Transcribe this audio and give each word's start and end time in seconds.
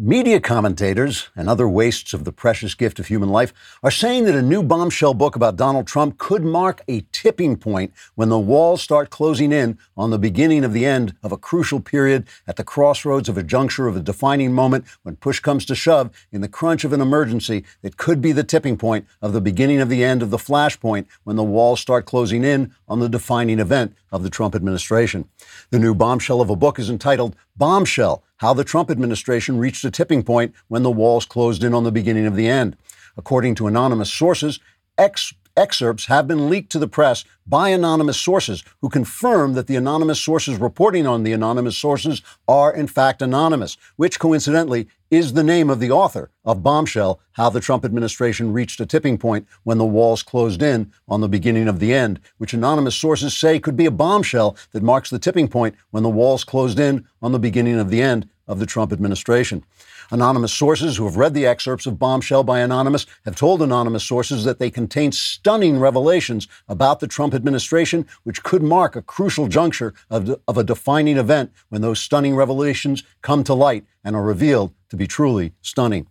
Media 0.00 0.38
commentators 0.38 1.28
and 1.34 1.48
other 1.48 1.68
wastes 1.68 2.14
of 2.14 2.22
the 2.22 2.30
precious 2.30 2.76
gift 2.76 3.00
of 3.00 3.08
human 3.08 3.30
life 3.30 3.52
are 3.82 3.90
saying 3.90 4.26
that 4.26 4.36
a 4.36 4.40
new 4.40 4.62
bombshell 4.62 5.12
book 5.12 5.34
about 5.34 5.56
Donald 5.56 5.88
Trump 5.88 6.18
could 6.18 6.44
mark 6.44 6.82
a 6.86 7.00
tipping 7.10 7.56
point 7.56 7.92
when 8.14 8.28
the 8.28 8.38
walls 8.38 8.80
start 8.80 9.10
closing 9.10 9.50
in 9.50 9.76
on 9.96 10.10
the 10.10 10.18
beginning 10.18 10.62
of 10.62 10.72
the 10.72 10.86
end 10.86 11.16
of 11.24 11.32
a 11.32 11.36
crucial 11.36 11.80
period 11.80 12.28
at 12.46 12.54
the 12.54 12.62
crossroads 12.62 13.28
of 13.28 13.36
a 13.36 13.42
juncture 13.42 13.88
of 13.88 13.96
a 13.96 14.00
defining 14.00 14.52
moment 14.52 14.84
when 15.02 15.16
push 15.16 15.40
comes 15.40 15.64
to 15.64 15.74
shove 15.74 16.12
in 16.30 16.42
the 16.42 16.48
crunch 16.48 16.84
of 16.84 16.92
an 16.92 17.00
emergency 17.00 17.64
that 17.82 17.96
could 17.96 18.22
be 18.22 18.30
the 18.30 18.44
tipping 18.44 18.76
point 18.76 19.04
of 19.20 19.32
the 19.32 19.40
beginning 19.40 19.80
of 19.80 19.88
the 19.88 20.04
end 20.04 20.22
of 20.22 20.30
the 20.30 20.36
flashpoint 20.36 21.06
when 21.24 21.34
the 21.34 21.42
walls 21.42 21.80
start 21.80 22.06
closing 22.06 22.44
in 22.44 22.72
on 22.86 23.00
the 23.00 23.08
defining 23.08 23.58
event 23.58 23.96
of 24.12 24.22
the 24.22 24.30
Trump 24.30 24.54
administration. 24.54 25.28
The 25.70 25.80
new 25.80 25.92
bombshell 25.92 26.40
of 26.40 26.50
a 26.50 26.56
book 26.56 26.78
is 26.78 26.88
entitled 26.88 27.34
Bombshell 27.58 28.22
how 28.38 28.54
the 28.54 28.64
Trump 28.64 28.90
administration 28.90 29.58
reached 29.58 29.84
a 29.84 29.90
tipping 29.90 30.22
point 30.22 30.54
when 30.68 30.82
the 30.84 30.90
walls 30.90 31.26
closed 31.26 31.64
in 31.64 31.74
on 31.74 31.84
the 31.84 31.92
beginning 31.92 32.26
of 32.26 32.36
the 32.36 32.48
end. 32.48 32.76
According 33.16 33.56
to 33.56 33.66
anonymous 33.66 34.12
sources, 34.12 34.60
ex- 34.96 35.34
excerpts 35.58 36.06
have 36.06 36.28
been 36.28 36.48
leaked 36.48 36.70
to 36.72 36.78
the 36.78 36.88
press 36.88 37.24
by 37.46 37.70
anonymous 37.70 38.20
sources 38.20 38.62
who 38.80 38.88
confirm 38.88 39.54
that 39.54 39.66
the 39.66 39.76
anonymous 39.76 40.20
sources 40.20 40.58
reporting 40.58 41.06
on 41.06 41.24
the 41.24 41.32
anonymous 41.32 41.76
sources 41.76 42.22
are 42.46 42.72
in 42.72 42.86
fact 42.86 43.20
anonymous, 43.20 43.76
which 43.96 44.20
coincidentally 44.20 44.86
is 45.10 45.32
the 45.32 45.42
name 45.42 45.68
of 45.70 45.80
the 45.80 45.90
author 45.90 46.30
of 46.44 46.62
Bombshell 46.62 47.18
How 47.32 47.50
the 47.50 47.60
Trump 47.60 47.84
Administration 47.84 48.52
Reached 48.52 48.80
a 48.80 48.86
Tipping 48.86 49.18
Point 49.18 49.48
When 49.64 49.78
the 49.78 49.86
Walls 49.86 50.22
Closed 50.22 50.62
In 50.62 50.92
on 51.08 51.20
the 51.20 51.28
Beginning 51.28 51.66
of 51.66 51.80
the 51.80 51.92
End, 51.92 52.20
which 52.36 52.54
anonymous 52.54 52.94
sources 52.94 53.36
say 53.36 53.58
could 53.58 53.76
be 53.76 53.86
a 53.86 53.90
bombshell 53.90 54.56
that 54.72 54.82
marks 54.82 55.10
the 55.10 55.18
tipping 55.18 55.48
point 55.48 55.74
when 55.90 56.02
the 56.02 56.08
walls 56.08 56.44
closed 56.44 56.78
in 56.78 57.06
on 57.20 57.32
the 57.32 57.38
beginning 57.38 57.78
of 57.78 57.90
the 57.90 58.02
end 58.02 58.28
of 58.46 58.58
the 58.58 58.66
Trump 58.66 58.92
administration. 58.92 59.64
Anonymous 60.10 60.54
sources 60.54 60.96
who 60.96 61.04
have 61.04 61.18
read 61.18 61.34
the 61.34 61.46
excerpts 61.46 61.84
of 61.86 61.98
Bombshell 61.98 62.42
by 62.42 62.60
Anonymous 62.60 63.04
have 63.26 63.36
told 63.36 63.60
anonymous 63.60 64.04
sources 64.04 64.44
that 64.44 64.58
they 64.58 64.70
contain 64.70 65.12
stunning 65.12 65.78
revelations 65.78 66.48
about 66.66 67.00
the 67.00 67.06
Trump 67.06 67.34
administration, 67.34 68.06
which 68.24 68.42
could 68.42 68.62
mark 68.62 68.96
a 68.96 69.02
crucial 69.02 69.48
juncture 69.48 69.92
of, 70.10 70.34
of 70.48 70.56
a 70.56 70.64
defining 70.64 71.18
event 71.18 71.52
when 71.68 71.82
those 71.82 72.00
stunning 72.00 72.34
revelations 72.34 73.02
come 73.20 73.44
to 73.44 73.52
light 73.52 73.84
and 74.02 74.16
are 74.16 74.22
revealed 74.22 74.72
to 74.88 74.96
be 74.96 75.06
truly 75.06 75.52
stunning. 75.60 76.06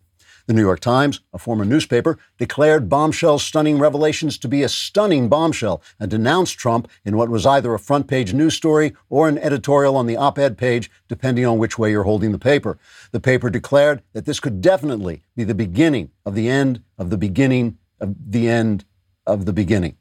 The 0.48 0.54
New 0.54 0.62
York 0.62 0.80
Times, 0.80 1.20
a 1.34 1.38
former 1.38 1.66
newspaper, 1.66 2.18
declared 2.38 2.88
Bombshell's 2.88 3.44
stunning 3.44 3.80
revelations 3.80 4.38
to 4.38 4.48
be 4.48 4.64
a 4.64 4.70
stunning 4.70 5.28
bombshell 5.28 5.82
and 6.00 6.10
denounced 6.10 6.58
Trump 6.58 6.88
in 7.04 7.18
what 7.18 7.28
was 7.28 7.46
either 7.46 7.74
a 7.74 7.80
front 7.80 8.08
page 8.08 8.34
news 8.34 8.54
story 8.54 8.94
or 9.10 9.28
an 9.28 9.38
editorial 9.40 9.98
on 9.98 10.08
the 10.08 10.16
op 10.16 10.40
ed 10.40 10.58
page, 10.58 10.90
depending 11.10 11.46
on 11.46 11.58
which 11.58 11.78
way 11.78 11.92
you're 11.92 12.04
holding 12.04 12.32
the 12.32 12.40
paper. 12.40 12.78
The 13.12 13.20
paper 13.20 13.50
declared 13.50 14.02
that 14.14 14.24
this 14.24 14.40
could 14.40 14.62
definitely 14.62 15.22
be 15.36 15.44
the 15.44 15.54
beginning 15.54 16.12
of 16.26 16.34
the 16.34 16.48
end 16.48 16.82
of 16.98 17.10
the 17.10 17.18
beginning 17.18 17.78
of 18.00 18.16
the 18.32 18.48
end 18.48 18.86
of 19.26 19.46
the 19.46 19.54
beginning. 19.54 19.98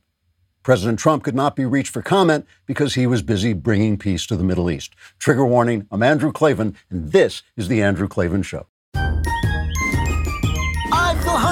President 0.63 1.01
Trump 1.01 1.25
could 1.25 1.35
not 1.35 1.57
be 1.57 1.65
reached 1.65 1.93
for 1.93 2.03
comment 2.03 2.47
because 2.67 2.95
he 2.95 3.09
was 3.09 3.21
busy 3.21 3.53
bringing 3.53 3.99
peace 3.99 4.25
to 4.27 4.37
the 4.37 4.45
Middle 4.45 4.71
East. 4.71 4.95
Trigger 5.19 5.45
warning 5.45 5.89
I'm 5.91 6.05
Andrew 6.05 6.31
Klavan, 6.31 6.77
and 6.89 7.11
this 7.11 7.43
is 7.57 7.67
The 7.67 7.83
Andrew 7.83 8.07
Klavan 8.07 8.45
Show 8.45 8.69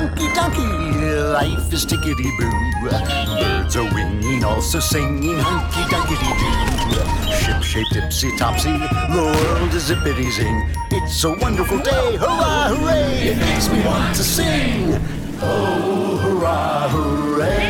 hunky 0.05 0.29
dunky, 0.37 1.33
life 1.33 1.73
is 1.73 1.87
tickety 1.87 2.31
boo. 2.39 2.89
Birds 2.89 3.77
are 3.77 3.95
winging, 3.95 4.45
also 4.45 4.79
singing 4.79 5.39
hunky 5.39 5.83
dunky 5.91 6.17
doo. 6.21 7.33
Ship 7.33 7.63
shape 7.63 7.87
tipsy 7.93 8.37
topsy, 8.37 8.73
the 8.73 9.23
world 9.49 9.75
is 9.75 9.91
zippity 9.91 10.31
zing. 10.31 10.69
It's 10.91 11.25
a 11.25 11.31
wonderful 11.31 11.79
day, 11.79 12.17
hurrah, 12.17 12.69
hooray! 12.75 13.29
It 13.29 13.39
makes 13.39 13.69
me 13.71 13.83
want 13.85 14.15
to 14.17 14.23
sing. 14.23 15.01
Oh, 15.41 16.19
hurrah, 16.23 16.89
hooray! 16.89 17.64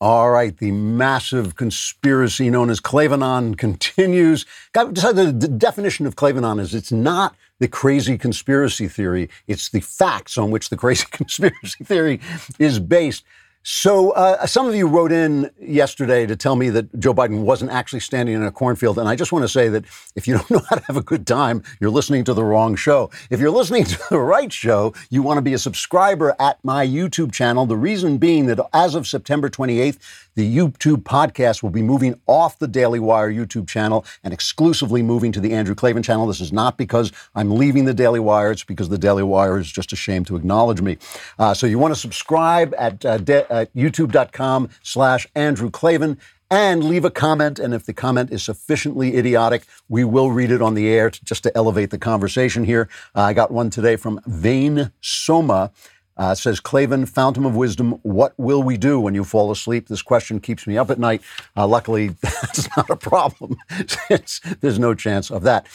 All 0.00 0.30
right, 0.30 0.56
the 0.56 0.70
massive 0.70 1.56
conspiracy 1.56 2.50
known 2.50 2.70
as 2.70 2.80
Klavanon 2.80 3.58
continues. 3.58 4.46
Got 4.72 4.94
the 4.94 5.32
definition 5.32 6.06
of 6.06 6.14
Klavanon 6.14 6.60
is 6.60 6.72
it's 6.72 6.92
not 6.92 7.34
the 7.58 7.66
crazy 7.66 8.16
conspiracy 8.16 8.86
theory; 8.86 9.28
it's 9.48 9.70
the 9.70 9.80
facts 9.80 10.38
on 10.38 10.52
which 10.52 10.68
the 10.68 10.76
crazy 10.76 11.06
conspiracy 11.10 11.82
theory 11.82 12.20
is 12.60 12.78
based. 12.78 13.24
So, 13.70 14.12
uh, 14.12 14.46
some 14.46 14.66
of 14.66 14.74
you 14.74 14.86
wrote 14.86 15.12
in 15.12 15.50
yesterday 15.60 16.24
to 16.24 16.36
tell 16.36 16.56
me 16.56 16.70
that 16.70 16.98
Joe 16.98 17.12
Biden 17.12 17.42
wasn't 17.42 17.70
actually 17.70 18.00
standing 18.00 18.34
in 18.34 18.42
a 18.42 18.50
cornfield. 18.50 18.98
And 18.98 19.06
I 19.06 19.14
just 19.14 19.30
want 19.30 19.42
to 19.42 19.48
say 19.48 19.68
that 19.68 19.84
if 20.16 20.26
you 20.26 20.34
don't 20.38 20.50
know 20.50 20.62
how 20.70 20.76
to 20.76 20.84
have 20.86 20.96
a 20.96 21.02
good 21.02 21.26
time, 21.26 21.62
you're 21.78 21.90
listening 21.90 22.24
to 22.24 22.32
the 22.32 22.42
wrong 22.42 22.76
show. 22.76 23.10
If 23.28 23.40
you're 23.40 23.50
listening 23.50 23.84
to 23.84 24.00
the 24.08 24.20
right 24.20 24.50
show, 24.50 24.94
you 25.10 25.20
want 25.20 25.36
to 25.36 25.42
be 25.42 25.52
a 25.52 25.58
subscriber 25.58 26.34
at 26.40 26.58
my 26.64 26.86
YouTube 26.86 27.30
channel. 27.30 27.66
The 27.66 27.76
reason 27.76 28.16
being 28.16 28.46
that 28.46 28.58
as 28.72 28.94
of 28.94 29.06
September 29.06 29.50
28th, 29.50 29.98
the 30.38 30.56
YouTube 30.56 31.02
podcast 31.02 31.64
will 31.64 31.70
be 31.70 31.82
moving 31.82 32.14
off 32.28 32.60
the 32.60 32.68
Daily 32.68 33.00
Wire 33.00 33.28
YouTube 33.28 33.66
channel 33.66 34.04
and 34.22 34.32
exclusively 34.32 35.02
moving 35.02 35.32
to 35.32 35.40
the 35.40 35.52
Andrew 35.52 35.74
Klavan 35.74 36.04
channel. 36.04 36.28
This 36.28 36.40
is 36.40 36.52
not 36.52 36.78
because 36.78 37.10
I'm 37.34 37.56
leaving 37.56 37.86
the 37.86 37.92
Daily 37.92 38.20
Wire, 38.20 38.52
it's 38.52 38.62
because 38.62 38.88
the 38.88 38.98
Daily 38.98 39.24
Wire 39.24 39.58
is 39.58 39.70
just 39.70 39.92
ashamed 39.92 40.28
to 40.28 40.36
acknowledge 40.36 40.80
me. 40.80 40.96
Uh, 41.40 41.54
so 41.54 41.66
you 41.66 41.76
want 41.76 41.92
to 41.92 41.98
subscribe 41.98 42.72
at, 42.78 43.04
uh, 43.04 43.18
de- 43.18 43.52
at 43.52 43.74
youtube.com 43.74 44.70
slash 44.80 45.26
Andrew 45.34 45.70
Klavan 45.70 46.16
and 46.52 46.84
leave 46.84 47.04
a 47.04 47.10
comment. 47.10 47.58
And 47.58 47.74
if 47.74 47.84
the 47.84 47.92
comment 47.92 48.30
is 48.30 48.44
sufficiently 48.44 49.16
idiotic, 49.16 49.64
we 49.88 50.04
will 50.04 50.30
read 50.30 50.52
it 50.52 50.62
on 50.62 50.74
the 50.74 50.88
air 50.88 51.10
to, 51.10 51.24
just 51.24 51.42
to 51.42 51.56
elevate 51.56 51.90
the 51.90 51.98
conversation 51.98 52.62
here. 52.62 52.88
Uh, 53.12 53.22
I 53.22 53.32
got 53.32 53.50
one 53.50 53.70
today 53.70 53.96
from 53.96 54.20
Vane 54.24 54.92
Soma. 55.00 55.72
Uh, 56.18 56.34
says 56.34 56.58
Klavan, 56.58 57.06
Fountain 57.06 57.44
of 57.44 57.54
Wisdom, 57.54 57.92
what 58.02 58.34
will 58.36 58.62
we 58.62 58.76
do 58.76 58.98
when 58.98 59.14
you 59.14 59.22
fall 59.22 59.52
asleep? 59.52 59.86
This 59.86 60.02
question 60.02 60.40
keeps 60.40 60.66
me 60.66 60.76
up 60.76 60.90
at 60.90 60.98
night. 60.98 61.22
Uh, 61.56 61.66
luckily, 61.66 62.08
that's 62.20 62.68
not 62.76 62.90
a 62.90 62.96
problem. 62.96 63.56
Since 64.08 64.40
there's 64.60 64.78
no 64.78 64.94
chance 64.94 65.30
of 65.30 65.42
that. 65.44 65.66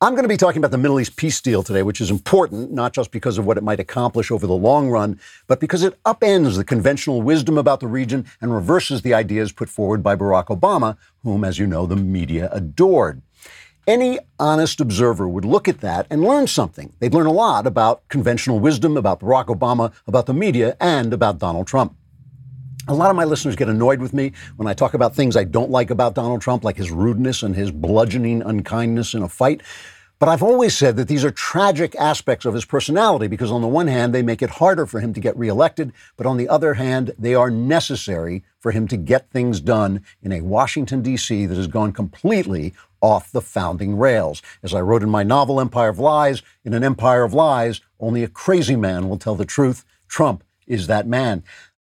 I'm 0.00 0.12
going 0.12 0.22
to 0.22 0.28
be 0.28 0.36
talking 0.36 0.60
about 0.60 0.70
the 0.70 0.78
Middle 0.78 1.00
East 1.00 1.16
peace 1.16 1.40
deal 1.40 1.64
today, 1.64 1.82
which 1.82 2.00
is 2.00 2.08
important, 2.08 2.70
not 2.70 2.92
just 2.92 3.10
because 3.10 3.36
of 3.36 3.46
what 3.46 3.58
it 3.58 3.64
might 3.64 3.80
accomplish 3.80 4.30
over 4.30 4.46
the 4.46 4.52
long 4.54 4.90
run, 4.90 5.18
but 5.48 5.58
because 5.58 5.82
it 5.82 6.00
upends 6.04 6.56
the 6.56 6.62
conventional 6.62 7.20
wisdom 7.20 7.58
about 7.58 7.80
the 7.80 7.88
region 7.88 8.24
and 8.40 8.54
reverses 8.54 9.02
the 9.02 9.12
ideas 9.12 9.50
put 9.50 9.68
forward 9.68 10.00
by 10.00 10.14
Barack 10.14 10.56
Obama, 10.56 10.96
whom, 11.24 11.42
as 11.42 11.58
you 11.58 11.66
know, 11.66 11.84
the 11.84 11.96
media 11.96 12.48
adored. 12.52 13.22
Any 13.88 14.18
honest 14.38 14.82
observer 14.82 15.26
would 15.26 15.46
look 15.46 15.66
at 15.66 15.80
that 15.80 16.06
and 16.10 16.22
learn 16.22 16.46
something. 16.46 16.92
They'd 16.98 17.14
learn 17.14 17.24
a 17.24 17.32
lot 17.32 17.66
about 17.66 18.06
conventional 18.10 18.60
wisdom, 18.60 18.98
about 18.98 19.20
Barack 19.20 19.46
Obama, 19.46 19.94
about 20.06 20.26
the 20.26 20.34
media, 20.34 20.76
and 20.78 21.14
about 21.14 21.38
Donald 21.38 21.66
Trump. 21.66 21.96
A 22.86 22.92
lot 22.92 23.08
of 23.08 23.16
my 23.16 23.24
listeners 23.24 23.56
get 23.56 23.70
annoyed 23.70 24.00
with 24.00 24.12
me 24.12 24.32
when 24.56 24.68
I 24.68 24.74
talk 24.74 24.92
about 24.92 25.16
things 25.16 25.36
I 25.36 25.44
don't 25.44 25.70
like 25.70 25.88
about 25.88 26.14
Donald 26.14 26.42
Trump, 26.42 26.64
like 26.64 26.76
his 26.76 26.90
rudeness 26.90 27.42
and 27.42 27.56
his 27.56 27.70
bludgeoning 27.70 28.42
unkindness 28.42 29.14
in 29.14 29.22
a 29.22 29.28
fight. 29.28 29.62
But 30.18 30.28
I've 30.28 30.42
always 30.42 30.76
said 30.76 30.96
that 30.96 31.06
these 31.06 31.24
are 31.24 31.30
tragic 31.30 31.94
aspects 31.94 32.44
of 32.44 32.52
his 32.52 32.64
personality 32.64 33.28
because, 33.28 33.52
on 33.52 33.62
the 33.62 33.68
one 33.68 33.86
hand, 33.86 34.12
they 34.12 34.22
make 34.22 34.42
it 34.42 34.50
harder 34.50 34.84
for 34.84 35.00
him 35.00 35.14
to 35.14 35.20
get 35.20 35.38
reelected, 35.38 35.92
but 36.16 36.26
on 36.26 36.36
the 36.36 36.48
other 36.48 36.74
hand, 36.74 37.12
they 37.16 37.36
are 37.36 37.50
necessary 37.50 38.42
for 38.58 38.72
him 38.72 38.88
to 38.88 38.96
get 38.96 39.30
things 39.30 39.60
done 39.60 40.02
in 40.20 40.32
a 40.32 40.40
Washington, 40.40 41.02
D.C. 41.02 41.46
that 41.46 41.56
has 41.56 41.68
gone 41.68 41.92
completely 41.92 42.74
off 43.00 43.32
the 43.32 43.40
founding 43.40 43.96
rails. 43.96 44.42
As 44.62 44.74
I 44.74 44.80
wrote 44.80 45.02
in 45.02 45.10
my 45.10 45.22
novel, 45.22 45.60
Empire 45.60 45.88
of 45.88 45.98
Lies, 45.98 46.42
in 46.64 46.74
an 46.74 46.84
empire 46.84 47.22
of 47.22 47.34
lies, 47.34 47.80
only 48.00 48.22
a 48.22 48.28
crazy 48.28 48.76
man 48.76 49.08
will 49.08 49.18
tell 49.18 49.34
the 49.34 49.44
truth. 49.44 49.84
Trump 50.08 50.44
is 50.66 50.86
that 50.86 51.06
man. 51.06 51.42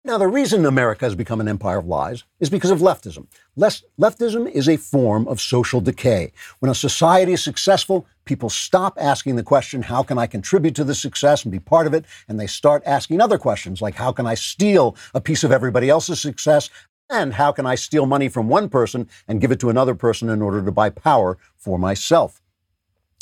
Now, 0.06 0.18
the 0.18 0.28
reason 0.28 0.66
America 0.66 1.06
has 1.06 1.16
become 1.16 1.40
an 1.40 1.48
empire 1.48 1.78
of 1.78 1.88
lies 1.88 2.26
is 2.42 2.50
because 2.50 2.72
of 2.72 2.80
leftism. 2.80 3.26
leftism 3.58 4.52
is 4.52 4.68
a 4.68 4.76
form 4.76 5.26
of 5.30 5.40
social 5.40 5.80
decay. 5.80 6.34
When 6.60 6.70
a 6.70 6.76
society 6.76 7.32
is 7.32 7.42
successful, 7.42 8.06
people 8.26 8.50
stop 8.50 8.98
asking 9.00 9.38
the 9.38 9.44
question, 9.44 9.82
how 9.82 10.04
can 10.04 10.18
I 10.18 10.28
contribute 10.28 10.76
to 10.76 10.84
the 10.84 10.94
success 10.94 11.46
and 11.46 11.54
be 11.54 11.60
part 11.60 11.88
of 11.88 11.94
it? 11.94 12.04
And 12.28 12.38
they 12.38 12.48
start 12.48 12.84
asking 12.86 13.22
other 13.22 13.38
questions 13.38 13.82
like, 13.82 13.96
how 13.96 14.12
can 14.12 14.28
I 14.28 14.36
steal 14.36 14.98
a 15.14 15.22
piece 15.22 15.46
of 15.46 15.54
everybody 15.54 15.90
else's 15.90 16.20
success? 16.20 16.70
And 17.10 17.34
how 17.34 17.52
can 17.52 17.66
I 17.66 17.76
steal 17.76 18.06
money 18.06 18.30
from 18.30 18.48
one 18.48 18.70
person 18.70 19.10
and 19.28 19.42
give 19.42 19.52
it 19.52 19.60
to 19.60 19.70
another 19.70 19.96
person 19.96 20.30
in 20.30 20.42
order 20.42 20.64
to 20.64 20.72
buy 20.72 20.90
power 20.90 21.38
for 21.58 21.78
myself? 21.78 22.42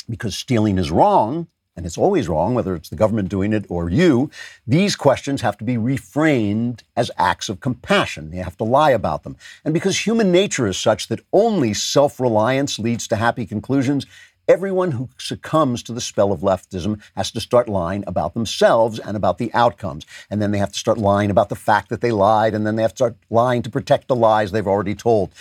Because 0.08 0.36
stealing 0.36 0.78
is 0.78 0.90
wrong, 0.90 1.48
and 1.76 1.86
it's 1.86 1.96
always 1.96 2.28
wrong, 2.28 2.54
whether 2.54 2.74
it's 2.74 2.90
the 2.90 2.96
government 2.96 3.28
doing 3.28 3.52
it 3.52 3.64
or 3.68 3.88
you, 3.88 4.30
these 4.66 4.94
questions 4.94 5.40
have 5.40 5.56
to 5.58 5.64
be 5.64 5.76
reframed 5.76 6.82
as 6.96 7.10
acts 7.16 7.48
of 7.48 7.60
compassion. 7.60 8.30
You 8.32 8.42
have 8.42 8.58
to 8.58 8.64
lie 8.64 8.90
about 8.90 9.22
them. 9.22 9.36
And 9.64 9.72
because 9.72 10.06
human 10.06 10.30
nature 10.30 10.66
is 10.66 10.76
such 10.76 11.08
that 11.08 11.20
only 11.32 11.72
self 11.72 12.20
reliance 12.20 12.78
leads 12.78 13.08
to 13.08 13.16
happy 13.16 13.46
conclusions, 13.46 14.04
everyone 14.48 14.92
who 14.92 15.08
succumbs 15.18 15.82
to 15.84 15.92
the 15.92 16.00
spell 16.00 16.32
of 16.32 16.40
leftism 16.40 17.00
has 17.16 17.30
to 17.30 17.40
start 17.40 17.68
lying 17.68 18.04
about 18.06 18.34
themselves 18.34 18.98
and 18.98 19.16
about 19.16 19.38
the 19.38 19.52
outcomes. 19.54 20.06
And 20.30 20.42
then 20.42 20.50
they 20.50 20.58
have 20.58 20.72
to 20.72 20.78
start 20.78 20.98
lying 20.98 21.30
about 21.30 21.48
the 21.48 21.56
fact 21.56 21.88
that 21.88 22.00
they 22.00 22.12
lied, 22.12 22.54
and 22.54 22.66
then 22.66 22.76
they 22.76 22.82
have 22.82 22.92
to 22.92 22.96
start 22.96 23.16
lying 23.30 23.62
to 23.62 23.70
protect 23.70 24.08
the 24.08 24.16
lies 24.16 24.52
they've 24.52 24.66
already 24.66 24.94
told. 24.94 25.32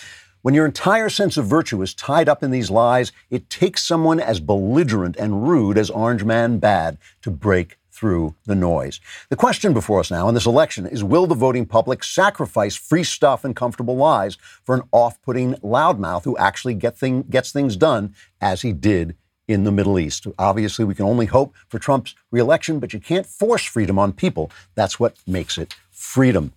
When 0.41 0.55
your 0.55 0.65
entire 0.65 1.09
sense 1.09 1.37
of 1.37 1.45
virtue 1.45 1.81
is 1.83 1.93
tied 1.93 2.27
up 2.27 2.41
in 2.41 2.49
these 2.49 2.71
lies, 2.71 3.11
it 3.29 3.49
takes 3.49 3.83
someone 3.83 4.19
as 4.19 4.39
belligerent 4.39 5.15
and 5.17 5.47
rude 5.47 5.77
as 5.77 5.91
Orange 5.91 6.23
Man 6.23 6.57
Bad 6.57 6.97
to 7.21 7.29
break 7.29 7.77
through 8.01 8.33
the 8.45 8.55
noise. 8.55 8.99
The 9.29 9.35
question 9.35 9.73
before 9.73 9.99
us 9.99 10.09
now 10.09 10.27
in 10.27 10.33
this 10.33 10.47
election 10.47 10.87
is 10.87 11.03
will 11.03 11.27
the 11.27 11.35
voting 11.35 11.67
public 11.67 12.03
sacrifice 12.03 12.75
free 12.75 13.03
stuff 13.03 13.45
and 13.45 13.55
comfortable 13.55 13.95
lies 13.95 14.39
for 14.63 14.73
an 14.73 14.81
off 14.91 15.21
putting 15.21 15.53
loudmouth 15.57 16.23
who 16.23 16.35
actually 16.37 16.73
get 16.73 16.97
thing, 16.97 17.21
gets 17.29 17.51
things 17.51 17.77
done 17.77 18.15
as 18.41 18.63
he 18.63 18.73
did 18.73 19.15
in 19.47 19.65
the 19.65 19.71
Middle 19.71 19.99
East? 19.99 20.25
Obviously, 20.39 20.83
we 20.83 20.95
can 20.95 21.05
only 21.05 21.27
hope 21.27 21.53
for 21.69 21.77
Trump's 21.77 22.15
reelection, 22.31 22.79
but 22.79 22.91
you 22.91 22.99
can't 22.99 23.27
force 23.27 23.63
freedom 23.63 23.99
on 23.99 24.13
people. 24.13 24.49
That's 24.73 24.99
what 24.99 25.15
makes 25.27 25.59
it 25.59 25.75
freedom. 25.91 26.53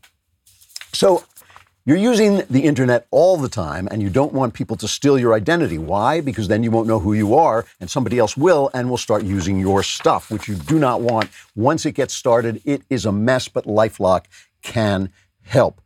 So 0.95 1.25
you're 1.87 1.99
using 1.99 2.43
the 2.49 2.65
internet 2.65 3.07
all 3.11 3.37
the 3.37 3.49
time 3.49 3.89
and 3.91 4.01
you 4.01 4.09
don't 4.09 4.33
want 4.33 4.55
people 4.55 4.75
to 4.77 4.89
steal 4.89 5.19
your 5.19 5.35
identity. 5.35 5.77
Why? 5.77 6.23
Because 6.23 6.49
then 6.49 6.63
you 6.63 6.71
won't 6.71 6.89
know 6.89 6.99
who 6.99 7.13
you 7.13 7.35
are 7.35 7.67
and 7.79 7.91
somebody 7.91 8.19
else 8.19 8.39
will 8.39 8.71
and 8.73 8.89
will 8.89 8.97
start 8.97 9.23
using 9.23 9.59
your 9.59 9.83
stuff, 9.83 10.31
which 10.31 10.49
you 10.49 10.55
do 10.55 10.79
not 10.79 11.03
want. 11.03 11.29
Once 11.55 11.85
it 11.85 11.93
gets 11.93 12.15
started, 12.15 12.63
it 12.65 12.83
is 12.89 13.05
a 13.05 13.13
mess, 13.13 13.49
but 13.49 13.67
Lifelock 13.67 14.25
can 14.63 15.13
help. 15.43 15.83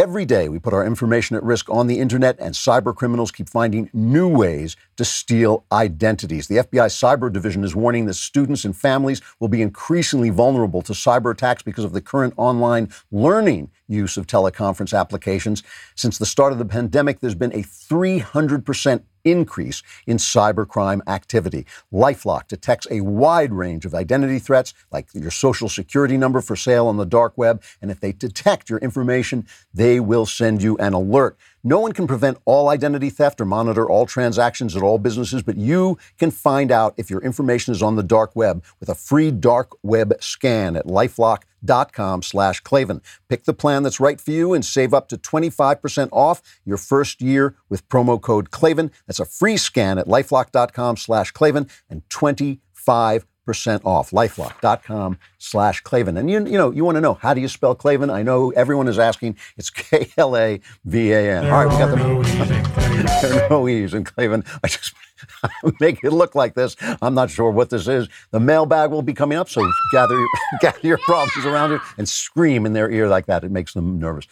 Every 0.00 0.24
day, 0.24 0.48
we 0.48 0.58
put 0.58 0.72
our 0.72 0.86
information 0.86 1.36
at 1.36 1.42
risk 1.42 1.68
on 1.68 1.86
the 1.86 1.98
internet, 1.98 2.38
and 2.40 2.54
cyber 2.54 2.96
criminals 2.96 3.30
keep 3.30 3.50
finding 3.50 3.90
new 3.92 4.26
ways 4.26 4.74
to 4.96 5.04
steal 5.04 5.66
identities. 5.70 6.46
The 6.46 6.56
FBI 6.56 6.86
Cyber 6.86 7.30
Division 7.30 7.64
is 7.64 7.76
warning 7.76 8.06
that 8.06 8.14
students 8.14 8.64
and 8.64 8.74
families 8.74 9.20
will 9.40 9.48
be 9.48 9.60
increasingly 9.60 10.30
vulnerable 10.30 10.80
to 10.80 10.94
cyber 10.94 11.32
attacks 11.32 11.62
because 11.62 11.84
of 11.84 11.92
the 11.92 12.00
current 12.00 12.32
online 12.38 12.88
learning 13.12 13.70
use 13.88 14.16
of 14.16 14.26
teleconference 14.26 14.98
applications. 14.98 15.62
Since 15.96 16.16
the 16.16 16.24
start 16.24 16.54
of 16.54 16.58
the 16.58 16.64
pandemic, 16.64 17.20
there's 17.20 17.34
been 17.34 17.52
a 17.52 17.62
300% 17.62 19.02
increase 19.24 19.82
in 20.06 20.16
cybercrime 20.16 21.00
activity. 21.06 21.66
Lifelock 21.92 22.48
detects 22.48 22.86
a 22.90 23.00
wide 23.00 23.52
range 23.52 23.84
of 23.84 23.94
identity 23.94 24.38
threats, 24.38 24.74
like 24.90 25.08
your 25.14 25.30
social 25.30 25.68
security 25.68 26.16
number 26.16 26.40
for 26.40 26.56
sale 26.56 26.86
on 26.86 26.96
the 26.96 27.06
dark 27.06 27.36
web. 27.36 27.62
And 27.80 27.90
if 27.90 28.00
they 28.00 28.12
detect 28.12 28.70
your 28.70 28.78
information, 28.80 29.46
they 29.72 30.00
will 30.00 30.26
send 30.26 30.62
you 30.62 30.76
an 30.78 30.92
alert. 30.92 31.36
No 31.62 31.78
one 31.78 31.92
can 31.92 32.06
prevent 32.06 32.38
all 32.46 32.70
identity 32.70 33.10
theft 33.10 33.40
or 33.40 33.44
monitor 33.44 33.88
all 33.88 34.06
transactions 34.06 34.74
at 34.74 34.82
all 34.82 34.98
businesses, 34.98 35.42
but 35.42 35.56
you 35.56 35.98
can 36.18 36.30
find 36.30 36.72
out 36.72 36.94
if 36.96 37.10
your 37.10 37.20
information 37.20 37.72
is 37.72 37.82
on 37.82 37.96
the 37.96 38.02
dark 38.02 38.34
web 38.34 38.64
with 38.78 38.88
a 38.88 38.94
free 38.94 39.30
dark 39.30 39.72
web 39.82 40.14
scan 40.20 40.74
at 40.74 40.86
lifelock.com 40.86 42.22
slash 42.22 42.60
Klavan. 42.60 43.02
Pick 43.28 43.44
the 43.44 43.52
plan 43.52 43.82
that's 43.82 44.00
right 44.00 44.18
for 44.20 44.30
you 44.30 44.54
and 44.54 44.64
save 44.64 44.94
up 44.94 45.08
to 45.08 45.18
25% 45.18 46.08
off 46.12 46.40
your 46.64 46.78
first 46.78 47.20
year 47.20 47.56
with 47.68 47.86
promo 47.90 48.18
code 48.18 48.50
Klavan. 48.50 48.90
That's 49.06 49.20
a 49.20 49.26
free 49.26 49.58
scan 49.58 49.98
at 49.98 50.06
lifelock.com 50.06 50.96
slash 50.96 51.30
Klavan 51.32 51.68
and 51.90 52.08
25 52.08 53.26
percent 53.50 53.82
off. 53.84 54.12
Lifelock.com 54.12 55.18
slash 55.38 55.80
Klavan. 55.80 56.16
And 56.16 56.30
you, 56.30 56.38
you 56.46 56.56
know, 56.56 56.70
you 56.70 56.84
want 56.84 56.94
to 56.94 57.00
know, 57.00 57.14
how 57.14 57.34
do 57.34 57.40
you 57.40 57.48
spell 57.48 57.74
Klavan? 57.74 58.08
I 58.08 58.22
know 58.22 58.50
everyone 58.50 58.86
is 58.86 58.96
asking. 58.96 59.36
It's 59.56 59.70
K-L-A-V-A-N. 59.70 61.46
All 61.46 61.64
right, 61.64 61.72
we 61.72 61.76
got 61.76 61.90
the, 61.90 63.28
there 63.28 63.44
are 63.44 63.50
no 63.50 63.66
E's 63.66 63.92
in 63.92 64.04
Klavan. 64.04 64.44
I 64.62 64.68
just 64.68 64.94
make 65.80 66.04
it 66.04 66.12
look 66.12 66.36
like 66.36 66.54
this. 66.54 66.76
I'm 67.02 67.14
not 67.14 67.28
sure 67.28 67.50
what 67.50 67.70
this 67.70 67.88
is. 67.88 68.06
The 68.30 68.38
mailbag 68.38 68.92
will 68.92 69.02
be 69.02 69.14
coming 69.14 69.36
up, 69.36 69.48
so 69.48 69.68
gather 69.92 70.16
your, 70.16 70.28
gather 70.60 70.86
your 70.86 70.98
problems 70.98 71.44
around 71.44 71.72
you 71.72 71.80
and 71.98 72.08
scream 72.08 72.66
in 72.66 72.72
their 72.72 72.88
ear 72.88 73.08
like 73.08 73.26
that. 73.26 73.42
It 73.42 73.50
makes 73.50 73.74
them 73.74 73.98
nervous. 73.98 74.28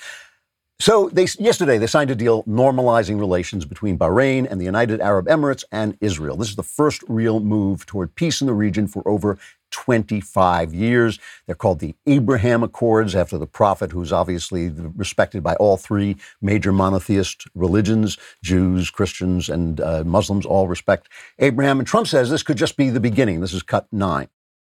So 0.81 1.09
they, 1.09 1.27
yesterday 1.41 1.77
they 1.77 1.89
signed 1.89 2.11
a 2.11 2.15
deal 2.15 2.45
normalizing 2.45 3.19
relations 3.19 3.65
between 3.65 3.99
Bahrain 3.99 4.47
and 4.49 4.61
the 4.61 4.65
United 4.65 5.01
Arab 5.01 5.27
Emirates 5.27 5.65
and 5.73 5.99
Israel. 6.01 6.37
This 6.37 6.51
is 6.51 6.57
the 6.57 6.63
first 6.63 7.03
real 7.09 7.41
move 7.41 7.85
toward 7.85 8.15
peace 8.15 8.41
in 8.41 8.47
the 8.47 8.55
region 8.55 8.87
for 8.87 9.07
over 9.07 9.39
25 9.73 10.73
years. 10.73 11.19
They're 11.47 11.57
called 11.57 11.81
the 11.81 11.97
Abraham 12.07 12.63
Accords 12.63 13.17
after 13.17 13.39
the 13.39 13.47
prophet, 13.47 13.91
who's 13.91 14.13
obviously 14.13 14.71
respected 14.71 15.43
by 15.43 15.57
all 15.57 15.77
three 15.77 16.17
major 16.41 16.73
monotheist 16.73 17.49
religions 17.57 18.17
Jews, 18.43 18.89
Christians, 18.89 19.49
and 19.49 19.81
uh, 19.81 20.05
Muslims 20.05 20.47
all 20.47 20.69
respect 20.69 21.09
Abraham. 21.41 21.81
And 21.81 21.89
Trump 21.89 22.07
says 22.07 22.31
this 22.31 22.45
could 22.45 22.57
just 22.57 22.77
be 22.77 22.89
the 22.89 23.01
beginning. 23.01 23.41
This 23.41 23.53
is 23.53 23.63
cut 23.65 23.89
nine. 23.91 24.29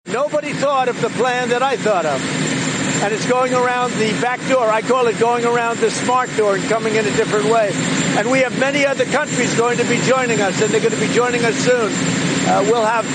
Nobody 0.07 0.53
thought 0.53 0.87
of 0.87 0.99
the 1.01 1.09
plan 1.09 1.49
that 1.49 1.61
I 1.61 1.75
thought 1.75 2.05
of 2.05 2.48
and 3.01 3.13
it's 3.13 3.27
going 3.27 3.53
around 3.53 3.91
the 3.93 4.11
back 4.21 4.39
door. 4.49 4.69
I 4.69 4.81
call 4.81 5.07
it 5.07 5.17
going 5.19 5.45
around 5.45 5.77
the 5.77 5.89
smart 5.89 6.29
door 6.35 6.55
and 6.55 6.63
coming 6.65 6.95
in 6.95 7.05
a 7.05 7.15
different 7.15 7.45
way. 7.45 7.71
And 8.17 8.29
we 8.29 8.39
have 8.39 8.57
many 8.59 8.85
other 8.85 9.05
countries 9.05 9.55
going 9.55 9.77
to 9.77 9.85
be 9.85 9.97
joining 10.01 10.41
us, 10.41 10.61
and 10.61 10.71
they're 10.71 10.81
going 10.81 10.93
to 10.93 10.99
be 10.99 11.13
joining 11.13 11.45
us 11.45 11.55
soon. 11.55 11.91
Uh, 12.47 12.63
we'll 12.67 12.85
have, 12.85 13.05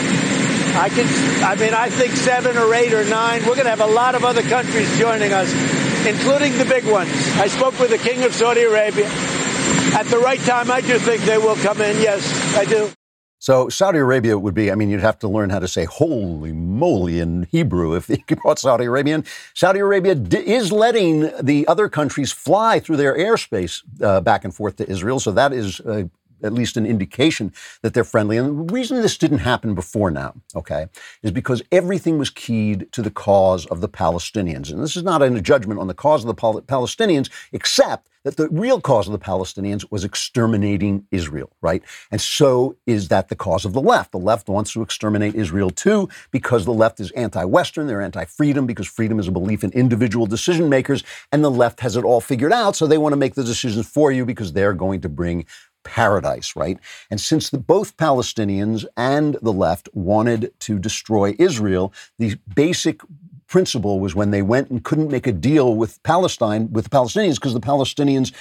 I 0.76 0.88
can, 0.88 1.06
I 1.44 1.56
mean, 1.56 1.74
I 1.74 1.90
think 1.90 2.12
seven 2.12 2.56
or 2.56 2.72
eight 2.74 2.94
or 2.94 3.04
nine. 3.04 3.42
We're 3.42 3.56
going 3.56 3.64
to 3.64 3.76
have 3.76 3.80
a 3.80 3.86
lot 3.86 4.14
of 4.14 4.24
other 4.24 4.42
countries 4.42 4.88
joining 4.98 5.32
us, 5.32 5.52
including 6.06 6.56
the 6.56 6.64
big 6.64 6.86
ones. 6.86 7.10
I 7.36 7.48
spoke 7.48 7.78
with 7.78 7.90
the 7.90 7.98
King 7.98 8.22
of 8.24 8.34
Saudi 8.34 8.62
Arabia. 8.62 9.06
At 9.94 10.06
the 10.06 10.18
right 10.18 10.40
time, 10.40 10.70
I 10.70 10.80
do 10.80 10.98
think 10.98 11.22
they 11.22 11.38
will 11.38 11.56
come 11.56 11.80
in. 11.80 12.00
Yes, 12.00 12.56
I 12.56 12.64
do. 12.64 12.90
So 13.44 13.68
Saudi 13.68 13.98
Arabia 13.98 14.38
would 14.38 14.54
be, 14.54 14.72
I 14.72 14.74
mean, 14.74 14.88
you'd 14.88 15.00
have 15.02 15.18
to 15.18 15.28
learn 15.28 15.50
how 15.50 15.58
to 15.58 15.68
say 15.68 15.84
holy 15.84 16.54
moly 16.54 17.20
in 17.20 17.46
Hebrew 17.50 17.94
if 17.94 18.08
you 18.08 18.16
brought 18.36 18.58
Saudi 18.58 18.86
Arabia 18.86 19.16
in. 19.16 19.24
Saudi 19.52 19.80
Arabia 19.80 20.14
d- 20.14 20.38
is 20.38 20.72
letting 20.72 21.30
the 21.42 21.68
other 21.68 21.90
countries 21.90 22.32
fly 22.32 22.80
through 22.80 22.96
their 22.96 23.14
airspace 23.14 23.82
uh, 24.00 24.22
back 24.22 24.46
and 24.46 24.54
forth 24.54 24.76
to 24.76 24.88
Israel. 24.88 25.20
So 25.20 25.30
that 25.32 25.52
is 25.52 25.78
at 26.44 26.52
least 26.52 26.76
an 26.76 26.86
indication 26.86 27.52
that 27.82 27.94
they're 27.94 28.04
friendly. 28.04 28.36
And 28.36 28.68
the 28.68 28.72
reason 28.72 29.00
this 29.00 29.18
didn't 29.18 29.38
happen 29.38 29.74
before 29.74 30.10
now, 30.10 30.34
okay, 30.54 30.86
is 31.22 31.30
because 31.30 31.62
everything 31.72 32.18
was 32.18 32.30
keyed 32.30 32.90
to 32.92 33.02
the 33.02 33.10
cause 33.10 33.66
of 33.66 33.80
the 33.80 33.88
Palestinians. 33.88 34.70
And 34.70 34.82
this 34.82 34.96
is 34.96 35.02
not 35.02 35.22
a 35.22 35.40
judgment 35.40 35.80
on 35.80 35.88
the 35.88 35.94
cause 35.94 36.22
of 36.22 36.28
the 36.28 36.34
Pal- 36.34 36.62
Palestinians, 36.62 37.30
except 37.52 38.08
that 38.24 38.36
the 38.36 38.48
real 38.48 38.80
cause 38.80 39.06
of 39.06 39.12
the 39.12 39.18
Palestinians 39.18 39.84
was 39.90 40.02
exterminating 40.02 41.06
Israel, 41.10 41.50
right? 41.60 41.82
And 42.10 42.20
so 42.20 42.76
is 42.86 43.08
that 43.08 43.28
the 43.28 43.36
cause 43.36 43.64
of 43.64 43.74
the 43.74 43.82
left. 43.82 44.12
The 44.12 44.18
left 44.18 44.48
wants 44.48 44.72
to 44.72 44.82
exterminate 44.82 45.34
Israel 45.34 45.70
too 45.70 46.08
because 46.30 46.64
the 46.64 46.72
left 46.72 47.00
is 47.00 47.10
anti 47.12 47.44
Western, 47.44 47.86
they're 47.86 48.00
anti 48.00 48.24
freedom 48.24 48.66
because 48.66 48.86
freedom 48.86 49.18
is 49.18 49.28
a 49.28 49.32
belief 49.32 49.62
in 49.62 49.70
individual 49.72 50.26
decision 50.26 50.68
makers, 50.68 51.04
and 51.32 51.44
the 51.44 51.50
left 51.50 51.80
has 51.80 51.96
it 51.96 52.04
all 52.04 52.20
figured 52.20 52.52
out, 52.52 52.74
so 52.76 52.86
they 52.86 52.98
want 52.98 53.12
to 53.12 53.16
make 53.16 53.34
the 53.34 53.44
decisions 53.44 53.86
for 53.86 54.10
you 54.10 54.24
because 54.24 54.52
they're 54.52 54.72
going 54.72 55.00
to 55.02 55.08
bring 55.08 55.44
paradise, 55.84 56.56
right? 56.56 56.78
And 57.10 57.20
since 57.20 57.50
the, 57.50 57.58
both 57.58 57.96
Palestinians 57.96 58.84
and 58.96 59.36
the 59.42 59.52
left 59.52 59.88
wanted 59.92 60.52
to 60.60 60.78
destroy 60.78 61.36
Israel, 61.38 61.92
the 62.18 62.36
basic 62.54 63.00
principle 63.46 64.00
was 64.00 64.14
when 64.14 64.30
they 64.30 64.42
went 64.42 64.70
and 64.70 64.82
couldn't 64.82 65.10
make 65.10 65.26
a 65.26 65.32
deal 65.32 65.76
with 65.76 66.02
Palestine, 66.02 66.72
with 66.72 66.84
the 66.84 66.90
Palestinians, 66.90 67.36
because 67.36 67.54
the 67.54 67.60
Palestinians 67.60 68.32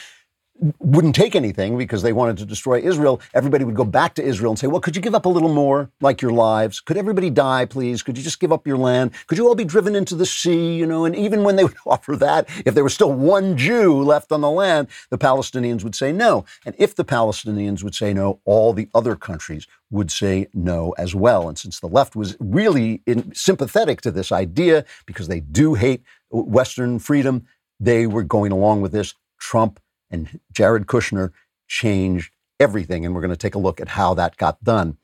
wouldn't 0.80 1.16
take 1.16 1.36
anything 1.36 1.78
because 1.78 2.04
they 2.04 2.14
wanted 2.14 2.38
to 2.38 2.46
destroy 2.46 2.80
Israel, 2.80 3.20
everybody 3.34 3.66
would 3.66 3.76
go 3.76 3.84
back 3.84 4.14
to 4.16 4.24
Israel 4.24 4.52
and 4.52 4.60
say, 4.60 4.68
Well, 4.68 4.80
could 4.80 4.96
you 4.96 5.02
give 5.02 5.16
up 5.16 5.26
a 5.26 5.30
little 5.30 5.54
more, 5.54 5.90
like 6.00 6.22
your 6.22 6.32
lives? 6.32 6.80
Could 6.80 6.98
everybody 6.98 7.30
die, 7.30 7.66
please? 7.66 8.04
Could 8.04 8.18
you 8.18 8.24
just 8.24 8.40
give 8.40 8.52
up 8.52 8.68
your 8.68 8.78
land? 8.78 9.12
Could 9.28 9.38
you 9.38 9.48
all 9.48 9.56
be 9.56 9.66
driven 9.66 9.96
into 9.96 10.16
the 10.16 10.26
sea? 10.26 10.76
You 10.76 10.86
know, 10.86 11.06
and 11.06 11.16
even 11.16 11.44
when 11.44 11.56
they 11.56 11.64
would 11.66 11.76
offer 11.86 12.16
that, 12.18 12.48
if 12.66 12.76
there 12.76 12.84
was 12.84 12.94
still 12.94 13.12
one 13.12 13.58
Jew 13.58 14.02
left 14.04 14.32
on 14.32 14.42
the 14.42 14.50
land, 14.50 14.88
the 15.10 15.18
Palestinians 15.18 15.84
would 15.84 15.96
say 15.96 16.12
no. 16.12 16.46
And 16.66 16.76
if 16.78 16.96
the 16.96 17.06
Palestinians 17.06 17.84
would 17.84 17.96
say 17.96 18.14
no, 18.14 18.40
all 18.46 18.74
the 18.74 18.90
other 18.94 19.16
countries 19.16 19.68
would 19.90 20.12
say 20.12 20.48
no 20.54 20.94
as 20.98 21.14
well. 21.14 21.50
And 21.50 21.58
since 21.58 21.80
the 21.80 21.88
left 21.88 22.16
was 22.16 22.36
really 22.40 23.02
in, 23.06 23.34
sympathetic 23.34 24.02
to 24.02 24.12
this 24.12 24.32
idea 24.32 24.86
because 25.06 25.28
they 25.28 25.40
do 25.40 25.74
hate 25.74 26.04
Western 26.30 27.00
freedom, 27.00 27.46
they 27.80 28.08
were 28.08 28.24
going 28.24 28.52
along 28.52 28.82
with 28.82 28.92
this. 28.92 29.14
Trump 29.40 29.80
and 30.14 30.40
Jared 30.54 30.86
Kushner 30.86 31.32
changed 31.68 32.32
everything. 32.60 33.06
And 33.06 33.14
we're 33.14 33.22
going 33.22 33.32
to 33.32 33.38
take 33.38 33.56
a 33.56 33.60
look 33.60 33.82
at 33.82 33.90
how 33.90 34.14
that 34.14 34.38
got 34.38 34.64
done. 34.64 34.98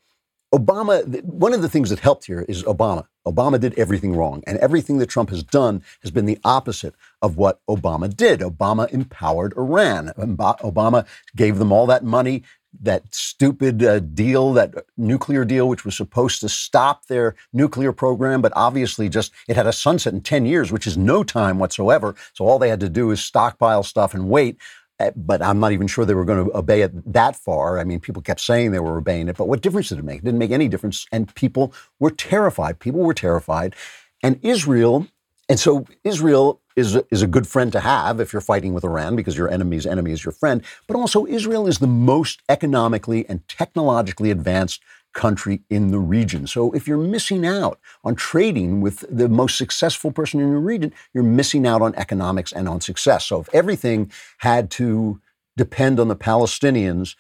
Obama, 0.54 1.24
one 1.24 1.54
of 1.54 1.62
the 1.62 1.70
things 1.70 1.90
that 1.90 2.00
helped 2.00 2.26
here 2.26 2.46
is 2.48 2.64
Obama. 2.64 3.06
Obama 3.28 3.60
did 3.60 3.78
everything 3.78 4.16
wrong. 4.16 4.42
And 4.48 4.58
everything 4.60 4.98
that 4.98 5.10
Trump 5.10 5.30
has 5.30 5.44
done 5.44 5.84
has 6.02 6.10
been 6.10 6.26
the 6.26 6.40
opposite 6.44 6.96
of 7.22 7.38
what 7.38 7.62
Obama 7.68 8.16
did. 8.16 8.40
Obama 8.40 8.90
empowered 8.92 9.56
Iran. 9.56 10.12
Obama 10.18 11.06
gave 11.36 11.60
them 11.60 11.72
all 11.72 11.86
that 11.86 12.04
money, 12.04 12.44
that 12.82 13.14
stupid 13.14 13.84
uh, 13.84 14.00
deal, 14.00 14.54
that 14.54 14.74
nuclear 14.98 15.46
deal, 15.46 15.68
which 15.68 15.86
was 15.86 15.96
supposed 15.96 16.42
to 16.42 16.50
stop 16.50 17.06
their 17.06 17.36
nuclear 17.54 17.92
program, 17.92 18.42
but 18.42 18.54
obviously 18.56 19.10
just 19.10 19.32
it 19.48 19.56
had 19.56 19.68
a 19.68 19.74
sunset 19.74 20.14
in 20.14 20.22
10 20.22 20.46
years, 20.46 20.72
which 20.72 20.88
is 20.88 20.98
no 20.98 21.24
time 21.24 21.60
whatsoever. 21.60 22.16
So 22.34 22.46
all 22.46 22.58
they 22.58 22.70
had 22.70 22.80
to 22.80 22.90
do 22.90 23.12
is 23.12 23.24
stockpile 23.24 23.84
stuff 23.84 24.14
and 24.14 24.30
wait. 24.30 24.58
Uh, 25.00 25.12
but 25.16 25.42
I'm 25.42 25.60
not 25.60 25.74
even 25.74 25.88
sure 25.88 26.06
they 26.06 26.16
were 26.16 26.26
going 26.26 26.46
to 26.46 26.58
obey 26.58 26.82
it 26.84 27.14
that 27.14 27.36
far. 27.36 27.80
I 27.80 27.86
mean, 27.86 28.00
people 28.00 28.22
kept 28.22 28.42
saying 28.42 28.72
they 28.72 28.80
were 28.80 28.98
obeying 28.98 29.30
it, 29.30 29.38
but 29.38 29.48
what 29.48 29.62
difference 29.62 29.90
did 29.90 30.00
it 30.00 30.06
make? 30.06 30.20
It 30.20 30.26
didn't 30.26 30.40
make 30.40 30.52
any 30.52 30.68
difference. 30.70 31.08
And 31.12 31.34
people 31.36 31.74
were 32.00 32.12
terrified. 32.12 32.80
People 32.80 33.02
were 33.02 33.16
terrified. 33.16 33.76
And 34.24 34.40
Israel 34.44 35.08
And 35.50 35.60
so 35.60 35.86
Israel 36.04 36.62
is 36.76 36.98
is 37.12 37.24
a 37.24 37.28
good 37.28 37.48
friend 37.48 37.72
to 37.74 37.82
have 37.82 38.20
if 38.20 38.34
you're 38.34 38.42
fighting 38.42 38.74
with 38.74 38.84
Iran 38.86 39.16
because 39.16 39.38
your 39.38 39.50
enemy's 39.50 39.88
enemy 39.88 40.12
is 40.12 40.26
your 40.26 40.34
friend. 40.34 40.64
But 40.88 40.98
also, 40.98 41.26
Israel 41.28 41.68
is 41.68 41.80
the 41.80 41.88
most 41.88 42.42
economically 42.50 43.28
and 43.30 43.48
technologically 43.48 44.32
advanced 44.32 44.82
country 45.14 45.62
in 45.70 45.92
the 45.92 46.00
region. 46.00 46.48
So 46.48 46.72
if 46.72 46.88
you're 46.88 46.98
missing 46.98 47.46
out 47.46 47.80
on 48.04 48.16
trading 48.16 48.82
with 48.82 49.06
the 49.10 49.30
most 49.30 49.58
successful 49.58 50.12
person 50.12 50.40
in 50.40 50.50
your 50.50 50.60
region, 50.60 50.94
you're 51.14 51.24
missing 51.24 51.66
out 51.66 51.82
on 51.82 51.96
economics 51.96 52.52
and 52.52 52.70
on 52.70 52.82
success. 52.82 53.26
So 53.26 53.42
if 53.42 53.50
everything 53.54 54.12
had 54.40 54.70
to 54.72 55.20
depend 55.58 56.00
on 56.00 56.08
the 56.08 56.16
Palestinians, 56.16 57.16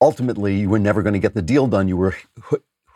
ultimately 0.00 0.60
you 0.60 0.68
were 0.68 0.78
never 0.78 1.02
going 1.02 1.12
to 1.12 1.18
get 1.18 1.34
the 1.34 1.42
deal 1.42 1.66
done. 1.66 1.88
You 1.88 1.96
were 1.96 2.16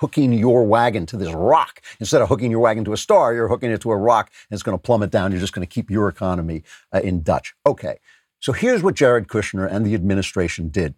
hooking 0.02 0.32
your 0.32 0.64
wagon 0.64 1.06
to 1.06 1.16
this 1.16 1.32
rock. 1.32 1.80
Instead 2.00 2.22
of 2.22 2.28
hooking 2.28 2.50
your 2.50 2.60
wagon 2.60 2.84
to 2.84 2.92
a 2.92 2.96
star, 2.96 3.34
you're 3.34 3.48
hooking 3.48 3.70
it 3.70 3.80
to 3.82 3.92
a 3.92 3.96
rock 3.96 4.32
and 4.50 4.56
it's 4.56 4.62
going 4.62 4.76
to 4.76 4.82
plummet 4.82 5.10
down. 5.10 5.30
You're 5.30 5.40
just 5.40 5.52
going 5.52 5.66
to 5.66 5.72
keep 5.72 5.90
your 5.90 6.08
economy 6.08 6.64
uh, 6.92 7.00
in 7.00 7.22
Dutch. 7.22 7.54
Okay. 7.66 7.98
So 8.40 8.52
here's 8.52 8.82
what 8.82 8.96
Jared 8.96 9.28
Kushner 9.28 9.70
and 9.70 9.86
the 9.86 9.94
administration 9.94 10.68
did. 10.68 10.94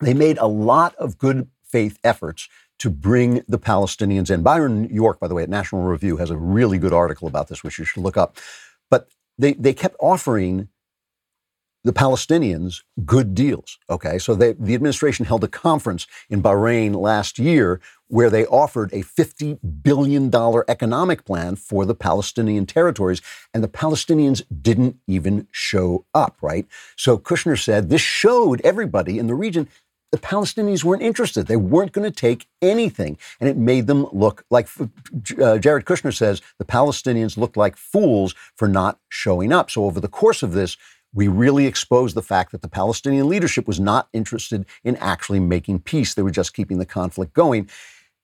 They 0.00 0.14
made 0.14 0.38
a 0.38 0.46
lot 0.46 0.94
of 0.96 1.18
good 1.18 1.48
faith 1.74 1.98
efforts 2.04 2.48
to 2.78 2.88
bring 2.88 3.42
the 3.48 3.58
Palestinians 3.58 4.30
in. 4.30 4.44
Byron 4.44 4.84
York, 4.84 5.18
by 5.18 5.26
the 5.26 5.34
way, 5.34 5.42
at 5.42 5.48
National 5.48 5.82
Review 5.82 6.18
has 6.18 6.30
a 6.30 6.36
really 6.36 6.78
good 6.78 6.92
article 6.92 7.26
about 7.26 7.48
this, 7.48 7.64
which 7.64 7.80
you 7.80 7.84
should 7.84 8.04
look 8.04 8.16
up. 8.16 8.36
But 8.92 9.08
they, 9.36 9.54
they 9.54 9.72
kept 9.72 9.96
offering 9.98 10.68
the 11.82 11.92
Palestinians 11.92 12.82
good 13.04 13.34
deals. 13.34 13.78
Okay, 13.90 14.18
so 14.18 14.36
they, 14.36 14.52
the 14.52 14.74
administration 14.74 15.26
held 15.26 15.42
a 15.42 15.48
conference 15.48 16.06
in 16.30 16.42
Bahrain 16.42 16.94
last 16.94 17.38
year 17.40 17.80
where 18.06 18.30
they 18.30 18.46
offered 18.46 18.92
a 18.92 19.02
$50 19.02 19.58
billion 19.82 20.30
economic 20.68 21.24
plan 21.24 21.56
for 21.56 21.84
the 21.84 21.94
Palestinian 21.94 22.66
territories, 22.66 23.20
and 23.52 23.64
the 23.64 23.68
Palestinians 23.68 24.42
didn't 24.62 24.96
even 25.08 25.48
show 25.50 26.06
up, 26.14 26.36
right? 26.40 26.66
So 26.96 27.18
Kushner 27.18 27.60
said 27.62 27.90
this 27.90 28.00
showed 28.00 28.60
everybody 28.62 29.18
in 29.18 29.26
the 29.26 29.34
region 29.34 29.68
the 30.14 30.20
Palestinians 30.20 30.84
weren't 30.84 31.02
interested. 31.02 31.48
They 31.48 31.56
weren't 31.56 31.90
going 31.90 32.08
to 32.08 32.20
take 32.20 32.46
anything. 32.62 33.18
And 33.40 33.48
it 33.48 33.56
made 33.56 33.88
them 33.88 34.06
look 34.12 34.44
like, 34.48 34.68
uh, 34.78 35.58
Jared 35.58 35.86
Kushner 35.86 36.14
says, 36.14 36.40
the 36.56 36.64
Palestinians 36.64 37.36
looked 37.36 37.56
like 37.56 37.76
fools 37.76 38.32
for 38.54 38.68
not 38.68 39.00
showing 39.08 39.52
up. 39.52 39.72
So 39.72 39.86
over 39.86 39.98
the 39.98 40.06
course 40.06 40.44
of 40.44 40.52
this, 40.52 40.76
we 41.12 41.26
really 41.26 41.66
exposed 41.66 42.14
the 42.14 42.22
fact 42.22 42.52
that 42.52 42.62
the 42.62 42.68
Palestinian 42.68 43.28
leadership 43.28 43.66
was 43.66 43.80
not 43.80 44.08
interested 44.12 44.66
in 44.84 44.94
actually 44.98 45.40
making 45.40 45.80
peace. 45.80 46.14
They 46.14 46.22
were 46.22 46.30
just 46.30 46.54
keeping 46.54 46.78
the 46.78 46.86
conflict 46.86 47.32
going. 47.32 47.68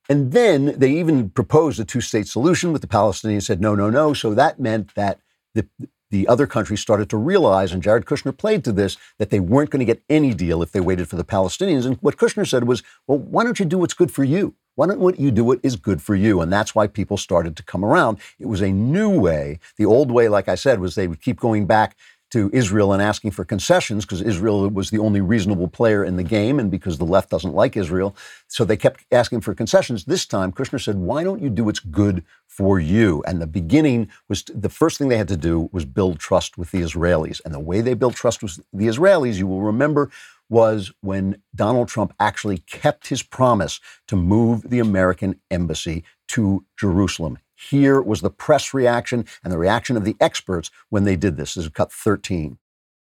And 0.08 0.30
then 0.30 0.78
they 0.78 0.92
even 0.92 1.30
proposed 1.30 1.80
a 1.80 1.84
two 1.84 2.00
state 2.00 2.28
solution, 2.28 2.70
but 2.70 2.82
the 2.82 2.86
Palestinians 2.86 3.42
said 3.42 3.60
no, 3.60 3.74
no, 3.74 3.90
no. 3.90 4.14
So 4.14 4.32
that 4.34 4.60
meant 4.60 4.94
that 4.94 5.18
the, 5.56 5.66
the 6.10 6.26
other 6.28 6.46
countries 6.46 6.80
started 6.80 7.08
to 7.10 7.16
realize, 7.16 7.72
and 7.72 7.82
Jared 7.82 8.04
Kushner 8.04 8.36
played 8.36 8.64
to 8.64 8.72
this, 8.72 8.96
that 9.18 9.30
they 9.30 9.40
weren't 9.40 9.70
going 9.70 9.80
to 9.80 9.92
get 9.92 10.02
any 10.08 10.34
deal 10.34 10.62
if 10.62 10.72
they 10.72 10.80
waited 10.80 11.08
for 11.08 11.16
the 11.16 11.24
Palestinians. 11.24 11.86
And 11.86 11.96
what 12.00 12.16
Kushner 12.16 12.48
said 12.48 12.64
was, 12.64 12.82
well, 13.06 13.18
why 13.18 13.44
don't 13.44 13.58
you 13.58 13.64
do 13.64 13.78
what's 13.78 13.94
good 13.94 14.10
for 14.10 14.24
you? 14.24 14.54
Why 14.74 14.86
don't 14.86 15.00
what 15.00 15.20
you 15.20 15.30
do 15.30 15.44
what 15.44 15.60
is 15.62 15.76
good 15.76 16.00
for 16.00 16.14
you? 16.14 16.40
And 16.40 16.52
that's 16.52 16.74
why 16.74 16.86
people 16.86 17.16
started 17.16 17.56
to 17.56 17.62
come 17.62 17.84
around. 17.84 18.18
It 18.38 18.46
was 18.46 18.62
a 18.62 18.72
new 18.72 19.20
way. 19.20 19.58
The 19.76 19.84
old 19.86 20.10
way, 20.10 20.28
like 20.28 20.48
I 20.48 20.54
said, 20.54 20.80
was 20.80 20.94
they 20.94 21.08
would 21.08 21.20
keep 21.20 21.38
going 21.38 21.66
back 21.66 21.96
to 22.30 22.50
Israel 22.52 22.92
and 22.92 23.02
asking 23.02 23.32
for 23.32 23.44
concessions 23.44 24.04
because 24.04 24.22
Israel 24.22 24.68
was 24.68 24.90
the 24.90 24.98
only 24.98 25.20
reasonable 25.20 25.68
player 25.68 26.04
in 26.04 26.16
the 26.16 26.22
game 26.22 26.58
and 26.58 26.70
because 26.70 26.98
the 26.98 27.04
left 27.04 27.30
doesn't 27.30 27.54
like 27.54 27.76
Israel. 27.76 28.14
So 28.48 28.64
they 28.64 28.76
kept 28.76 29.04
asking 29.10 29.40
for 29.40 29.54
concessions. 29.54 30.04
This 30.04 30.26
time, 30.26 30.52
Kushner 30.52 30.82
said, 30.82 30.96
why 30.96 31.24
don't 31.24 31.42
you 31.42 31.50
do 31.50 31.64
what's 31.64 31.80
good 31.80 32.24
for 32.46 32.78
you? 32.78 33.22
And 33.26 33.40
the 33.40 33.46
beginning 33.46 34.08
was 34.28 34.44
the 34.44 34.68
first 34.68 34.98
thing 34.98 35.08
they 35.08 35.16
had 35.16 35.28
to 35.28 35.36
do 35.36 35.68
was 35.72 35.84
build 35.84 36.18
trust 36.18 36.56
with 36.56 36.70
the 36.70 36.80
Israelis. 36.80 37.40
And 37.44 37.52
the 37.52 37.60
way 37.60 37.80
they 37.80 37.94
built 37.94 38.14
trust 38.14 38.42
with 38.42 38.60
the 38.72 38.86
Israelis, 38.86 39.36
you 39.36 39.46
will 39.46 39.62
remember, 39.62 40.10
was 40.48 40.92
when 41.00 41.40
Donald 41.54 41.88
Trump 41.88 42.12
actually 42.18 42.58
kept 42.58 43.06
his 43.08 43.22
promise 43.22 43.80
to 44.08 44.16
move 44.16 44.68
the 44.68 44.80
American 44.80 45.40
embassy 45.50 46.04
to 46.28 46.64
Jerusalem. 46.76 47.38
Here 47.68 48.00
was 48.00 48.22
the 48.22 48.30
press 48.30 48.72
reaction 48.72 49.26
and 49.44 49.52
the 49.52 49.58
reaction 49.58 49.96
of 49.96 50.04
the 50.04 50.16
experts 50.18 50.70
when 50.88 51.04
they 51.04 51.16
did 51.16 51.36
this. 51.36 51.54
This 51.54 51.64
is 51.64 51.70
cut 51.70 51.92
13. 51.92 52.58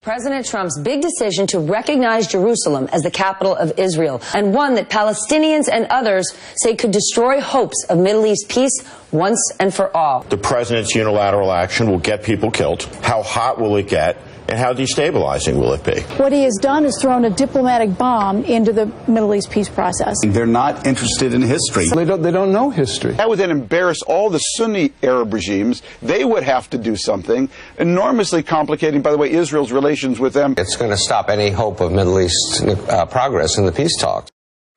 President 0.03 0.47
Trump's 0.47 0.79
big 0.81 1.03
decision 1.03 1.47
to 1.49 1.61
recognize 1.61 2.27
Jerusalem 2.27 2.89
as 2.91 3.03
the 3.03 3.11
capital 3.11 3.55
of 3.55 3.79
Israel, 3.79 4.23
and 4.35 4.55
one 4.55 4.75
that 4.77 4.89
Palestinians 4.89 5.69
and 5.71 5.87
others 5.91 6.33
say 6.57 6.75
could 6.75 6.91
destroy 6.91 7.39
hopes 7.39 7.85
of 7.91 7.99
Middle 7.99 8.25
East 8.25 8.49
peace 8.49 8.73
once 9.13 9.39
and 9.61 9.75
for 9.75 9.95
all. 9.95 10.23
The 10.23 10.39
president's 10.39 10.95
unilateral 10.95 11.53
action 11.53 11.91
will 11.91 11.99
get 11.99 12.23
people 12.25 12.51
killed. 12.51 12.85
How 13.03 13.23
hot 13.23 13.61
will 13.61 13.77
it 13.77 13.89
get? 13.89 14.17
And 14.51 14.59
how 14.59 14.73
destabilizing 14.73 15.59
will 15.59 15.73
it 15.73 15.85
be? 15.85 16.01
What 16.17 16.33
he 16.33 16.43
has 16.43 16.59
done 16.61 16.85
is 16.85 16.99
thrown 17.01 17.25
a 17.25 17.31
diplomatic 17.31 17.97
bomb 17.97 18.45
into 18.45 18.73
the 18.73 18.87
Middle 19.07 19.35
East 19.35 19.51
peace 19.51 19.69
process. 19.69 20.17
They're 20.27 20.47
not 20.47 20.87
interested 20.87 21.33
in 21.35 21.43
history. 21.43 21.89
They 21.89 22.05
don't, 22.05 22.23
they 22.23 22.33
don't 22.33 22.53
know 22.53 22.71
history. 22.71 23.13
That 23.13 23.29
would 23.29 23.39
then 23.39 23.51
embarrass 23.51 24.03
all 24.03 24.29
the 24.29 24.39
Sunni 24.39 24.93
Arab 25.03 25.33
regimes. 25.33 25.83
They 26.03 26.25
would 26.25 26.43
have 26.43 26.69
to 26.71 26.79
do 26.79 26.97
something, 26.97 27.49
enormously 27.79 28.43
complicating, 28.43 29.03
by 29.03 29.13
the 29.13 29.19
way, 29.19 29.31
Israel's 29.31 29.73
relations 29.73 30.19
with 30.19 30.35
them. 30.35 30.55
It's 30.59 30.77
going 30.77 30.91
to 30.91 30.97
stop 30.97 31.31
any 31.31 31.51
hope 31.51 31.81
of 31.81 31.93
Middle 31.93 32.19
East 32.21 32.63
uh, 32.63 33.07
progress 33.07 33.57
in 33.57 33.67
the 33.67 33.73
peace 33.73 33.97
talks. 33.97 34.31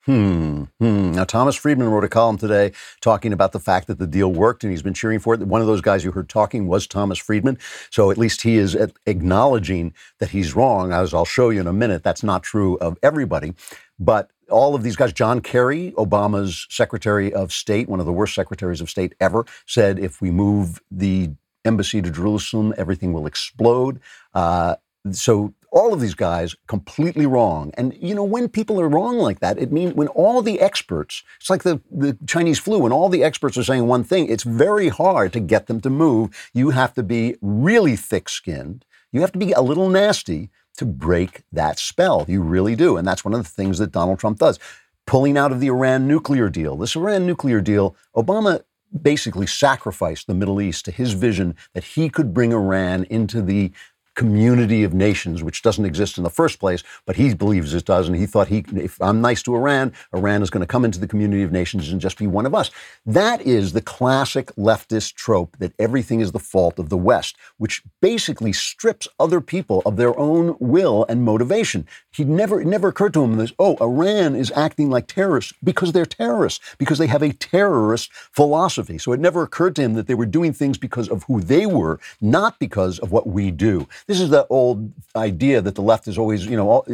Hmm, 0.06 0.64
hmm. 0.80 1.12
Now, 1.12 1.24
Thomas 1.24 1.56
Friedman 1.56 1.88
wrote 1.88 2.04
a 2.04 2.08
column 2.08 2.36
today 2.36 2.72
talking 3.00 3.32
about 3.32 3.52
the 3.52 3.60
fact 3.60 3.86
that 3.86 3.98
the 3.98 4.06
deal 4.06 4.30
worked 4.30 4.62
and 4.62 4.70
he's 4.70 4.82
been 4.82 4.92
cheering 4.92 5.18
for 5.18 5.32
it. 5.32 5.40
One 5.40 5.62
of 5.62 5.66
those 5.66 5.80
guys 5.80 6.04
you 6.04 6.12
heard 6.12 6.28
talking 6.28 6.66
was 6.66 6.86
Thomas 6.86 7.18
Friedman. 7.18 7.58
So 7.90 8.10
at 8.10 8.18
least 8.18 8.42
he 8.42 8.56
is 8.58 8.76
acknowledging 9.06 9.94
that 10.18 10.30
he's 10.30 10.54
wrong, 10.54 10.92
as 10.92 11.14
I'll 11.14 11.24
show 11.24 11.48
you 11.48 11.60
in 11.60 11.66
a 11.66 11.72
minute. 11.72 12.02
That's 12.02 12.22
not 12.22 12.42
true 12.42 12.76
of 12.78 12.98
everybody. 13.02 13.54
But 13.98 14.30
all 14.50 14.74
of 14.74 14.82
these 14.82 14.96
guys, 14.96 15.14
John 15.14 15.40
Kerry, 15.40 15.92
Obama's 15.92 16.66
Secretary 16.68 17.32
of 17.32 17.50
State, 17.50 17.88
one 17.88 18.00
of 18.00 18.06
the 18.06 18.12
worst 18.12 18.34
secretaries 18.34 18.82
of 18.82 18.90
state 18.90 19.14
ever, 19.20 19.46
said 19.64 19.98
if 19.98 20.20
we 20.20 20.30
move 20.30 20.82
the 20.90 21.30
embassy 21.64 22.02
to 22.02 22.10
Jerusalem, 22.10 22.74
everything 22.76 23.14
will 23.14 23.26
explode. 23.26 24.00
Uh, 24.34 24.76
so 25.12 25.54
all 25.74 25.92
of 25.92 26.00
these 26.00 26.14
guys 26.14 26.54
completely 26.68 27.26
wrong. 27.26 27.72
And 27.74 27.94
you 28.00 28.14
know, 28.14 28.22
when 28.22 28.48
people 28.48 28.80
are 28.80 28.88
wrong 28.88 29.18
like 29.18 29.40
that, 29.40 29.58
it 29.58 29.72
means 29.72 29.92
when 29.92 30.06
all 30.08 30.40
the 30.40 30.60
experts, 30.60 31.24
it's 31.40 31.50
like 31.50 31.64
the, 31.64 31.80
the 31.90 32.16
Chinese 32.26 32.60
flu, 32.60 32.78
when 32.78 32.92
all 32.92 33.08
the 33.08 33.24
experts 33.24 33.58
are 33.58 33.64
saying 33.64 33.86
one 33.86 34.04
thing, 34.04 34.28
it's 34.28 34.44
very 34.44 34.88
hard 34.88 35.32
to 35.32 35.40
get 35.40 35.66
them 35.66 35.80
to 35.80 35.90
move. 35.90 36.30
You 36.54 36.70
have 36.70 36.94
to 36.94 37.02
be 37.02 37.36
really 37.42 37.96
thick 37.96 38.28
skinned. 38.28 38.84
You 39.10 39.20
have 39.22 39.32
to 39.32 39.38
be 39.38 39.50
a 39.50 39.60
little 39.60 39.88
nasty 39.88 40.48
to 40.76 40.84
break 40.84 41.42
that 41.52 41.80
spell. 41.80 42.24
You 42.28 42.40
really 42.40 42.76
do. 42.76 42.96
And 42.96 43.06
that's 43.06 43.24
one 43.24 43.34
of 43.34 43.42
the 43.42 43.48
things 43.48 43.78
that 43.78 43.92
Donald 43.92 44.20
Trump 44.20 44.38
does. 44.38 44.60
Pulling 45.06 45.36
out 45.36 45.52
of 45.52 45.60
the 45.60 45.68
Iran 45.68 46.06
nuclear 46.06 46.48
deal. 46.48 46.76
This 46.76 46.96
Iran 46.96 47.26
nuclear 47.26 47.60
deal, 47.60 47.96
Obama 48.16 48.62
basically 49.02 49.46
sacrificed 49.46 50.26
the 50.26 50.34
Middle 50.34 50.60
East 50.60 50.84
to 50.84 50.92
his 50.92 51.12
vision 51.12 51.56
that 51.72 51.84
he 51.84 52.08
could 52.08 52.32
bring 52.32 52.52
Iran 52.52 53.04
into 53.10 53.42
the 53.42 53.72
community 54.14 54.84
of 54.84 54.94
nations, 54.94 55.42
which 55.42 55.62
doesn't 55.62 55.84
exist 55.84 56.18
in 56.18 56.24
the 56.24 56.30
first 56.30 56.58
place, 56.58 56.82
but 57.06 57.16
he 57.16 57.34
believes 57.34 57.74
it 57.74 57.84
does. 57.84 58.08
And 58.08 58.16
he 58.16 58.26
thought 58.26 58.48
he, 58.48 58.64
if 58.74 59.00
I'm 59.00 59.20
nice 59.20 59.42
to 59.44 59.54
Iran, 59.54 59.92
Iran 60.14 60.42
is 60.42 60.50
going 60.50 60.60
to 60.60 60.66
come 60.66 60.84
into 60.84 60.98
the 60.98 61.08
community 61.08 61.42
of 61.42 61.52
nations 61.52 61.90
and 61.90 62.00
just 62.00 62.18
be 62.18 62.26
one 62.26 62.46
of 62.46 62.54
us. 62.54 62.70
That 63.04 63.42
is 63.42 63.72
the 63.72 63.80
classic 63.80 64.54
leftist 64.56 65.14
trope 65.14 65.56
that 65.58 65.72
everything 65.78 66.20
is 66.20 66.32
the 66.32 66.38
fault 66.38 66.78
of 66.78 66.88
the 66.88 66.96
West, 66.96 67.36
which 67.58 67.82
basically 68.00 68.52
strips 68.52 69.08
other 69.18 69.40
people 69.40 69.82
of 69.84 69.96
their 69.96 70.16
own 70.18 70.56
will 70.60 71.04
and 71.08 71.24
motivation. 71.24 71.86
He 72.12 72.24
never, 72.24 72.60
it 72.60 72.66
never 72.66 72.88
occurred 72.88 73.14
to 73.14 73.24
him 73.24 73.36
that, 73.36 73.52
oh, 73.58 73.76
Iran 73.80 74.36
is 74.36 74.52
acting 74.52 74.90
like 74.90 75.06
terrorists 75.06 75.52
because 75.62 75.92
they're 75.92 76.06
terrorists, 76.06 76.60
because 76.78 76.98
they 76.98 77.08
have 77.08 77.22
a 77.22 77.32
terrorist 77.32 78.12
philosophy. 78.12 78.98
So 78.98 79.12
it 79.12 79.20
never 79.20 79.42
occurred 79.42 79.76
to 79.76 79.82
him 79.82 79.94
that 79.94 80.06
they 80.06 80.14
were 80.14 80.26
doing 80.26 80.52
things 80.52 80.78
because 80.78 81.08
of 81.08 81.24
who 81.24 81.40
they 81.40 81.66
were, 81.66 81.98
not 82.20 82.58
because 82.58 82.98
of 83.00 83.10
what 83.10 83.26
we 83.26 83.50
do. 83.50 83.88
This 84.06 84.20
is 84.20 84.28
the 84.28 84.46
old 84.48 84.92
idea 85.16 85.62
that 85.62 85.76
the 85.76 85.82
left 85.82 86.06
is 86.08 86.18
always, 86.18 86.44
you 86.44 86.56
know, 86.56 86.68
all, 86.68 86.86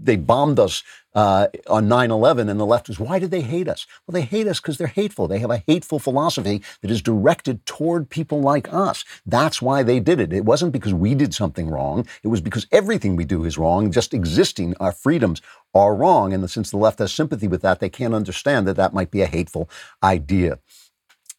they 0.00 0.16
bombed 0.16 0.58
us 0.58 0.82
uh, 1.14 1.46
on 1.68 1.86
9 1.88 2.10
11, 2.10 2.48
and 2.48 2.58
the 2.58 2.66
left 2.66 2.88
is, 2.88 2.98
why 2.98 3.20
did 3.20 3.30
they 3.30 3.40
hate 3.40 3.68
us? 3.68 3.86
Well, 4.06 4.12
they 4.12 4.26
hate 4.26 4.48
us 4.48 4.60
because 4.60 4.76
they're 4.76 4.88
hateful. 4.88 5.28
They 5.28 5.38
have 5.38 5.50
a 5.50 5.62
hateful 5.66 6.00
philosophy 6.00 6.62
that 6.82 6.90
is 6.90 7.00
directed 7.00 7.64
toward 7.66 8.10
people 8.10 8.40
like 8.40 8.72
us. 8.72 9.04
That's 9.24 9.62
why 9.62 9.84
they 9.84 10.00
did 10.00 10.18
it. 10.18 10.32
It 10.32 10.44
wasn't 10.44 10.72
because 10.72 10.92
we 10.92 11.14
did 11.14 11.32
something 11.32 11.68
wrong, 11.70 12.06
it 12.24 12.28
was 12.28 12.40
because 12.40 12.66
everything 12.72 13.14
we 13.14 13.24
do 13.24 13.44
is 13.44 13.56
wrong. 13.56 13.92
Just 13.92 14.12
existing, 14.12 14.74
our 14.80 14.92
freedoms 14.92 15.40
are 15.72 15.94
wrong. 15.94 16.32
And 16.32 16.50
since 16.50 16.70
the 16.70 16.78
left 16.78 16.98
has 16.98 17.12
sympathy 17.12 17.46
with 17.46 17.62
that, 17.62 17.78
they 17.78 17.88
can't 17.88 18.14
understand 18.14 18.66
that 18.66 18.76
that 18.76 18.92
might 18.92 19.12
be 19.12 19.22
a 19.22 19.26
hateful 19.26 19.70
idea. 20.02 20.58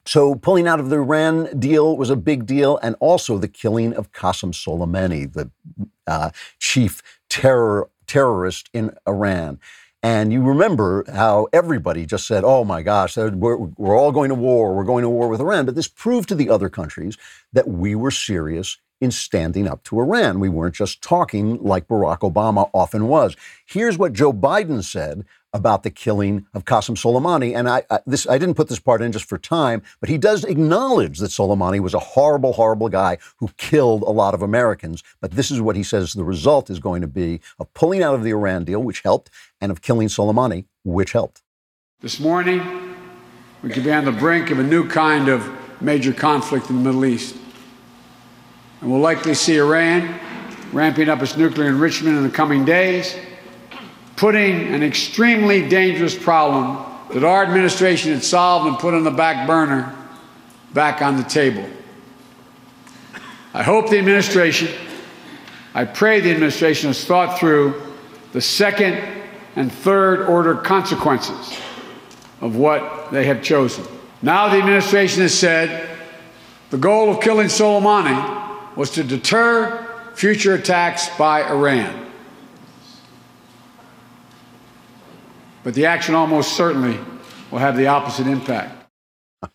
So 0.07 0.35
pulling 0.35 0.69
out 0.69 0.79
of 0.79 0.89
the 0.89 0.95
Iran 0.95 1.59
deal 1.59 1.97
was 1.97 2.09
a 2.09 2.15
big 2.15 2.45
deal, 2.45 2.77
and 2.77 2.95
also 3.01 3.37
the 3.37 3.49
killing 3.49 3.93
of 3.93 4.13
Qasem 4.13 4.53
Soleimani, 4.53 5.33
the 5.33 5.51
uh, 6.07 6.31
chief 6.59 7.03
terror 7.29 7.89
terrorist 8.05 8.69
in 8.71 8.95
Iran. 9.05 9.59
And 10.01 10.31
you 10.31 10.41
remember 10.41 11.03
how 11.11 11.49
everybody 11.51 12.05
just 12.05 12.25
said, 12.25 12.45
oh 12.45 12.63
my 12.63 12.83
gosh, 12.83 13.17
we're, 13.17 13.57
we're 13.57 13.97
all 13.97 14.13
going 14.13 14.29
to 14.29 14.35
war, 14.35 14.73
we're 14.73 14.85
going 14.85 15.01
to 15.01 15.09
war 15.09 15.27
with 15.27 15.41
Iran. 15.41 15.65
But 15.65 15.75
this 15.75 15.89
proved 15.89 16.29
to 16.29 16.35
the 16.35 16.49
other 16.49 16.69
countries 16.69 17.17
that 17.51 17.67
we 17.67 17.93
were 17.93 18.11
serious 18.11 18.77
in 19.01 19.11
standing 19.11 19.67
up 19.67 19.83
to 19.83 19.99
Iran. 19.99 20.39
We 20.39 20.49
weren't 20.49 20.75
just 20.75 21.01
talking 21.01 21.61
like 21.61 21.87
Barack 21.87 22.19
Obama 22.19 22.69
often 22.73 23.07
was. 23.09 23.35
Here's 23.65 23.97
what 23.97 24.13
Joe 24.13 24.31
Biden 24.31 24.83
said 24.83 25.25
about 25.53 25.83
the 25.83 25.89
killing 25.89 26.45
of 26.53 26.65
Qasem 26.65 26.95
Soleimani. 26.95 27.55
And 27.55 27.69
I, 27.69 27.83
I, 27.89 27.99
this, 28.05 28.27
I 28.27 28.37
didn't 28.37 28.55
put 28.55 28.67
this 28.67 28.79
part 28.79 29.01
in 29.01 29.11
just 29.11 29.25
for 29.25 29.37
time, 29.37 29.81
but 29.99 30.09
he 30.09 30.17
does 30.17 30.43
acknowledge 30.43 31.19
that 31.19 31.31
Soleimani 31.31 31.79
was 31.79 31.93
a 31.93 31.99
horrible, 31.99 32.53
horrible 32.53 32.89
guy 32.89 33.17
who 33.37 33.49
killed 33.57 34.03
a 34.03 34.11
lot 34.11 34.33
of 34.33 34.41
Americans. 34.41 35.03
But 35.21 35.31
this 35.31 35.49
is 35.49 35.61
what 35.61 35.75
he 35.75 35.83
says 35.83 36.13
the 36.13 36.23
result 36.23 36.69
is 36.69 36.79
going 36.79 37.01
to 37.01 37.07
be 37.07 37.41
of 37.59 37.73
pulling 37.73 38.03
out 38.03 38.15
of 38.15 38.23
the 38.23 38.31
Iran 38.31 38.65
deal, 38.65 38.81
which 38.81 39.01
helped, 39.01 39.29
and 39.61 39.71
of 39.71 39.81
killing 39.81 40.07
Soleimani, 40.07 40.65
which 40.83 41.13
helped. 41.13 41.43
This 42.01 42.19
morning, 42.19 42.95
we 43.63 43.69
could 43.69 43.83
be 43.83 43.91
on 43.91 44.05
the 44.05 44.11
brink 44.11 44.51
of 44.51 44.59
a 44.59 44.63
new 44.63 44.87
kind 44.87 45.29
of 45.29 45.49
major 45.81 46.13
conflict 46.13 46.69
in 46.69 46.77
the 46.77 46.81
Middle 46.81 47.05
East. 47.05 47.35
And 48.81 48.91
we'll 48.91 49.01
likely 49.01 49.33
see 49.33 49.57
Iran 49.57 50.19
ramping 50.71 51.09
up 51.09 51.21
its 51.21 51.37
nuclear 51.37 51.69
enrichment 51.69 52.17
in 52.17 52.23
the 52.23 52.29
coming 52.29 52.65
days 52.65 53.15
putting 54.17 54.73
an 54.73 54.83
extremely 54.83 55.67
dangerous 55.69 56.15
problem 56.15 56.83
that 57.13 57.23
our 57.23 57.43
administration 57.43 58.11
had 58.11 58.23
solved 58.23 58.67
and 58.67 58.77
put 58.77 58.93
on 58.93 59.03
the 59.03 59.11
back 59.11 59.47
burner 59.47 59.95
back 60.73 61.01
on 61.01 61.15
the 61.15 61.23
table. 61.23 61.65
I 63.53 63.63
hope 63.63 63.89
the 63.89 63.97
administration, 63.97 64.67
I 65.73 65.85
pray 65.85 66.19
the 66.19 66.31
administration 66.31 66.89
has 66.89 67.05
thought 67.05 67.39
through 67.39 67.81
the 68.33 68.41
second 68.41 69.01
and 69.55 69.71
third 69.71 70.27
order 70.27 70.55
consequences 70.55 71.57
of 72.41 72.55
what 72.55 73.11
they 73.11 73.25
have 73.25 73.41
chosen. 73.41 73.85
Now 74.21 74.49
the 74.49 74.57
administration 74.57 75.21
has 75.21 75.33
said 75.33 75.89
the 76.69 76.77
goal 76.77 77.09
of 77.09 77.21
killing 77.21 77.47
Soleimani 77.47 78.75
was 78.75 78.91
to 78.91 79.03
deter 79.03 80.11
future 80.15 80.55
attacks 80.55 81.07
by 81.17 81.47
Iran. 81.47 82.06
But 85.67 85.73
the 85.73 85.85
action 85.85 86.15
almost 86.15 86.55
certainly 86.55 86.97
will 87.51 87.59
have 87.59 87.75
the 87.75 87.87
opposite 87.87 88.25
impact. 88.25 88.89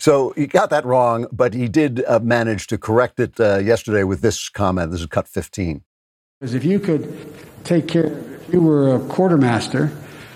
So 0.00 0.32
he 0.36 0.48
got 0.48 0.70
that 0.70 0.84
wrong, 0.84 1.26
but 1.30 1.54
he 1.54 1.68
did 1.68 2.04
uh, 2.04 2.18
manage 2.18 2.66
to 2.68 2.78
correct 2.78 3.20
it 3.20 3.38
uh, 3.38 3.58
yesterday 3.58 4.02
with 4.02 4.20
this 4.20 4.48
comment. 4.48 4.90
This 4.90 5.00
is 5.00 5.06
cut 5.06 5.28
15. 5.28 5.82
Because 6.40 6.54
if 6.54 6.64
you 6.64 6.80
could 6.80 7.32
take 7.62 7.86
care, 7.86 8.06
if 8.06 8.52
you 8.52 8.60
were 8.60 8.96
a 8.96 9.00
quartermaster, 9.08 9.92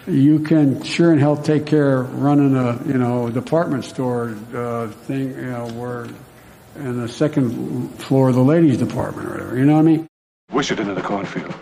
you 0.07 0.39
can 0.39 0.83
sure 0.85 1.11
and 1.11 1.21
hell 1.21 1.37
take 1.37 1.67
care 1.67 2.01
of 2.01 2.23
running 2.23 2.55
a 2.55 2.81
you 2.87 2.99
know 2.99 3.29
department 3.31 3.85
store 3.85 4.37
uh, 4.55 4.89
thing, 4.89 5.31
you 5.31 5.51
know, 5.51 5.67
where 5.71 6.07
in 6.77 7.01
the 7.01 7.09
second 7.09 7.89
floor 7.99 8.29
of 8.29 8.37
the 8.37 8.43
ladies' 8.43 8.79
department 8.79 9.27
or 9.29 9.33
whatever. 9.33 9.59
You 9.59 9.65
know 9.65 9.75
what 9.75 9.81
I 9.81 9.97
mean? 9.97 10.09
Wish 10.53 10.71
it 10.71 10.79
into 10.79 10.95
the 10.95 11.03
cornfield. 11.03 11.53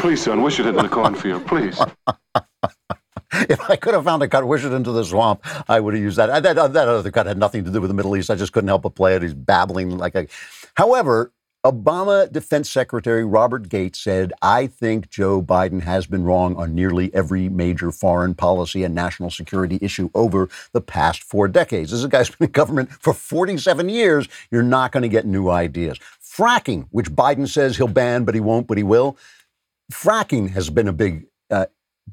Please, 0.00 0.22
son, 0.22 0.40
wish 0.40 0.58
it 0.58 0.64
into 0.64 0.80
the 0.80 0.88
cornfield, 0.88 1.46
please. 1.46 1.78
if 3.32 3.60
I 3.68 3.76
could 3.76 3.92
have 3.92 4.04
found 4.04 4.22
a 4.22 4.28
cut, 4.28 4.46
wish 4.46 4.64
it 4.64 4.72
into 4.72 4.92
the 4.92 5.04
swamp, 5.04 5.44
I 5.68 5.78
would 5.78 5.92
have 5.92 6.02
used 6.02 6.16
that. 6.16 6.42
That, 6.42 6.54
that 6.72 6.88
other 6.88 7.10
cut 7.10 7.26
had 7.26 7.36
nothing 7.36 7.64
to 7.64 7.70
do 7.70 7.82
with 7.82 7.88
the 7.88 7.94
Middle 7.94 8.16
East. 8.16 8.30
I 8.30 8.34
just 8.34 8.54
couldn't 8.54 8.68
help 8.68 8.80
but 8.80 8.94
play 8.94 9.14
it. 9.14 9.20
He's 9.20 9.34
babbling 9.34 9.98
like 9.98 10.14
a. 10.14 10.26
However, 10.74 11.34
Obama 11.66 12.32
Defense 12.32 12.70
Secretary 12.70 13.26
Robert 13.26 13.68
Gates 13.68 14.00
said, 14.00 14.32
I 14.40 14.68
think 14.68 15.10
Joe 15.10 15.42
Biden 15.42 15.82
has 15.82 16.06
been 16.06 16.24
wrong 16.24 16.56
on 16.56 16.74
nearly 16.74 17.14
every 17.14 17.50
major 17.50 17.92
foreign 17.92 18.32
policy 18.32 18.84
and 18.84 18.94
national 18.94 19.28
security 19.28 19.78
issue 19.82 20.08
over 20.14 20.48
the 20.72 20.80
past 20.80 21.22
four 21.22 21.46
decades. 21.46 21.90
This 21.90 21.98
is 21.98 22.04
a 22.04 22.08
guy's 22.08 22.30
been 22.30 22.46
in 22.46 22.52
government 22.52 22.90
for 22.90 23.12
47 23.12 23.90
years. 23.90 24.26
You're 24.50 24.62
not 24.62 24.92
going 24.92 25.02
to 25.02 25.10
get 25.10 25.26
new 25.26 25.50
ideas. 25.50 25.98
Fracking, 26.22 26.86
which 26.90 27.10
Biden 27.12 27.46
says 27.46 27.76
he'll 27.76 27.88
ban, 27.88 28.24
but 28.24 28.34
he 28.34 28.40
won't, 28.40 28.66
but 28.66 28.78
he 28.78 28.82
will 28.82 29.18
fracking 29.90 30.50
has 30.50 30.70
been 30.70 30.88
a 30.88 30.92
big 30.92 31.26
uh, 31.50 31.66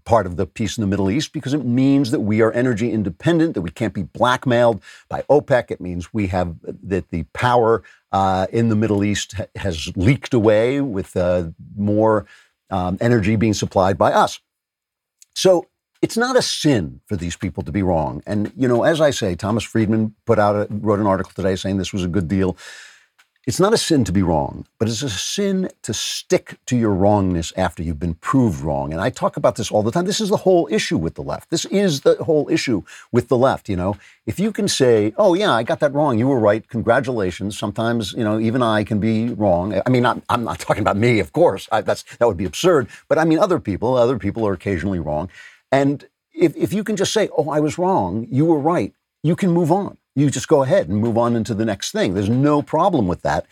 part 0.05 0.25
of 0.25 0.35
the 0.35 0.45
peace 0.45 0.77
in 0.77 0.81
the 0.81 0.87
Middle 0.87 1.09
East 1.09 1.33
because 1.33 1.53
it 1.53 1.65
means 1.65 2.11
that 2.11 2.19
we 2.19 2.41
are 2.41 2.51
energy 2.51 2.91
independent, 2.91 3.53
that 3.53 3.61
we 3.61 3.69
can't 3.69 3.93
be 3.93 4.03
blackmailed 4.03 4.81
by 5.09 5.23
OPEC. 5.23 5.71
It 5.71 5.81
means 5.81 6.13
we 6.13 6.27
have 6.27 6.55
that 6.63 7.09
the 7.09 7.23
power 7.33 7.83
uh, 8.11 8.47
in 8.51 8.69
the 8.69 8.75
Middle 8.75 9.03
East 9.03 9.33
ha- 9.33 9.45
has 9.55 9.91
leaked 9.95 10.33
away 10.33 10.81
with 10.81 11.15
uh, 11.15 11.49
more 11.75 12.25
um, 12.69 12.97
energy 13.01 13.35
being 13.35 13.53
supplied 13.53 13.97
by 13.97 14.11
us. 14.11 14.39
So 15.35 15.67
it's 16.01 16.17
not 16.17 16.35
a 16.35 16.41
sin 16.41 17.01
for 17.05 17.15
these 17.15 17.35
people 17.35 17.63
to 17.63 17.71
be 17.71 17.81
wrong. 17.81 18.21
And 18.25 18.51
you 18.55 18.67
know, 18.67 18.83
as 18.83 19.01
I 19.01 19.11
say, 19.11 19.35
Thomas 19.35 19.63
Friedman 19.63 20.15
put 20.25 20.39
out 20.39 20.55
a, 20.55 20.67
wrote 20.69 20.99
an 20.99 21.07
article 21.07 21.31
today 21.35 21.55
saying 21.55 21.77
this 21.77 21.93
was 21.93 22.03
a 22.03 22.07
good 22.07 22.27
deal. 22.27 22.57
It's 23.47 23.61
not 23.61 23.73
a 23.73 23.77
sin 23.77 24.03
to 24.03 24.11
be 24.11 24.23
wrong, 24.23 24.65
but 24.77 24.89
it's 24.89 25.03
a 25.03 25.09
sin 25.09 25.69
to 25.83 25.93
stick 25.93 26.59
to 26.65 26.75
your 26.75 26.93
wrongness 26.93 27.53
after 27.55 27.81
you've 27.81 27.97
been 27.97 28.15
proved 28.15 28.59
wrong. 28.59 28.91
And 28.91 29.01
I 29.01 29.09
talk 29.09 29.37
about 29.37 29.55
this 29.55 29.71
all 29.71 29.83
the 29.83 29.89
time. 29.89 30.03
This 30.03 30.19
is 30.19 30.27
the 30.27 30.43
whole 30.45 30.67
issue 30.69 30.97
with 30.97 31.15
the 31.15 31.21
left. 31.21 31.49
This 31.49 31.63
is 31.63 32.01
the 32.01 32.15
whole 32.25 32.49
issue 32.49 32.83
with 33.13 33.29
the 33.29 33.37
left. 33.37 33.69
You 33.69 33.77
know, 33.77 33.95
if 34.25 34.37
you 34.37 34.51
can 34.51 34.67
say, 34.67 35.13
"Oh 35.15 35.33
yeah, 35.33 35.53
I 35.53 35.63
got 35.63 35.79
that 35.79 35.93
wrong. 35.93 36.19
You 36.19 36.27
were 36.27 36.41
right. 36.41 36.67
Congratulations." 36.67 37.57
Sometimes, 37.57 38.11
you 38.11 38.25
know, 38.25 38.37
even 38.37 38.61
I 38.61 38.83
can 38.83 38.99
be 38.99 39.29
wrong. 39.29 39.81
I 39.85 39.89
mean, 39.89 40.05
I'm, 40.05 40.21
I'm 40.27 40.43
not 40.43 40.59
talking 40.67 40.81
about 40.81 40.97
me, 40.97 41.21
of 41.21 41.31
course. 41.31 41.69
I, 41.71 41.79
that's 41.79 42.03
that 42.17 42.27
would 42.27 42.35
be 42.35 42.43
absurd. 42.43 42.89
But 43.07 43.17
I 43.17 43.23
mean, 43.23 43.39
other 43.39 43.61
people. 43.61 43.95
Other 43.95 44.19
people 44.19 44.45
are 44.45 44.51
occasionally 44.51 44.99
wrong. 44.99 45.29
And 45.71 46.05
if 46.33 46.53
if 46.57 46.73
you 46.73 46.83
can 46.83 46.97
just 46.97 47.13
say, 47.13 47.29
"Oh, 47.37 47.49
I 47.49 47.61
was 47.61 47.77
wrong. 47.77 48.27
You 48.29 48.43
were 48.43 48.59
right," 48.59 48.91
you 49.23 49.37
can 49.37 49.51
move 49.51 49.71
on 49.71 49.97
you 50.17 50.31
just 50.31 50.47
go 50.47 50.63
ahead 50.63 50.89
and 50.89 50.97
move 50.97 51.15
on 51.15 51.35
into 51.35 51.53
the 51.53 51.63
next 51.63 51.91
thing. 51.91 52.15
There's 52.15 52.27
no 52.27 52.63
problem 52.63 53.07
with 53.07 53.21
that. 53.21 53.45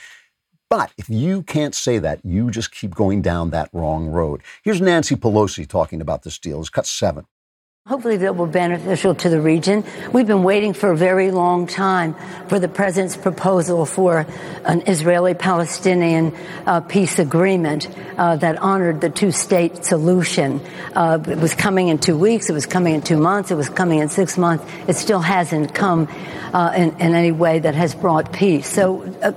But 0.67 0.91
if 0.97 1.07
you 1.07 1.43
can't 1.43 1.75
say 1.75 1.99
that, 1.99 2.25
you 2.25 2.49
just 2.49 2.71
keep 2.71 2.95
going 2.95 3.21
down 3.21 3.51
that 3.51 3.69
wrong 3.71 4.07
road. 4.07 4.41
Here's 4.63 4.81
Nancy 4.81 5.15
Pelosi 5.15 5.67
talking 5.67 6.01
about 6.01 6.23
this 6.23 6.39
deal. 6.39 6.59
It's 6.59 6.69
cut 6.69 6.87
seven. 6.87 7.27
Hopefully 7.87 8.17
that 8.17 8.35
will 8.35 8.47
be 8.47 8.53
beneficial 8.53 9.13
to 9.13 9.29
the 9.29 9.39
region. 9.39 9.83
We've 10.11 10.25
been 10.25 10.41
waiting 10.41 10.73
for 10.73 10.89
a 10.89 10.97
very 10.97 11.29
long 11.29 11.67
time 11.67 12.15
for 12.47 12.57
the 12.57 12.67
president's 12.67 13.15
proposal 13.15 13.85
for 13.85 14.25
an 14.65 14.81
Israeli-Palestinian 14.87 16.35
uh, 16.65 16.81
peace 16.81 17.19
agreement 17.19 17.87
uh, 18.17 18.37
that 18.37 18.57
honored 18.57 19.01
the 19.01 19.11
two-state 19.11 19.85
solution. 19.85 20.61
Uh, 20.95 21.19
it 21.27 21.37
was 21.37 21.53
coming 21.53 21.89
in 21.89 21.99
two 21.99 22.17
weeks. 22.17 22.49
It 22.49 22.53
was 22.53 22.65
coming 22.65 22.95
in 22.95 23.03
two 23.03 23.17
months. 23.17 23.51
It 23.51 23.55
was 23.55 23.69
coming 23.69 23.99
in 23.99 24.09
six 24.09 24.35
months. 24.35 24.65
It 24.87 24.95
still 24.95 25.21
hasn't 25.21 25.75
come 25.75 26.07
uh, 26.55 26.73
in, 26.75 26.89
in, 26.99 27.13
any 27.13 27.31
way 27.31 27.59
that 27.59 27.75
has 27.75 27.93
brought 27.93 28.33
peace. 28.33 28.67
So 28.67 29.03
uh, 29.21 29.33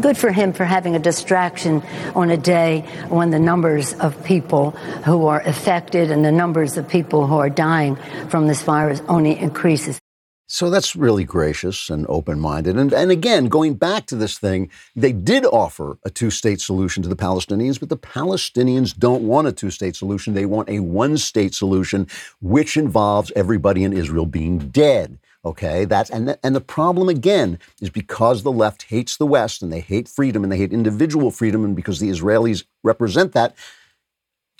good 0.00 0.16
for 0.16 0.30
him 0.30 0.52
for 0.52 0.64
having 0.64 0.94
a 0.96 0.98
distraction 0.98 1.82
on 2.14 2.30
a 2.30 2.36
day 2.36 2.80
when 3.08 3.30
the 3.30 3.38
numbers 3.38 3.94
of 3.94 4.22
people 4.24 4.70
who 5.04 5.26
are 5.26 5.40
affected 5.42 6.10
and 6.10 6.24
the 6.24 6.32
numbers 6.32 6.76
of 6.76 6.88
people 6.88 7.26
who 7.26 7.36
are 7.36 7.50
dying 7.50 7.96
from 8.28 8.46
this 8.46 8.62
virus 8.62 9.02
only 9.08 9.38
increases. 9.38 10.00
So 10.48 10.70
that's 10.70 10.94
really 10.94 11.24
gracious 11.24 11.90
and 11.90 12.06
open 12.08 12.38
minded. 12.38 12.76
And, 12.76 12.92
and 12.92 13.10
again, 13.10 13.46
going 13.48 13.74
back 13.74 14.06
to 14.06 14.16
this 14.16 14.38
thing, 14.38 14.70
they 14.94 15.10
did 15.10 15.44
offer 15.44 15.98
a 16.04 16.10
two 16.10 16.30
state 16.30 16.60
solution 16.60 17.02
to 17.02 17.08
the 17.08 17.16
Palestinians, 17.16 17.80
but 17.80 17.88
the 17.88 17.96
Palestinians 17.96 18.96
don't 18.96 19.24
want 19.24 19.48
a 19.48 19.52
two 19.52 19.72
state 19.72 19.96
solution. 19.96 20.34
They 20.34 20.46
want 20.46 20.68
a 20.68 20.80
one 20.80 21.16
state 21.18 21.52
solution, 21.52 22.06
which 22.40 22.76
involves 22.76 23.32
everybody 23.34 23.82
in 23.82 23.92
Israel 23.92 24.24
being 24.24 24.58
dead. 24.58 25.18
Okay, 25.46 25.86
that's 25.86 26.10
and 26.10 26.28
the, 26.28 26.40
and 26.44 26.56
the 26.56 26.60
problem 26.60 27.08
again 27.08 27.60
is 27.80 27.90
because 27.90 28.42
the 28.42 28.52
left 28.52 28.84
hates 28.84 29.16
the 29.16 29.26
West 29.26 29.62
and 29.62 29.72
they 29.72 29.80
hate 29.80 30.08
freedom 30.08 30.42
and 30.42 30.52
they 30.52 30.58
hate 30.58 30.72
individual 30.72 31.30
freedom, 31.30 31.64
and 31.64 31.76
because 31.76 32.00
the 32.00 32.10
Israelis 32.10 32.64
represent 32.84 33.32
that, 33.34 33.56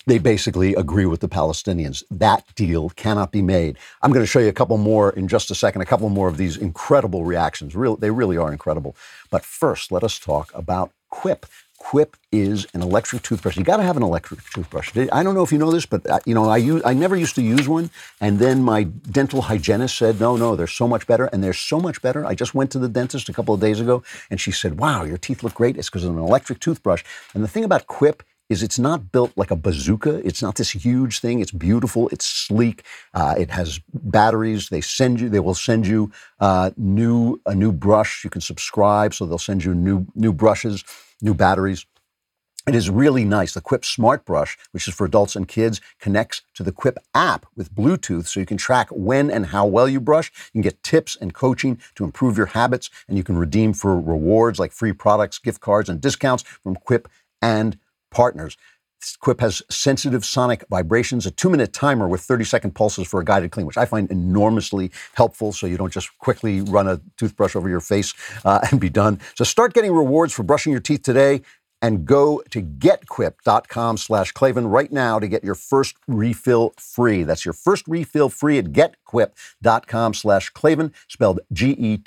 they 0.07 0.19
basically 0.19 0.75
agree 0.75 1.07
with 1.07 1.21
the 1.21 1.29
Palestinians. 1.29 2.05
That 2.11 2.45
deal 2.55 2.91
cannot 2.91 3.33
be 3.33 3.43
made. 3.43 3.79
I'm 4.03 4.13
going 4.13 4.23
to 4.23 4.29
show 4.31 4.39
you 4.39 4.49
a 4.49 4.55
couple 4.55 4.79
more 4.79 5.11
in 5.11 5.29
just 5.29 5.51
a 5.51 5.57
second, 5.57 5.83
a 5.83 5.87
couple 5.87 6.09
more 6.09 6.29
of 6.29 6.37
these 6.37 6.57
incredible 6.57 7.25
reactions. 7.25 7.75
Real, 7.75 7.97
they 7.97 8.13
really 8.13 8.37
are 8.37 8.53
incredible. 8.53 8.97
But 9.31 9.45
first, 9.45 9.91
let 9.91 10.05
us 10.05 10.21
talk 10.21 10.53
about 10.55 10.93
Quip. 11.11 11.47
Quip 11.79 12.17
is 12.33 12.67
an 12.75 12.83
electric 12.83 13.23
toothbrush. 13.23 13.57
You 13.57 13.65
got 13.65 13.77
to 13.77 13.83
have 13.83 13.97
an 13.97 14.03
electric 14.03 14.41
toothbrush. 14.53 14.97
I 14.97 15.23
don't 15.23 15.35
know 15.35 15.43
if 15.43 15.53
you 15.53 15.59
know 15.59 15.71
this, 15.71 15.87
but 15.87 16.09
uh, 16.09 16.19
you 16.27 16.35
know, 16.35 16.49
I 16.49 16.57
use, 16.57 16.83
I 16.85 16.95
never 16.95 17.17
used 17.17 17.35
to 17.37 17.43
use 17.43 17.69
one, 17.69 17.91
and 18.21 18.39
then 18.39 18.63
my 18.63 18.85
dental 18.85 19.43
hygienist 19.43 19.97
said, 19.97 20.19
"No, 20.19 20.37
no, 20.37 20.57
they're 20.57 20.67
so 20.67 20.89
much 20.89 21.07
better, 21.07 21.27
and 21.27 21.45
they're 21.45 21.53
so 21.53 21.79
much 21.79 22.03
better." 22.03 22.25
I 22.27 22.35
just 22.35 22.55
went 22.55 22.71
to 22.73 22.79
the 22.79 22.89
dentist 22.89 23.29
a 23.29 23.33
couple 23.33 23.55
of 23.55 23.61
days 23.61 23.81
ago, 23.81 24.03
and 24.31 24.41
she 24.41 24.53
said, 24.53 24.79
"Wow, 24.79 25.05
your 25.05 25.19
teeth 25.19 25.43
look 25.43 25.55
great. 25.55 25.77
It's 25.77 25.89
because 25.89 26.05
of 26.05 26.13
an 26.17 26.23
electric 26.23 26.61
toothbrush." 26.61 27.05
And 27.35 27.45
the 27.45 27.49
thing 27.49 27.65
about 27.65 27.87
Quip 27.87 28.23
is 28.49 28.63
it's 28.63 28.79
not 28.79 29.11
built 29.13 29.33
like 29.37 29.51
a 29.51 29.57
bazooka. 29.57 30.27
It's 30.27 30.41
not 30.41 30.55
this 30.55 30.71
huge 30.71 31.19
thing. 31.21 31.41
It's 31.41 31.51
beautiful. 31.51 32.09
It's 32.09 32.27
sleek. 32.27 32.85
Uh, 33.13 33.35
it 33.37 33.51
has 33.51 33.81
batteries. 33.93 34.69
They 34.69 34.81
send 34.81 35.21
you. 35.21 35.29
They 35.29 35.41
will 35.41 35.55
send 35.55 35.87
you 35.87 36.13
uh, 36.41 36.71
new 36.77 37.41
a 37.47 37.55
new 37.55 37.73
brush. 37.73 38.25
You 38.25 38.31
can 38.31 38.41
subscribe, 38.41 39.15
so 39.15 39.27
they'll 39.27 39.39
send 39.39 39.65
you 39.65 39.75
new 39.75 40.07
new 40.15 40.33
brushes 40.33 40.85
new 41.21 41.35
batteries. 41.35 41.87
It 42.67 42.75
is 42.75 42.91
really 42.91 43.25
nice. 43.25 43.55
The 43.55 43.61
Quip 43.61 43.85
Smart 43.85 44.25
Brush, 44.25 44.59
which 44.73 44.89
is 44.89 44.95
for 44.95 45.05
adults 45.07 45.37
and 45.37 45.47
kids, 45.47 45.81
connects 46.01 46.43
to 46.55 46.65
the 46.65 46.73
Quip 46.73 46.99
app 47.15 47.47
with 47.55 47.73
Bluetooth 47.73 48.27
so 48.27 48.41
you 48.41 48.47
can 48.47 48.57
track 48.57 48.89
when 48.91 49.31
and 49.31 49.47
how 49.47 49.67
well 49.67 49.89
you 49.89 50.01
brush. 50.01 50.33
You 50.47 50.61
can 50.61 50.63
get 50.63 50.83
tips 50.83 51.17
and 51.21 51.33
coaching 51.33 51.81
to 51.95 52.03
improve 52.03 52.37
your 52.37 52.47
habits, 52.47 52.91
and 53.07 53.17
you 53.17 53.23
can 53.23 53.37
redeem 53.37 53.73
for 53.73 53.95
rewards 54.01 54.59
like 54.59 54.73
free 54.73 54.93
products, 54.93 55.39
gift 55.39 55.61
cards, 55.61 55.89
and 55.89 56.01
discounts 56.01 56.43
from 56.43 56.75
Quip 56.75 57.09
and 57.41 57.79
partners. 58.11 58.57
Quip 59.21 59.41
has 59.41 59.63
sensitive 59.71 60.25
sonic 60.25 60.65
vibrations, 60.71 61.27
a 61.27 61.31
two 61.31 61.51
minute 61.51 61.73
timer 61.73 62.09
with 62.09 62.21
30 62.21 62.45
second 62.45 62.75
pulses 62.75 63.07
for 63.07 63.21
a 63.21 63.25
guided 63.25 63.51
clean, 63.51 63.67
which 63.67 63.77
I 63.77 63.85
find 63.85 64.11
enormously 64.11 64.91
helpful 65.15 65.53
so 65.53 65.67
you 65.67 65.77
don't 65.77 65.93
just 65.93 66.17
quickly 66.19 66.61
run 66.63 66.89
a 66.89 67.01
toothbrush 67.17 67.57
over 67.57 67.69
your 67.69 67.81
face 67.81 68.15
uh, 68.45 68.61
and 68.71 68.81
be 68.81 68.91
done. 68.91 69.21
So 69.35 69.45
start 69.45 69.75
getting 69.75 69.93
rewards 69.93 70.33
for 70.33 70.43
brushing 70.43 70.73
your 70.73 70.81
teeth 70.81 71.03
today 71.03 71.43
and 71.87 72.05
go 72.05 72.43
to 72.51 72.61
getquip.com 72.61 73.97
slash 73.97 74.33
Klavan 74.33 74.67
right 74.67 74.91
now 74.91 75.21
to 75.21 75.29
get 75.29 75.45
your 75.45 75.55
first 75.55 75.95
refill 76.09 76.75
free. 76.77 77.23
That's 77.23 77.45
your 77.45 77.53
first 77.53 77.87
refill 77.87 78.29
free 78.29 78.59
at 78.59 78.73
getquip.com 78.73 80.15
slash 80.15 80.51
Klavan, 80.51 80.93
spelled 81.07 81.39
G-E-T-Q-U-I-P 81.53 81.99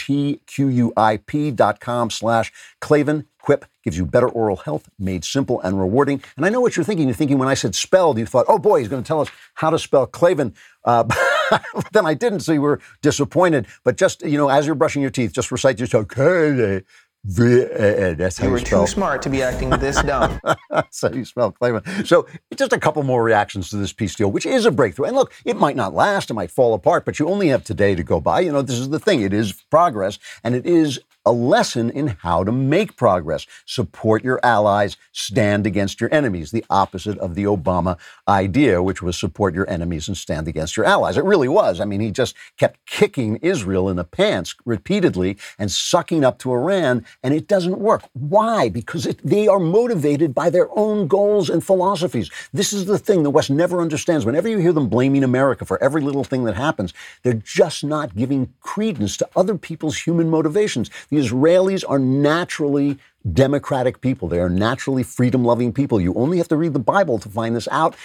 dot 1.51 1.79
com 1.79 2.09
slash 2.09 2.51
Klavan. 2.81 3.25
Quip 3.41 3.63
gives 3.85 3.97
you 3.97 4.05
better 4.05 4.27
oral 4.27 4.57
health, 4.57 4.89
made 4.99 5.23
simple 5.23 5.61
and 5.61 5.79
rewarding. 5.79 6.21
And 6.35 6.45
I 6.45 6.49
know 6.49 6.59
what 6.59 6.75
you're 6.75 6.83
thinking. 6.83 7.07
You're 7.07 7.15
thinking 7.15 7.37
when 7.37 7.47
I 7.47 7.53
said 7.53 7.73
spelled, 7.73 8.17
you 8.17 8.25
thought, 8.25 8.47
oh 8.49 8.59
boy, 8.59 8.79
he's 8.79 8.89
going 8.89 9.01
to 9.01 9.07
tell 9.07 9.21
us 9.21 9.29
how 9.53 9.69
to 9.69 9.79
spell 9.79 10.05
Klavan. 10.05 10.53
Uh, 10.83 11.05
then 11.93 12.05
I 12.05 12.15
didn't, 12.15 12.41
so 12.41 12.51
you 12.51 12.61
were 12.61 12.81
disappointed. 13.01 13.65
But 13.85 13.95
just, 13.95 14.23
you 14.23 14.37
know, 14.37 14.49
as 14.49 14.65
you're 14.65 14.75
brushing 14.75 15.01
your 15.01 15.09
teeth, 15.09 15.31
just 15.31 15.53
recite 15.53 15.79
yourself, 15.79 16.03
okay, 16.11 16.83
that's 17.25 18.37
how 18.37 18.45
you 18.45 18.49
you, 18.49 18.53
were 18.53 18.59
spell. 18.59 18.85
too 18.85 18.91
smart 18.91 19.21
to 19.23 19.29
be 19.29 19.43
acting 19.43 19.69
this 19.71 20.01
dumb. 20.01 20.39
That's 20.69 21.01
how 21.01 21.11
you 21.11 21.25
spell 21.25 21.51
Clayman. 21.51 22.07
So 22.07 22.27
just 22.55 22.71
a 22.71 22.79
couple 22.79 23.03
more 23.03 23.23
reactions 23.23 23.69
to 23.71 23.77
this 23.77 23.91
peace 23.91 24.15
deal, 24.15 24.31
which 24.31 24.45
is 24.45 24.65
a 24.65 24.71
breakthrough. 24.71 25.07
And 25.07 25.15
look, 25.15 25.33
it 25.43 25.57
might 25.57 25.75
not 25.75 25.93
last, 25.93 26.29
it 26.29 26.33
might 26.33 26.51
fall 26.51 26.73
apart, 26.73 27.05
but 27.05 27.19
you 27.19 27.27
only 27.27 27.49
have 27.49 27.63
today 27.63 27.93
to 27.93 28.03
go 28.03 28.21
by. 28.21 28.39
You 28.39 28.51
know, 28.53 28.61
this 28.61 28.79
is 28.79 28.89
the 28.89 28.99
thing. 28.99 29.21
It 29.21 29.33
is 29.33 29.51
progress, 29.69 30.17
and 30.43 30.55
it 30.55 30.65
is 30.65 30.99
a 31.29 31.31
lesson 31.31 31.91
in 31.91 32.07
how 32.07 32.43
to 32.43 32.51
make 32.51 32.97
progress. 32.97 33.45
Support 33.67 34.23
your 34.23 34.39
allies, 34.43 34.97
stand 35.11 35.67
against 35.67 36.01
your 36.01 36.11
enemies, 36.11 36.49
the 36.49 36.65
opposite 36.71 37.19
of 37.19 37.35
the 37.35 37.43
Obama 37.43 37.99
idea, 38.27 38.81
which 38.81 39.03
was 39.03 39.15
support 39.15 39.53
your 39.53 39.69
enemies 39.69 40.07
and 40.07 40.17
stand 40.17 40.47
against 40.47 40.75
your 40.75 40.87
allies. 40.87 41.17
It 41.17 41.23
really 41.23 41.47
was. 41.47 41.79
I 41.79 41.85
mean, 41.85 41.99
he 41.99 42.09
just 42.09 42.35
kept 42.57 42.83
kicking 42.87 43.35
Israel 43.37 43.89
in 43.89 43.95
the 43.95 44.03
pants 44.03 44.55
repeatedly 44.65 45.37
and 45.59 45.71
sucking 45.71 46.23
up 46.23 46.39
to 46.39 46.51
Iran, 46.51 47.05
and 47.21 47.31
it 47.31 47.47
doesn't 47.47 47.77
work. 47.77 48.09
Why? 48.13 48.69
Because 48.69 49.05
it, 49.05 49.19
they 49.23 49.47
are 49.47 49.59
motivated 49.59 50.33
by 50.33 50.49
their 50.49 50.69
own 50.75 51.07
goals 51.07 51.47
and 51.47 51.63
philosophies. 51.63 52.31
This 52.51 52.73
is 52.73 52.87
the 52.87 52.97
thing 52.97 53.21
the 53.21 53.29
West 53.29 53.51
never 53.51 53.81
understands. 53.81 54.25
Whenever 54.25 54.49
you 54.49 54.57
hear 54.57 54.73
them 54.73 54.89
blaming 54.89 55.23
America 55.23 55.63
for 55.63 55.81
every 55.83 56.01
little 56.01 56.23
thing 56.23 56.45
that 56.45 56.55
happens, 56.55 56.91
they're 57.21 57.33
just 57.33 57.83
not 57.83 58.15
giving 58.15 58.51
credence 58.61 59.15
to 59.17 59.29
other 59.35 59.55
people's 59.55 59.99
human 59.99 60.27
motivations. 60.27 60.89
The 61.09 61.18
Israelis 61.19 61.83
are 61.87 61.99
naturally 61.99 62.97
democratic 63.33 64.01
people. 64.01 64.27
They 64.27 64.39
are 64.39 64.49
naturally 64.49 65.03
freedom 65.03 65.43
loving 65.43 65.73
people. 65.73 65.99
You 65.99 66.13
only 66.15 66.37
have 66.37 66.47
to 66.49 66.57
read 66.57 66.73
the 66.73 66.79
Bible 66.79 67.19
to 67.19 67.29
find 67.29 67.55
this 67.55 67.67
out. 67.71 67.95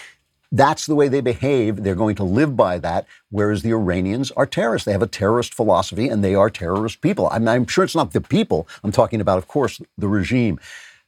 That's 0.52 0.86
the 0.86 0.94
way 0.94 1.08
they 1.08 1.20
behave. 1.20 1.82
They're 1.82 1.94
going 1.94 2.14
to 2.16 2.24
live 2.24 2.56
by 2.56 2.78
that. 2.78 3.06
Whereas 3.30 3.62
the 3.62 3.72
Iranians 3.72 4.30
are 4.32 4.46
terrorists. 4.46 4.86
They 4.86 4.92
have 4.92 5.02
a 5.02 5.08
terrorist 5.08 5.54
philosophy 5.54 6.08
and 6.08 6.22
they 6.22 6.34
are 6.34 6.50
terrorist 6.50 7.00
people. 7.00 7.28
I'm, 7.32 7.48
I'm 7.48 7.66
sure 7.66 7.84
it's 7.84 7.96
not 7.96 8.12
the 8.12 8.20
people. 8.20 8.68
I'm 8.84 8.92
talking 8.92 9.20
about, 9.20 9.38
of 9.38 9.48
course, 9.48 9.80
the 9.98 10.08
regime. 10.08 10.60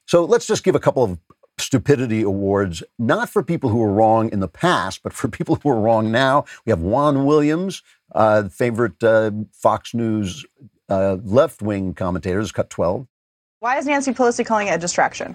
So 0.06 0.24
let's 0.24 0.46
just 0.46 0.64
give 0.64 0.74
a 0.74 0.80
couple 0.80 1.04
of 1.04 1.18
stupidity 1.58 2.22
awards, 2.22 2.82
not 2.98 3.28
for 3.28 3.42
people 3.42 3.70
who 3.70 3.78
were 3.78 3.92
wrong 3.92 4.30
in 4.30 4.40
the 4.40 4.48
past, 4.48 5.02
but 5.02 5.12
for 5.12 5.28
people 5.38 5.56
who 5.56 5.70
are 5.70 5.80
wrong 5.80 6.10
now. 6.10 6.44
We 6.64 6.70
have 6.70 6.80
Juan 6.80 7.24
Williams, 7.24 7.82
uh, 8.14 8.48
favorite 8.48 9.02
uh, 9.02 9.30
Fox 9.52 9.94
News 9.94 10.44
uh, 10.88 11.16
left 11.24 11.62
wing 11.62 11.94
commentators, 11.94 12.52
cut 12.52 12.70
12. 12.70 13.06
Why 13.60 13.78
is 13.78 13.86
Nancy 13.86 14.12
Pelosi 14.12 14.44
calling 14.44 14.68
it 14.68 14.74
a 14.74 14.78
distraction? 14.78 15.34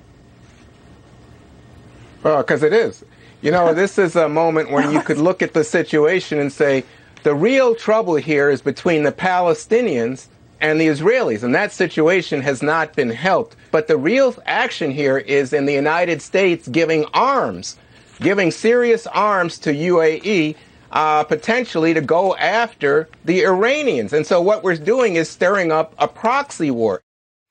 Well, 2.23 2.37
because 2.37 2.63
it 2.63 2.73
is. 2.73 3.03
You 3.41 3.51
know, 3.51 3.73
this 3.73 3.97
is 3.97 4.15
a 4.15 4.29
moment 4.29 4.69
when 4.69 4.91
you 4.91 5.01
could 5.01 5.17
look 5.17 5.41
at 5.41 5.53
the 5.53 5.63
situation 5.63 6.39
and 6.39 6.53
say, 6.53 6.83
the 7.23 7.33
real 7.33 7.75
trouble 7.75 8.15
here 8.15 8.49
is 8.49 8.61
between 8.61 9.03
the 9.03 9.11
Palestinians 9.11 10.27
and 10.59 10.79
the 10.79 10.87
Israelis, 10.87 11.41
and 11.41 11.53
that 11.55 11.71
situation 11.71 12.41
has 12.41 12.61
not 12.61 12.95
been 12.95 13.09
helped. 13.09 13.55
But 13.71 13.87
the 13.87 13.97
real 13.97 14.35
action 14.45 14.91
here 14.91 15.17
is 15.17 15.53
in 15.53 15.65
the 15.65 15.73
United 15.73 16.21
States 16.21 16.67
giving 16.67 17.05
arms, 17.13 17.77
giving 18.19 18.51
serious 18.51 19.07
arms 19.07 19.57
to 19.59 19.73
UAE, 19.73 20.55
uh, 20.91 21.23
potentially 21.23 21.93
to 21.93 22.01
go 22.01 22.35
after 22.37 23.09
the 23.25 23.45
Iranians. 23.45 24.13
And 24.13 24.25
so 24.25 24.41
what 24.41 24.63
we're 24.63 24.77
doing 24.77 25.15
is 25.15 25.29
stirring 25.29 25.71
up 25.71 25.95
a 25.97 26.07
proxy 26.07 26.71
war. 26.71 27.03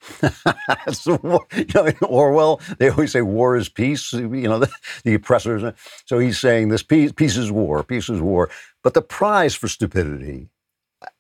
so, 0.93 1.47
you 1.57 1.67
know, 1.75 1.93
Orwell, 2.03 2.61
they 2.79 2.89
always 2.89 3.13
say 3.13 3.23
war 3.23 3.57
is 3.57 3.69
peace, 3.69 4.13
you 4.13 4.29
know, 4.29 4.59
the, 4.61 4.71
the 5.05 5.15
oppressors. 5.15 5.75
So 6.07 6.19
he's 6.19 6.39
saying 6.39 6.69
this 6.69 6.83
peace, 6.83 7.13
peace 7.13 7.37
is 7.37 7.51
war, 7.51 7.83
peace 7.83 8.09
is 8.09 8.21
war. 8.21 8.51
But 8.83 8.95
the 8.95 9.03
prize 9.03 9.55
for 9.55 9.69
stupidity, 9.69 10.49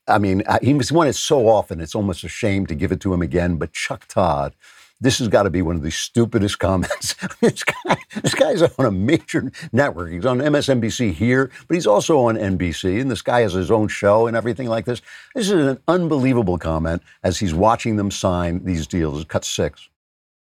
I 0.08 0.18
mean, 0.18 0.42
he's 0.62 0.92
won 0.92 1.08
it 1.08 1.14
so 1.14 1.48
often, 1.48 1.80
it's 1.80 1.94
almost 1.94 2.24
a 2.24 2.28
shame 2.28 2.66
to 2.66 2.74
give 2.74 2.92
it 2.92 3.00
to 3.00 3.12
him 3.14 3.22
again. 3.22 3.56
But 3.56 3.72
Chuck 3.72 4.06
Todd, 4.08 4.54
this 5.00 5.18
has 5.18 5.28
got 5.28 5.44
to 5.44 5.50
be 5.50 5.62
one 5.62 5.76
of 5.76 5.82
the 5.82 5.90
stupidest 5.90 6.58
comments. 6.58 7.14
this, 7.40 7.64
guy, 7.64 7.96
this 8.22 8.34
guy's 8.34 8.62
on 8.62 8.86
a 8.86 8.90
major 8.90 9.50
network. 9.72 10.12
He's 10.12 10.26
on 10.26 10.38
MSNBC 10.38 11.12
here, 11.12 11.50
but 11.66 11.74
he's 11.74 11.86
also 11.86 12.20
on 12.20 12.36
NBC, 12.36 13.00
and 13.00 13.10
this 13.10 13.22
guy 13.22 13.40
has 13.40 13.54
his 13.54 13.70
own 13.70 13.88
show 13.88 14.26
and 14.26 14.36
everything 14.36 14.68
like 14.68 14.84
this. 14.84 15.00
This 15.34 15.50
is 15.50 15.66
an 15.66 15.78
unbelievable 15.88 16.58
comment 16.58 17.02
as 17.22 17.38
he's 17.38 17.54
watching 17.54 17.96
them 17.96 18.10
sign 18.10 18.64
these 18.64 18.86
deals. 18.86 19.24
Cut 19.24 19.44
six. 19.44 19.88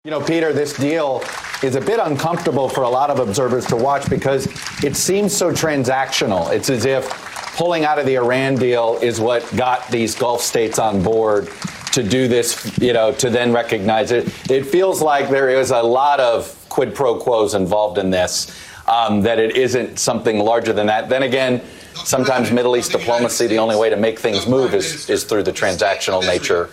You 0.03 0.11
know, 0.11 0.21
Peter, 0.21 0.53
this 0.53 0.73
deal 0.77 1.21
is 1.61 1.75
a 1.75 1.81
bit 1.81 1.99
uncomfortable 1.99 2.69
for 2.69 2.83
a 2.83 2.89
lot 2.89 3.09
of 3.09 3.19
observers 3.19 3.65
to 3.67 3.75
watch 3.75 4.09
because 4.09 4.47
it 4.83 4.95
seems 4.95 5.35
so 5.35 5.51
transactional. 5.51 6.51
It's 6.53 6.69
as 6.69 6.85
if 6.85 7.09
pulling 7.57 7.83
out 7.83 7.99
of 7.99 8.05
the 8.05 8.15
Iran 8.15 8.55
deal 8.55 8.97
is 9.01 9.19
what 9.19 9.43
got 9.57 9.85
these 9.89 10.15
Gulf 10.15 10.41
states 10.41 10.79
on 10.79 11.03
board 11.03 11.49
to 11.97 12.03
do 12.03 12.27
this, 12.27 12.77
you 12.77 12.93
know, 12.93 13.11
to 13.11 13.27
then 13.27 13.51
recognize 13.51 14.11
it. 14.11 14.27
It 14.51 14.67
feels 14.67 15.01
like 15.01 15.29
there 15.29 15.49
is 15.49 15.71
a 15.71 15.81
lot 15.81 16.19
of 16.19 16.53
quid 16.69 16.93
pro 16.93 17.17
quos 17.19 17.55
involved 17.55 17.97
in 17.97 18.11
this, 18.11 18.55
um, 18.87 19.21
that 19.21 19.39
it 19.39 19.57
isn't 19.57 19.97
something 19.97 20.37
larger 20.37 20.73
than 20.73 20.85
that. 20.87 21.09
Then 21.09 21.23
again, 21.23 21.59
sometimes 21.95 22.51
Middle 22.51 22.77
East 22.77 22.91
diplomacy, 22.91 23.47
the 23.47 23.57
only 23.57 23.75
way 23.75 23.89
to 23.89 23.97
make 23.97 24.19
things 24.19 24.45
move 24.47 24.75
is, 24.75 25.09
is 25.09 25.23
through 25.23 25.41
the 25.41 25.51
transactional 25.51 26.21
nature 26.21 26.69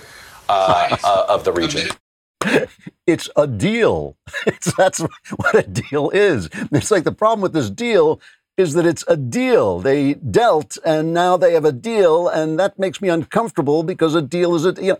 uh, 0.50 0.94
uh, 1.02 1.26
of 1.30 1.44
the 1.44 1.52
region. 1.52 1.88
It's 3.06 3.30
a 3.36 3.46
deal. 3.46 4.16
It's, 4.46 4.74
that's 4.74 4.98
what 5.36 5.54
a 5.54 5.62
deal 5.62 6.10
is. 6.10 6.50
It's 6.70 6.90
like 6.90 7.04
the 7.04 7.12
problem 7.12 7.40
with 7.40 7.54
this 7.54 7.70
deal 7.70 8.20
is 8.56 8.74
that 8.74 8.86
it's 8.86 9.04
a 9.08 9.16
deal. 9.16 9.80
They 9.80 10.14
dealt 10.14 10.78
and 10.84 11.12
now 11.12 11.36
they 11.36 11.54
have 11.54 11.64
a 11.64 11.72
deal, 11.72 12.28
and 12.28 12.58
that 12.58 12.78
makes 12.78 13.00
me 13.00 13.08
uncomfortable 13.08 13.82
because 13.82 14.14
a 14.14 14.22
deal 14.22 14.54
is 14.54 14.64
a 14.66 14.74
you 14.80 14.92
know. 14.94 14.98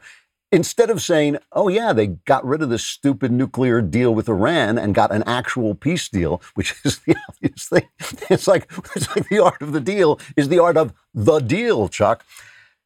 Instead 0.52 0.88
of 0.90 1.02
saying, 1.02 1.38
"Oh 1.52 1.68
yeah, 1.68 1.92
they 1.92 2.06
got 2.08 2.44
rid 2.46 2.62
of 2.62 2.70
this 2.70 2.84
stupid 2.84 3.32
nuclear 3.32 3.82
deal 3.82 4.14
with 4.14 4.28
Iran 4.28 4.78
and 4.78 4.94
got 4.94 5.10
an 5.12 5.24
actual 5.26 5.74
peace 5.74 6.08
deal," 6.08 6.40
which 6.54 6.74
is 6.84 6.98
the 7.00 7.16
obvious 7.28 7.68
thing. 7.68 7.88
It's 8.30 8.46
like 8.46 8.70
it's 8.96 9.14
like 9.16 9.28
the 9.28 9.40
art 9.40 9.62
of 9.62 9.72
the 9.72 9.80
deal 9.80 10.20
is 10.36 10.48
the 10.48 10.60
art 10.60 10.76
of 10.76 10.92
the 11.14 11.40
deal, 11.40 11.88
Chuck. 11.88 12.24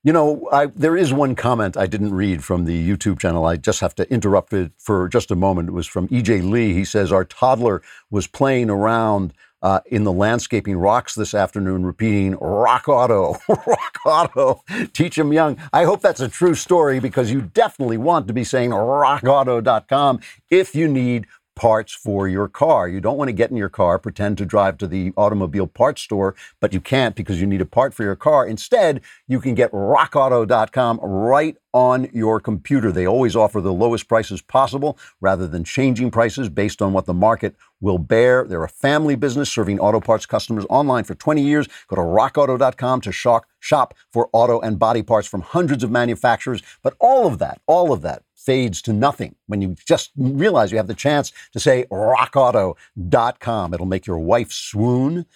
You 0.04 0.12
know, 0.12 0.48
I, 0.52 0.66
there 0.66 0.96
is 0.96 1.12
one 1.12 1.34
comment 1.34 1.76
I 1.76 1.86
didn't 1.86 2.14
read 2.14 2.44
from 2.44 2.64
the 2.64 2.88
YouTube 2.88 3.18
channel. 3.18 3.44
I 3.44 3.56
just 3.56 3.80
have 3.80 3.94
to 3.96 4.10
interrupt 4.10 4.52
it 4.54 4.72
for 4.78 5.08
just 5.08 5.30
a 5.30 5.36
moment. 5.36 5.68
It 5.68 5.72
was 5.72 5.86
from 5.88 6.08
EJ 6.08 6.48
Lee. 6.48 6.72
He 6.72 6.84
says, 6.84 7.12
Our 7.12 7.24
toddler 7.24 7.82
was 8.10 8.26
playing 8.26 8.70
around 8.70 9.34
uh, 9.62 9.80
in 9.86 10.04
the 10.04 10.12
landscaping 10.12 10.76
rocks 10.76 11.14
this 11.14 11.34
afternoon, 11.34 11.84
repeating 11.84 12.36
Rock 12.36 12.88
Auto, 12.88 13.36
Rock 13.48 13.98
Auto, 14.04 14.62
teach 14.92 15.16
them 15.16 15.32
young. 15.32 15.56
I 15.72 15.84
hope 15.84 16.00
that's 16.00 16.20
a 16.20 16.28
true 16.28 16.54
story 16.54 17.00
because 17.00 17.30
you 17.30 17.42
definitely 17.42 17.98
want 17.98 18.26
to 18.28 18.32
be 18.32 18.44
saying 18.44 18.70
rockauto.com 18.70 20.20
if 20.50 20.74
you 20.74 20.88
need 20.88 21.26
parts 21.58 21.92
for 21.92 22.28
your 22.28 22.46
car. 22.46 22.88
You 22.88 23.00
don't 23.00 23.18
want 23.18 23.28
to 23.28 23.32
get 23.32 23.50
in 23.50 23.56
your 23.56 23.68
car, 23.68 23.98
pretend 23.98 24.38
to 24.38 24.46
drive 24.46 24.78
to 24.78 24.86
the 24.86 25.12
automobile 25.16 25.66
parts 25.66 26.02
store, 26.02 26.36
but 26.60 26.72
you 26.72 26.80
can't 26.80 27.16
because 27.16 27.40
you 27.40 27.48
need 27.48 27.60
a 27.60 27.66
part 27.66 27.92
for 27.92 28.04
your 28.04 28.14
car. 28.14 28.46
Instead, 28.46 29.00
you 29.26 29.40
can 29.40 29.56
get 29.56 29.72
rockauto.com 29.72 31.00
right 31.02 31.56
on 31.74 32.08
your 32.12 32.38
computer. 32.38 32.92
They 32.92 33.08
always 33.08 33.34
offer 33.34 33.60
the 33.60 33.72
lowest 33.72 34.06
prices 34.06 34.40
possible 34.40 34.96
rather 35.20 35.48
than 35.48 35.64
changing 35.64 36.12
prices 36.12 36.48
based 36.48 36.80
on 36.80 36.92
what 36.92 37.06
the 37.06 37.14
market 37.14 37.56
will 37.80 37.98
bear. 37.98 38.44
They're 38.44 38.64
a 38.64 38.68
family 38.68 39.14
business 39.16 39.50
serving 39.50 39.78
auto 39.80 40.00
parts 40.00 40.26
customers 40.26 40.66
online 40.68 41.04
for 41.04 41.14
20 41.14 41.42
years. 41.42 41.68
Go 41.88 41.96
to 41.96 42.02
rockauto.com 42.02 43.00
to 43.02 43.12
shop, 43.12 43.94
for 44.12 44.28
auto 44.32 44.60
and 44.60 44.78
body 44.78 45.02
parts 45.02 45.26
from 45.28 45.40
hundreds 45.42 45.82
of 45.84 45.90
manufacturers. 45.90 46.62
But 46.82 46.94
all 47.00 47.26
of 47.26 47.38
that, 47.38 47.60
all 47.66 47.92
of 47.92 48.02
that 48.02 48.22
fades 48.34 48.80
to 48.80 48.92
nothing 48.92 49.34
when 49.46 49.60
you 49.60 49.74
just 49.84 50.10
realize 50.16 50.70
you 50.70 50.78
have 50.78 50.86
the 50.86 50.94
chance 50.94 51.32
to 51.52 51.60
say 51.60 51.84
rockauto.com. 51.90 53.74
It'll 53.74 53.86
make 53.86 54.06
your 54.06 54.18
wife 54.18 54.52
swoon. 54.52 55.26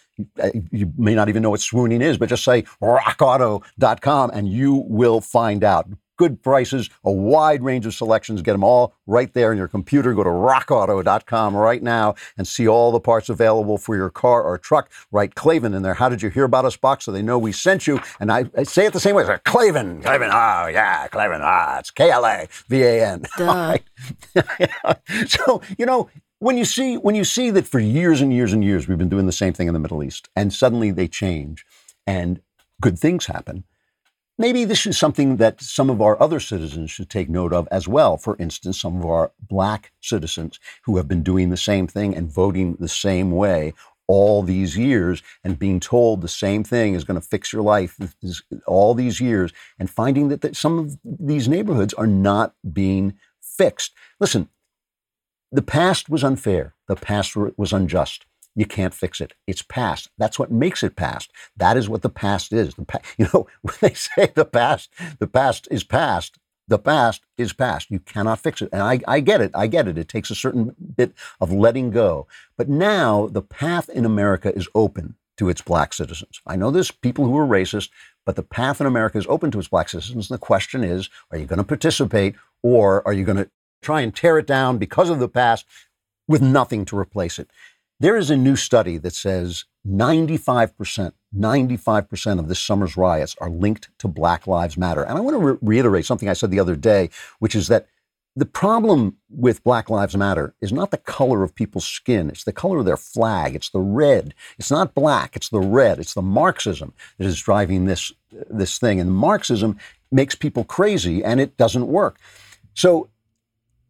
Uh, 0.41 0.51
You 0.71 0.93
may 0.97 1.15
not 1.15 1.29
even 1.29 1.43
know 1.43 1.51
what 1.51 1.61
swooning 1.61 2.01
is, 2.01 2.17
but 2.17 2.29
just 2.29 2.45
say 2.45 2.63
rockauto.com 2.83 4.31
and 4.33 4.49
you 4.49 4.85
will 4.87 5.21
find 5.21 5.65
out. 5.65 5.89
Good 6.23 6.41
prices, 6.41 6.89
a 7.03 7.11
wide 7.11 7.65
range 7.65 7.85
of 7.85 7.95
selections. 7.95 8.43
Get 8.43 8.53
them 8.53 8.63
all 8.63 8.95
right 9.09 9.35
there 9.35 9.51
in 9.51 9.59
your 9.59 9.67
computer. 9.67 10.15
Go 10.15 10.23
to 10.23 10.31
rockauto.com 10.31 11.57
right 11.57 11.83
now 11.83 12.15
and 12.39 12.47
see 12.47 12.69
all 12.69 12.93
the 12.93 13.01
parts 13.01 13.29
available 13.29 13.77
for 13.77 13.97
your 13.97 14.09
car 14.09 14.41
or 14.45 14.57
truck. 14.57 14.89
Write 15.11 15.35
Klavan 15.35 15.75
in 15.75 15.83
there. 15.83 15.95
How 15.95 16.09
did 16.09 16.23
you 16.23 16.29
hear 16.29 16.45
about 16.45 16.65
us 16.65 16.77
box 16.77 17.07
so 17.07 17.11
they 17.11 17.23
know 17.23 17.41
we 17.41 17.51
sent 17.51 17.89
you? 17.89 18.01
And 18.21 18.31
I, 18.31 18.49
I 18.57 18.63
say 18.63 18.87
it 18.87 18.93
the 18.93 19.01
same 19.01 19.17
way. 19.17 19.25
It's 19.25 19.43
Klavan, 19.43 20.01
Klavan. 20.01 20.31
Oh, 20.33 20.69
yeah, 20.69 21.09
Klavan. 21.09 21.41
Ah, 21.43 21.81
it's 21.81 21.91
K 21.91 22.13
L 22.13 22.25
A 22.25 22.47
V 22.69 22.83
A 22.85 23.05
N. 23.05 23.27
So, 25.27 25.61
you 25.77 25.87
know, 25.87 26.09
when 26.39 26.57
you 26.57 26.65
see 26.65 26.99
when 26.99 27.17
you 27.17 27.25
see 27.25 27.51
that 27.51 27.67
for 27.67 27.81
years 27.81 28.21
and 28.21 28.33
years 28.33 28.53
and 28.53 28.63
years 28.63 28.87
we've 28.87 28.97
been 28.97 29.09
doing 29.09 29.27
the 29.27 29.33
same 29.33 29.55
thing 29.55 29.67
in 29.67 29.75
the 29.75 29.81
Middle 29.81 30.05
East 30.05 30.29
and 30.37 30.53
suddenly 30.53 30.93
they 30.93 31.09
change 31.09 31.67
and 32.07 32.41
good 32.81 32.97
things 32.97 33.27
happen. 33.27 33.65
Maybe 34.39 34.65
this 34.65 34.87
is 34.87 34.99
something 34.99 35.37
that 35.37 35.61
some 35.61 35.91
of 35.91 36.01
our 36.01 36.21
other 36.21 36.41
citizens 36.41 36.91
should 36.91 37.11
take 37.11 37.29
note 37.29 37.53
of 37.53 37.69
as 37.71 37.87
well. 37.87 38.17
For 38.17 38.37
instance, 38.39 38.81
some 38.81 38.97
of 38.99 39.05
our 39.05 39.33
black 39.41 39.93
citizens 40.01 40.59
who 40.85 40.97
have 40.97 41.07
been 41.07 41.23
doing 41.23 41.51
the 41.51 41.57
same 41.57 41.87
thing 41.87 42.17
and 42.17 42.33
voting 42.33 42.77
the 42.81 42.89
same 42.89 43.31
way 43.31 43.75
all 44.09 44.43
these 44.43 44.77
years 44.77 45.23
and 45.45 45.59
being 45.59 45.81
told 45.81 46.21
the 46.21 46.29
same 46.29 46.65
thing 46.65 46.95
is 46.95 47.05
going 47.05 47.21
to 47.21 47.27
fix 47.27 47.53
your 47.53 47.63
life 47.63 47.99
all 48.67 48.95
these 48.95 49.21
years 49.21 49.53
and 49.79 49.89
finding 49.89 50.29
that, 50.29 50.41
that 50.41 50.57
some 50.57 50.79
of 50.79 50.99
these 51.05 51.49
neighborhoods 51.49 51.95
are 51.95 52.07
not 52.07 52.55
being 52.73 53.15
fixed. 53.41 53.93
Listen, 54.19 54.49
the 55.51 55.63
past 55.63 56.09
was 56.09 56.25
unfair. 56.25 56.75
The 56.89 56.97
past 56.97 57.37
was 57.37 57.73
unjust. 57.73 58.27
You 58.55 58.67
can't 58.67 58.95
fix 58.95 59.21
it. 59.21 59.33
It's 59.47 59.63
past. 59.63 60.11
That's 60.19 60.39
what 60.39 60.51
makes 60.51 60.83
it 60.83 60.97
past. 60.97 61.31
That 61.57 61.77
is 61.77 61.89
what 61.89 62.03
the 62.03 62.11
past 62.11 62.53
is. 62.53 62.75
The 62.75 62.85
pa- 62.85 63.01
you 63.17 63.29
know, 63.33 63.47
when 63.63 63.75
they 63.81 63.95
say 63.95 64.31
the 64.35 64.45
past, 64.45 64.93
the 65.19 65.27
past 65.27 65.69
is 65.71 65.85
past. 65.85 66.39
The 66.69 66.79
past 66.79 67.23
is 67.37 67.53
past. 67.53 67.91
You 67.91 67.99
cannot 67.99 68.39
fix 68.39 68.63
it. 68.63 68.69
And 68.73 68.83
I, 68.83 69.01
I 69.09 69.21
get 69.21 69.41
it. 69.41 69.51
I 69.55 69.67
get 69.67 69.89
it. 69.89 69.99
It 69.99 70.09
takes 70.09 70.31
a 70.31 70.35
certain 70.35 70.75
bit 70.97 71.13
of 71.41 71.53
letting 71.53 71.91
go. 71.91 72.27
But 72.57 72.69
now 72.69 73.27
the 73.27 73.43
path 73.43 73.89
in 73.89 74.05
America 74.05 74.55
is 74.55 74.69
open 74.75 75.17
to 75.39 75.49
its 75.49 75.61
black 75.61 75.93
citizens. 75.93 76.41
I 76.47 76.57
know 76.57 76.71
there's 76.71 76.91
people 76.91 77.25
who 77.25 77.37
are 77.37 77.47
racist, 77.47 77.91
but 78.25 78.37
the 78.37 78.43
path 78.43 78.81
in 78.81 78.87
America 78.87 79.19
is 79.19 79.27
open 79.29 79.51
to 79.51 79.59
its 79.59 79.69
black 79.69 79.89
citizens. 79.89 80.31
And 80.31 80.35
the 80.35 80.41
question 80.41 80.85
is, 80.85 81.09
are 81.31 81.39
you 81.39 81.47
going 81.47 81.59
to 81.59 81.65
participate 81.65 82.37
or 82.63 83.07
are 83.07 83.13
you 83.13 83.25
going 83.25 83.39
to 83.39 83.51
try 83.83 84.01
and 84.03 84.15
tear 84.15 84.39
it 84.39 84.47
down 84.47 84.79
because 84.79 85.11
of 85.11 85.19
the 85.19 85.29
past 85.29 85.67
with 86.29 86.43
nothing 86.43 86.85
to 86.87 86.99
replace 86.99 87.39
it? 87.39 87.51
There 88.03 88.17
is 88.17 88.31
a 88.31 88.37
new 88.37 88.57
study 88.57 88.99
that 88.99 89.15
says 89.15 89.65
95%, 89.87 91.13
95% 91.39 92.39
of 92.41 92.49
this 92.49 92.61
summer's 92.61 92.97
riots 92.97 93.37
are 93.41 93.49
linked 93.49 93.91
to 93.99 94.09
Black 94.09 94.49
Lives 94.49 94.77
Matter. 94.77 95.05
And 95.05 95.17
I 95.17 95.21
want 95.21 95.35
to 95.35 95.39
re- 95.39 95.59
reiterate 95.63 96.05
something 96.05 96.29
I 96.29 96.33
said 96.33 96.51
the 96.51 96.59
other 96.59 96.75
day, 96.75 97.11
which 97.39 97.55
is 97.55 97.69
that 97.69 97.87
the 98.35 98.45
problem 98.45 99.19
with 99.31 99.63
Black 99.63 99.89
Lives 99.89 100.17
Matter 100.17 100.53
is 100.61 100.73
not 100.73 100.91
the 100.91 100.97
color 100.97 101.45
of 101.45 101.55
people's 101.55 101.87
skin. 101.87 102.29
It's 102.29 102.43
the 102.43 102.53
color 102.53 102.79
of 102.79 102.87
their 102.87 102.97
flag. 102.97 103.55
It's 103.55 103.71
the 103.71 103.79
red. 103.79 104.35
It's 104.59 104.73
not 104.73 104.97
black. 104.97 105.37
It's 105.37 105.51
the 105.51 105.61
red. 105.61 106.01
It's 106.01 106.15
the 106.15 106.23
Marxism 106.23 106.95
that 107.19 107.27
is 107.29 107.41
driving 107.41 107.85
this, 107.85 108.11
this 108.51 108.81
thing. 108.81 108.99
And 108.99 109.13
Marxism 109.13 109.79
makes 110.11 110.35
people 110.35 110.65
crazy 110.65 111.23
and 111.23 111.41
it 111.41 111.57
doesn't 111.57 111.87
work. 111.87 112.19
So 112.75 113.11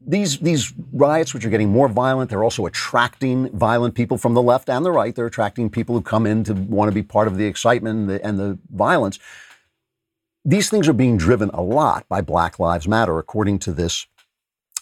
these 0.06 0.38
these 0.38 0.72
riots, 0.92 1.32
which 1.34 1.44
are 1.44 1.50
getting 1.50 1.70
more 1.70 1.88
violent, 1.88 2.30
they're 2.30 2.44
also 2.44 2.66
attracting 2.66 3.50
violent 3.50 3.94
people 3.94 4.18
from 4.18 4.34
the 4.34 4.42
left 4.42 4.68
and 4.68 4.84
the 4.84 4.90
right. 4.90 5.14
They're 5.14 5.26
attracting 5.26 5.70
people 5.70 5.94
who 5.94 6.02
come 6.02 6.26
in 6.26 6.44
to 6.44 6.54
want 6.54 6.90
to 6.90 6.94
be 6.94 7.02
part 7.02 7.28
of 7.28 7.36
the 7.36 7.46
excitement 7.46 7.98
and 8.00 8.10
the, 8.10 8.24
and 8.24 8.38
the 8.38 8.58
violence. 8.70 9.18
These 10.44 10.70
things 10.70 10.88
are 10.88 10.92
being 10.92 11.16
driven 11.16 11.50
a 11.50 11.62
lot 11.62 12.08
by 12.08 12.20
Black 12.20 12.58
Lives 12.58 12.88
Matter, 12.88 13.18
according 13.18 13.60
to 13.60 13.72
this, 13.72 14.06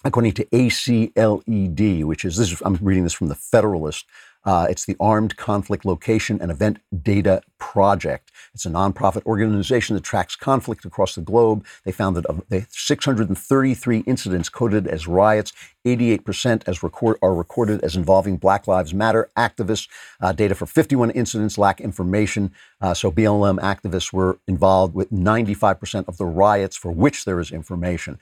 according 0.04 0.32
to 0.32 0.44
ACLED, 0.46 2.04
which 2.04 2.24
is 2.24 2.36
this. 2.36 2.52
Is, 2.52 2.62
I'm 2.64 2.78
reading 2.80 3.04
this 3.04 3.12
from 3.12 3.28
the 3.28 3.34
Federalist. 3.34 4.06
Uh, 4.44 4.66
it's 4.70 4.86
the 4.86 4.96
Armed 4.98 5.36
Conflict 5.36 5.84
Location 5.84 6.38
and 6.40 6.50
Event 6.50 6.78
Data 7.02 7.42
Project. 7.58 8.32
It's 8.54 8.64
a 8.64 8.70
nonprofit 8.70 9.24
organization 9.26 9.94
that 9.94 10.02
tracks 10.02 10.34
conflict 10.34 10.84
across 10.84 11.14
the 11.14 11.20
globe. 11.20 11.64
They 11.84 11.92
found 11.92 12.16
that 12.16 12.26
of 12.26 12.42
the 12.48 12.66
633 12.70 13.98
incidents 14.00 14.48
coded 14.48 14.86
as 14.86 15.06
riots, 15.06 15.52
88% 15.84 16.62
as 16.66 16.82
record, 16.82 17.18
are 17.22 17.34
recorded 17.34 17.82
as 17.82 17.96
involving 17.96 18.38
Black 18.38 18.66
Lives 18.66 18.94
Matter 18.94 19.30
activists. 19.36 19.88
Uh, 20.20 20.32
data 20.32 20.54
for 20.54 20.66
51 20.66 21.10
incidents 21.10 21.58
lack 21.58 21.80
information. 21.80 22.52
Uh, 22.80 22.94
so 22.94 23.10
BLM 23.10 23.58
activists 23.60 24.12
were 24.12 24.38
involved 24.48 24.94
with 24.94 25.10
95% 25.10 26.08
of 26.08 26.16
the 26.16 26.26
riots 26.26 26.76
for 26.76 26.90
which 26.90 27.24
there 27.24 27.40
is 27.40 27.52
information. 27.52 28.18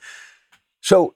So 0.81 1.15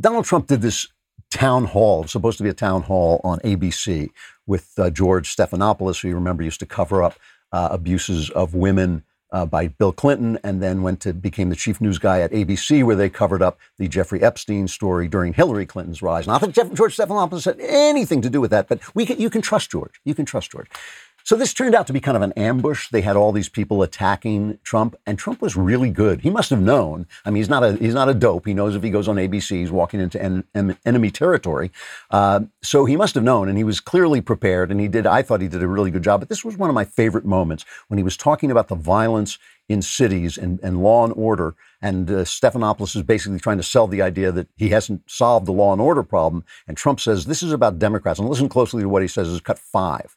Donald 0.00 0.24
Trump 0.24 0.46
did 0.46 0.62
this 0.62 0.86
town 1.30 1.64
hall, 1.64 2.04
supposed 2.04 2.38
to 2.38 2.44
be 2.44 2.50
a 2.50 2.54
town 2.54 2.82
hall 2.82 3.20
on 3.24 3.38
ABC 3.40 4.10
with 4.46 4.72
uh, 4.78 4.90
George 4.90 5.34
Stephanopoulos, 5.34 6.00
who 6.00 6.08
you 6.08 6.14
remember 6.14 6.42
used 6.42 6.60
to 6.60 6.66
cover 6.66 7.02
up 7.02 7.18
uh, 7.52 7.68
abuses 7.70 8.30
of 8.30 8.54
women 8.54 9.04
uh, 9.30 9.44
by 9.44 9.68
Bill 9.68 9.92
Clinton, 9.92 10.38
and 10.42 10.62
then 10.62 10.82
went 10.82 11.00
to 11.00 11.12
became 11.12 11.50
the 11.50 11.56
chief 11.56 11.80
news 11.80 11.98
guy 11.98 12.20
at 12.20 12.32
ABC, 12.32 12.82
where 12.82 12.96
they 12.96 13.10
covered 13.10 13.42
up 13.42 13.58
the 13.76 13.86
Jeffrey 13.86 14.22
Epstein 14.22 14.66
story 14.68 15.06
during 15.06 15.34
Hillary 15.34 15.66
Clinton's 15.66 16.00
rise. 16.00 16.26
Not 16.26 16.40
that 16.40 16.52
Jeff, 16.52 16.72
George 16.72 16.96
Stephanopoulos 16.96 17.44
had 17.44 17.60
anything 17.60 18.22
to 18.22 18.30
do 18.30 18.40
with 18.40 18.50
that, 18.50 18.68
but 18.68 18.80
we 18.94 19.04
can, 19.04 19.20
you 19.20 19.28
can 19.28 19.42
trust 19.42 19.70
George. 19.70 20.00
You 20.04 20.14
can 20.14 20.24
trust 20.24 20.50
George. 20.50 20.68
So 21.28 21.36
this 21.36 21.52
turned 21.52 21.74
out 21.74 21.86
to 21.88 21.92
be 21.92 22.00
kind 22.00 22.16
of 22.16 22.22
an 22.22 22.32
ambush. 22.38 22.88
They 22.88 23.02
had 23.02 23.14
all 23.14 23.32
these 23.32 23.50
people 23.50 23.82
attacking 23.82 24.60
Trump, 24.64 24.96
and 25.04 25.18
Trump 25.18 25.42
was 25.42 25.56
really 25.56 25.90
good. 25.90 26.22
He 26.22 26.30
must 26.30 26.48
have 26.48 26.62
known. 26.62 27.06
I 27.26 27.28
mean, 27.28 27.42
he's 27.42 27.50
not 27.50 27.62
a 27.62 27.72
he's 27.74 27.92
not 27.92 28.08
a 28.08 28.14
dope. 28.14 28.46
He 28.46 28.54
knows 28.54 28.74
if 28.74 28.82
he 28.82 28.88
goes 28.88 29.08
on 29.08 29.16
ABC, 29.16 29.50
he's 29.50 29.70
walking 29.70 30.00
into 30.00 30.18
en- 30.22 30.44
en- 30.54 30.78
enemy 30.86 31.10
territory. 31.10 31.70
Uh, 32.10 32.44
so 32.62 32.86
he 32.86 32.96
must 32.96 33.14
have 33.14 33.24
known, 33.24 33.46
and 33.50 33.58
he 33.58 33.64
was 33.64 33.78
clearly 33.78 34.22
prepared. 34.22 34.70
And 34.70 34.80
he 34.80 34.88
did. 34.88 35.06
I 35.06 35.20
thought 35.20 35.42
he 35.42 35.48
did 35.48 35.62
a 35.62 35.68
really 35.68 35.90
good 35.90 36.02
job. 36.02 36.20
But 36.20 36.30
this 36.30 36.46
was 36.46 36.56
one 36.56 36.70
of 36.70 36.74
my 36.74 36.86
favorite 36.86 37.26
moments 37.26 37.66
when 37.88 37.98
he 37.98 38.04
was 38.04 38.16
talking 38.16 38.50
about 38.50 38.68
the 38.68 38.74
violence 38.74 39.36
in 39.68 39.82
cities 39.82 40.38
and, 40.38 40.58
and 40.62 40.82
law 40.82 41.04
and 41.04 41.12
order. 41.14 41.54
And 41.82 42.10
uh, 42.10 42.24
Stephanopoulos 42.24 42.96
is 42.96 43.02
basically 43.02 43.38
trying 43.38 43.58
to 43.58 43.62
sell 43.62 43.86
the 43.86 44.00
idea 44.00 44.32
that 44.32 44.48
he 44.56 44.70
hasn't 44.70 45.02
solved 45.10 45.44
the 45.44 45.52
law 45.52 45.74
and 45.74 45.82
order 45.82 46.02
problem. 46.02 46.42
And 46.66 46.74
Trump 46.74 47.00
says 47.00 47.26
this 47.26 47.42
is 47.42 47.52
about 47.52 47.78
Democrats. 47.78 48.18
And 48.18 48.30
listen 48.30 48.48
closely 48.48 48.80
to 48.80 48.88
what 48.88 49.02
he 49.02 49.08
says. 49.08 49.28
Is 49.28 49.42
cut 49.42 49.58
five. 49.58 50.16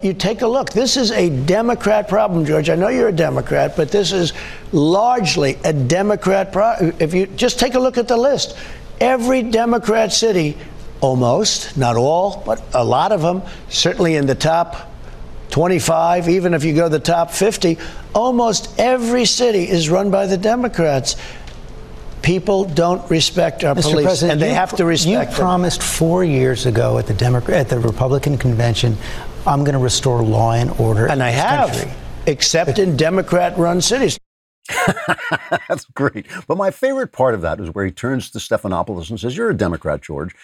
You 0.00 0.14
take 0.14 0.42
a 0.42 0.46
look. 0.46 0.70
This 0.70 0.96
is 0.96 1.10
a 1.10 1.28
Democrat 1.28 2.06
problem, 2.06 2.44
George. 2.44 2.70
I 2.70 2.76
know 2.76 2.86
you're 2.86 3.08
a 3.08 3.12
Democrat, 3.12 3.74
but 3.76 3.90
this 3.90 4.12
is 4.12 4.32
largely 4.70 5.58
a 5.64 5.72
Democrat 5.72 6.52
problem. 6.52 6.94
If 7.00 7.14
you 7.14 7.26
just 7.26 7.58
take 7.58 7.74
a 7.74 7.80
look 7.80 7.98
at 7.98 8.06
the 8.06 8.16
list, 8.16 8.56
every 9.00 9.42
Democrat 9.42 10.12
city, 10.12 10.56
almost, 11.00 11.76
not 11.76 11.96
all, 11.96 12.44
but 12.46 12.62
a 12.74 12.84
lot 12.84 13.10
of 13.10 13.22
them, 13.22 13.42
certainly 13.70 14.14
in 14.14 14.26
the 14.26 14.36
top 14.36 14.88
25, 15.50 16.28
even 16.28 16.54
if 16.54 16.62
you 16.62 16.76
go 16.76 16.84
to 16.84 16.90
the 16.90 17.00
top 17.00 17.32
50, 17.32 17.76
almost 18.14 18.78
every 18.78 19.24
city 19.24 19.68
is 19.68 19.90
run 19.90 20.12
by 20.12 20.26
the 20.26 20.36
Democrats. 20.38 21.16
People 22.22 22.66
don't 22.66 23.10
respect 23.10 23.64
our 23.64 23.74
Mr. 23.74 23.90
police, 23.90 24.06
President, 24.06 24.32
and 24.34 24.42
they 24.42 24.50
you 24.50 24.54
have 24.54 24.76
to 24.76 24.84
respect 24.84 25.10
You 25.10 25.26
them. 25.26 25.34
promised 25.34 25.82
four 25.82 26.22
years 26.22 26.66
ago 26.66 26.98
at 26.98 27.08
the 27.08 27.14
Democrat 27.14 27.58
at 27.62 27.68
the 27.68 27.80
Republican 27.80 28.38
convention, 28.38 28.96
I'm 29.48 29.64
going 29.64 29.72
to 29.72 29.78
restore 29.78 30.22
law 30.22 30.52
and 30.52 30.70
order. 30.78 31.04
And 31.06 31.14
in 31.14 31.22
I 31.22 31.30
this 31.32 31.40
have, 31.40 31.70
country. 31.70 31.90
except 32.26 32.78
in 32.78 32.96
Democrat-run 32.98 33.80
cities. 33.80 34.18
That's 35.68 35.86
great. 35.86 36.26
But 36.46 36.58
my 36.58 36.70
favorite 36.70 37.12
part 37.12 37.34
of 37.34 37.40
that 37.40 37.58
is 37.58 37.70
where 37.70 37.86
he 37.86 37.90
turns 37.90 38.30
to 38.32 38.38
Stephanopoulos 38.38 39.08
and 39.08 39.18
says, 39.18 39.38
You're 39.38 39.48
a 39.48 39.56
Democrat, 39.56 40.02
George, 40.02 40.34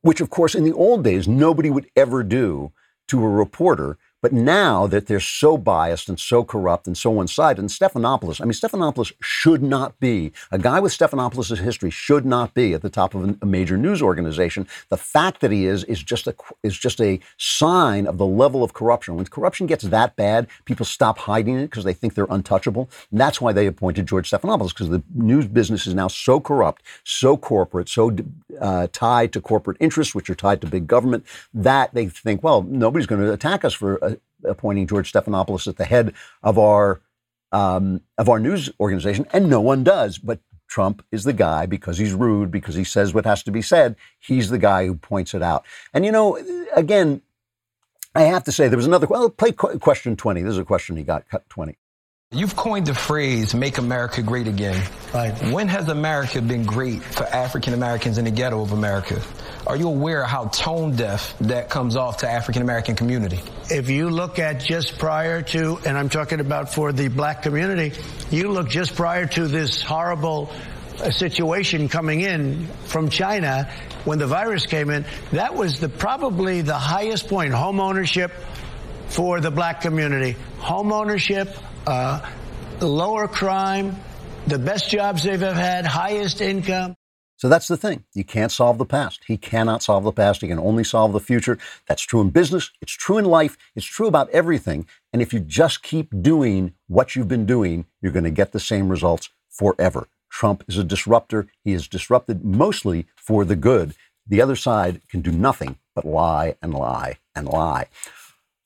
which, 0.00 0.20
of 0.20 0.30
course, 0.30 0.56
in 0.56 0.64
the 0.64 0.72
old 0.72 1.04
days, 1.04 1.28
nobody 1.28 1.70
would 1.70 1.86
ever 1.94 2.24
do 2.24 2.72
to 3.08 3.24
a 3.24 3.28
reporter. 3.28 3.98
But 4.24 4.32
now 4.32 4.86
that 4.86 5.06
they're 5.06 5.20
so 5.20 5.58
biased 5.58 6.08
and 6.08 6.18
so 6.18 6.44
corrupt 6.44 6.86
and 6.86 6.96
so 6.96 7.10
one-sided, 7.10 7.60
and 7.60 7.68
Stephanopoulos, 7.68 8.40
I 8.40 8.44
mean, 8.44 8.54
Stephanopoulos 8.54 9.12
should 9.20 9.62
not 9.62 10.00
be 10.00 10.32
a 10.50 10.58
guy 10.58 10.80
with 10.80 10.96
Stephanopoulos' 10.96 11.58
history 11.58 11.90
should 11.90 12.24
not 12.24 12.54
be 12.54 12.72
at 12.72 12.80
the 12.80 12.88
top 12.88 13.14
of 13.14 13.36
a 13.42 13.44
major 13.44 13.76
news 13.76 14.00
organization. 14.00 14.66
The 14.88 14.96
fact 14.96 15.42
that 15.42 15.50
he 15.50 15.66
is 15.66 15.84
is 15.84 16.02
just 16.02 16.26
a 16.26 16.34
is 16.62 16.78
just 16.78 17.02
a 17.02 17.20
sign 17.36 18.06
of 18.06 18.16
the 18.16 18.24
level 18.24 18.64
of 18.64 18.72
corruption. 18.72 19.16
When 19.16 19.26
corruption 19.26 19.66
gets 19.66 19.84
that 19.84 20.16
bad, 20.16 20.46
people 20.64 20.86
stop 20.86 21.18
hiding 21.18 21.58
it 21.58 21.66
because 21.66 21.84
they 21.84 21.92
think 21.92 22.14
they're 22.14 22.26
untouchable. 22.30 22.88
And 23.10 23.20
that's 23.20 23.42
why 23.42 23.52
they 23.52 23.66
appointed 23.66 24.06
George 24.06 24.30
Stephanopoulos 24.30 24.70
because 24.70 24.88
the 24.88 25.02
news 25.14 25.46
business 25.48 25.86
is 25.86 25.92
now 25.92 26.08
so 26.08 26.40
corrupt, 26.40 26.82
so 27.04 27.36
corporate, 27.36 27.90
so 27.90 28.16
uh, 28.58 28.86
tied 28.90 29.34
to 29.34 29.42
corporate 29.42 29.76
interests, 29.80 30.14
which 30.14 30.30
are 30.30 30.34
tied 30.34 30.62
to 30.62 30.66
big 30.66 30.86
government, 30.86 31.26
that 31.52 31.92
they 31.92 32.06
think, 32.06 32.42
well, 32.42 32.62
nobody's 32.62 33.06
going 33.06 33.20
to 33.20 33.30
attack 33.30 33.66
us 33.66 33.74
for. 33.74 34.02
Uh, 34.02 34.13
appointing 34.44 34.86
George 34.86 35.12
Stephanopoulos 35.12 35.66
at 35.66 35.76
the 35.76 35.84
head 35.84 36.14
of 36.42 36.58
our 36.58 37.00
um, 37.52 38.00
of 38.18 38.28
our 38.28 38.40
news 38.40 38.70
organization, 38.80 39.26
and 39.32 39.48
no 39.48 39.60
one 39.60 39.84
does. 39.84 40.18
But 40.18 40.40
Trump 40.68 41.04
is 41.12 41.24
the 41.24 41.32
guy 41.32 41.66
because 41.66 41.98
he's 41.98 42.12
rude, 42.12 42.50
because 42.50 42.74
he 42.74 42.84
says 42.84 43.14
what 43.14 43.24
has 43.24 43.42
to 43.44 43.50
be 43.52 43.62
said. 43.62 43.96
He's 44.18 44.50
the 44.50 44.58
guy 44.58 44.86
who 44.86 44.96
points 44.96 45.34
it 45.34 45.42
out. 45.42 45.64
And 45.92 46.04
you 46.04 46.12
know, 46.12 46.38
again, 46.74 47.22
I 48.14 48.22
have 48.22 48.44
to 48.44 48.52
say 48.52 48.68
there 48.68 48.76
was 48.76 48.86
another. 48.86 49.06
Well, 49.06 49.30
play 49.30 49.52
question 49.52 50.16
twenty. 50.16 50.42
This 50.42 50.52
is 50.52 50.58
a 50.58 50.64
question 50.64 50.96
he 50.96 51.04
got 51.04 51.28
cut 51.28 51.48
twenty. 51.48 51.76
You've 52.34 52.56
coined 52.56 52.86
the 52.86 52.94
phrase 52.94 53.54
"Make 53.54 53.78
America 53.78 54.20
Great 54.20 54.48
Again." 54.48 54.82
Right. 55.14 55.32
When 55.52 55.68
has 55.68 55.88
America 55.88 56.42
been 56.42 56.64
great 56.64 57.02
for 57.04 57.24
African 57.24 57.74
Americans 57.74 58.18
in 58.18 58.24
the 58.24 58.32
ghetto 58.32 58.60
of 58.60 58.72
America? 58.72 59.22
Are 59.66 59.76
you 59.76 59.88
aware 59.88 60.24
of 60.24 60.28
how 60.28 60.46
tone 60.46 60.96
deaf 60.96 61.38
that 61.42 61.70
comes 61.70 61.94
off 61.94 62.18
to 62.18 62.28
African 62.28 62.62
American 62.62 62.96
community? 62.96 63.40
If 63.70 63.88
you 63.88 64.10
look 64.10 64.40
at 64.40 64.58
just 64.58 64.98
prior 64.98 65.42
to, 65.42 65.78
and 65.86 65.96
I'm 65.96 66.08
talking 66.08 66.40
about 66.40 66.74
for 66.74 66.92
the 66.92 67.06
black 67.06 67.42
community, 67.42 67.92
you 68.30 68.50
look 68.50 68.68
just 68.68 68.96
prior 68.96 69.26
to 69.26 69.46
this 69.46 69.80
horrible 69.80 70.50
uh, 71.00 71.10
situation 71.12 71.88
coming 71.88 72.20
in 72.20 72.66
from 72.86 73.10
China 73.10 73.70
when 74.04 74.18
the 74.18 74.26
virus 74.26 74.66
came 74.66 74.90
in, 74.90 75.04
that 75.32 75.54
was 75.54 75.78
the 75.78 75.88
probably 75.88 76.62
the 76.62 76.74
highest 76.74 77.28
point 77.28 77.54
home 77.54 77.80
ownership 77.80 78.32
for 79.06 79.40
the 79.40 79.50
black 79.50 79.80
community. 79.80 80.36
Home 80.58 80.92
ownership, 80.92 81.56
uh, 81.86 82.20
lower 82.80 83.28
crime, 83.28 83.96
the 84.46 84.58
best 84.58 84.90
jobs 84.90 85.24
they've 85.24 85.42
ever 85.42 85.58
had, 85.58 85.86
highest 85.86 86.40
income. 86.40 86.96
So 87.36 87.48
that's 87.48 87.68
the 87.68 87.76
thing. 87.76 88.04
You 88.14 88.24
can't 88.24 88.52
solve 88.52 88.78
the 88.78 88.86
past. 88.86 89.22
He 89.26 89.36
cannot 89.36 89.82
solve 89.82 90.04
the 90.04 90.12
past. 90.12 90.40
He 90.40 90.48
can 90.48 90.58
only 90.58 90.84
solve 90.84 91.12
the 91.12 91.20
future. 91.20 91.58
That's 91.86 92.02
true 92.02 92.20
in 92.20 92.30
business. 92.30 92.70
It's 92.80 92.92
true 92.92 93.18
in 93.18 93.24
life. 93.24 93.58
It's 93.74 93.84
true 93.86 94.06
about 94.06 94.30
everything. 94.30 94.86
And 95.12 95.20
if 95.20 95.32
you 95.32 95.40
just 95.40 95.82
keep 95.82 96.22
doing 96.22 96.74
what 96.86 97.16
you've 97.16 97.28
been 97.28 97.44
doing, 97.44 97.86
you're 98.00 98.12
going 98.12 98.24
to 98.24 98.30
get 98.30 98.52
the 98.52 98.60
same 98.60 98.88
results 98.88 99.30
forever. 99.50 100.08
Trump 100.30 100.64
is 100.68 100.78
a 100.78 100.84
disruptor. 100.84 101.48
He 101.64 101.72
is 101.72 101.86
disrupted 101.86 102.44
mostly 102.44 103.06
for 103.16 103.44
the 103.44 103.56
good. 103.56 103.94
The 104.26 104.40
other 104.40 104.56
side 104.56 105.02
can 105.08 105.20
do 105.20 105.30
nothing 105.30 105.76
but 105.94 106.04
lie 106.04 106.56
and 106.62 106.72
lie 106.72 107.18
and 107.34 107.46
lie. 107.46 107.88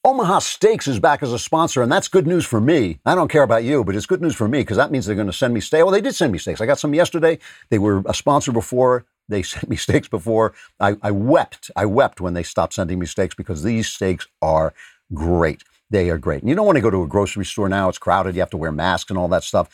Omaha 0.05 0.39
Steaks 0.39 0.87
is 0.87 1.01
back 1.01 1.25
as 1.25 1.33
a 1.33 1.41
sponsor, 1.41 1.83
and 1.83 1.91
that's 1.91 2.07
good 2.07 2.27
news 2.27 2.47
for 2.47 2.61
me. 2.61 3.01
I 3.05 3.17
don't 3.17 3.31
care 3.31 3.43
about 3.43 3.65
you, 3.65 3.83
but 3.83 3.97
it's 3.97 4.07
good 4.07 4.23
news 4.23 4.37
for 4.37 4.47
me 4.47 4.61
because 4.61 4.77
that 4.77 4.93
means 4.93 5.07
they're 5.07 5.17
going 5.17 5.27
to 5.27 5.33
send 5.33 5.53
me 5.53 5.61
steaks. 5.61 5.83
Well, 5.83 5.91
they 5.91 6.01
did 6.01 6.15
send 6.15 6.31
me 6.31 6.39
steaks. 6.39 6.61
I 6.61 6.67
got 6.67 6.79
some 6.79 6.95
yesterday. 6.95 7.39
They 7.71 7.79
were 7.79 8.05
a 8.07 8.15
sponsor 8.15 8.53
before. 8.53 9.07
They 9.29 9.43
sent 9.45 9.69
me 9.69 9.75
steaks 9.75 10.07
before. 10.07 10.55
I, 10.79 10.97
I 11.03 11.11
wept. 11.11 11.73
I 11.75 11.85
wept 11.87 12.21
when 12.21 12.35
they 12.35 12.45
stopped 12.45 12.75
sending 12.75 13.01
me 13.01 13.07
steaks 13.07 13.35
because 13.35 13.65
these 13.65 13.89
steaks 13.89 14.29
are 14.41 14.73
great. 15.13 15.65
They 15.91 16.11
are 16.11 16.19
great. 16.19 16.43
And 16.43 16.49
you 16.49 16.55
don't 16.55 16.67
want 16.67 16.77
to 16.77 16.83
go 16.83 16.91
to 16.91 17.03
a 17.03 17.09
grocery 17.09 17.45
store 17.45 17.69
now. 17.69 17.89
It's 17.89 17.99
crowded. 17.99 18.37
You 18.37 18.41
have 18.41 18.51
to 18.51 18.57
wear 18.57 18.71
masks 18.71 19.11
and 19.11 19.19
all 19.19 19.29
that 19.29 19.43
stuff. 19.43 19.69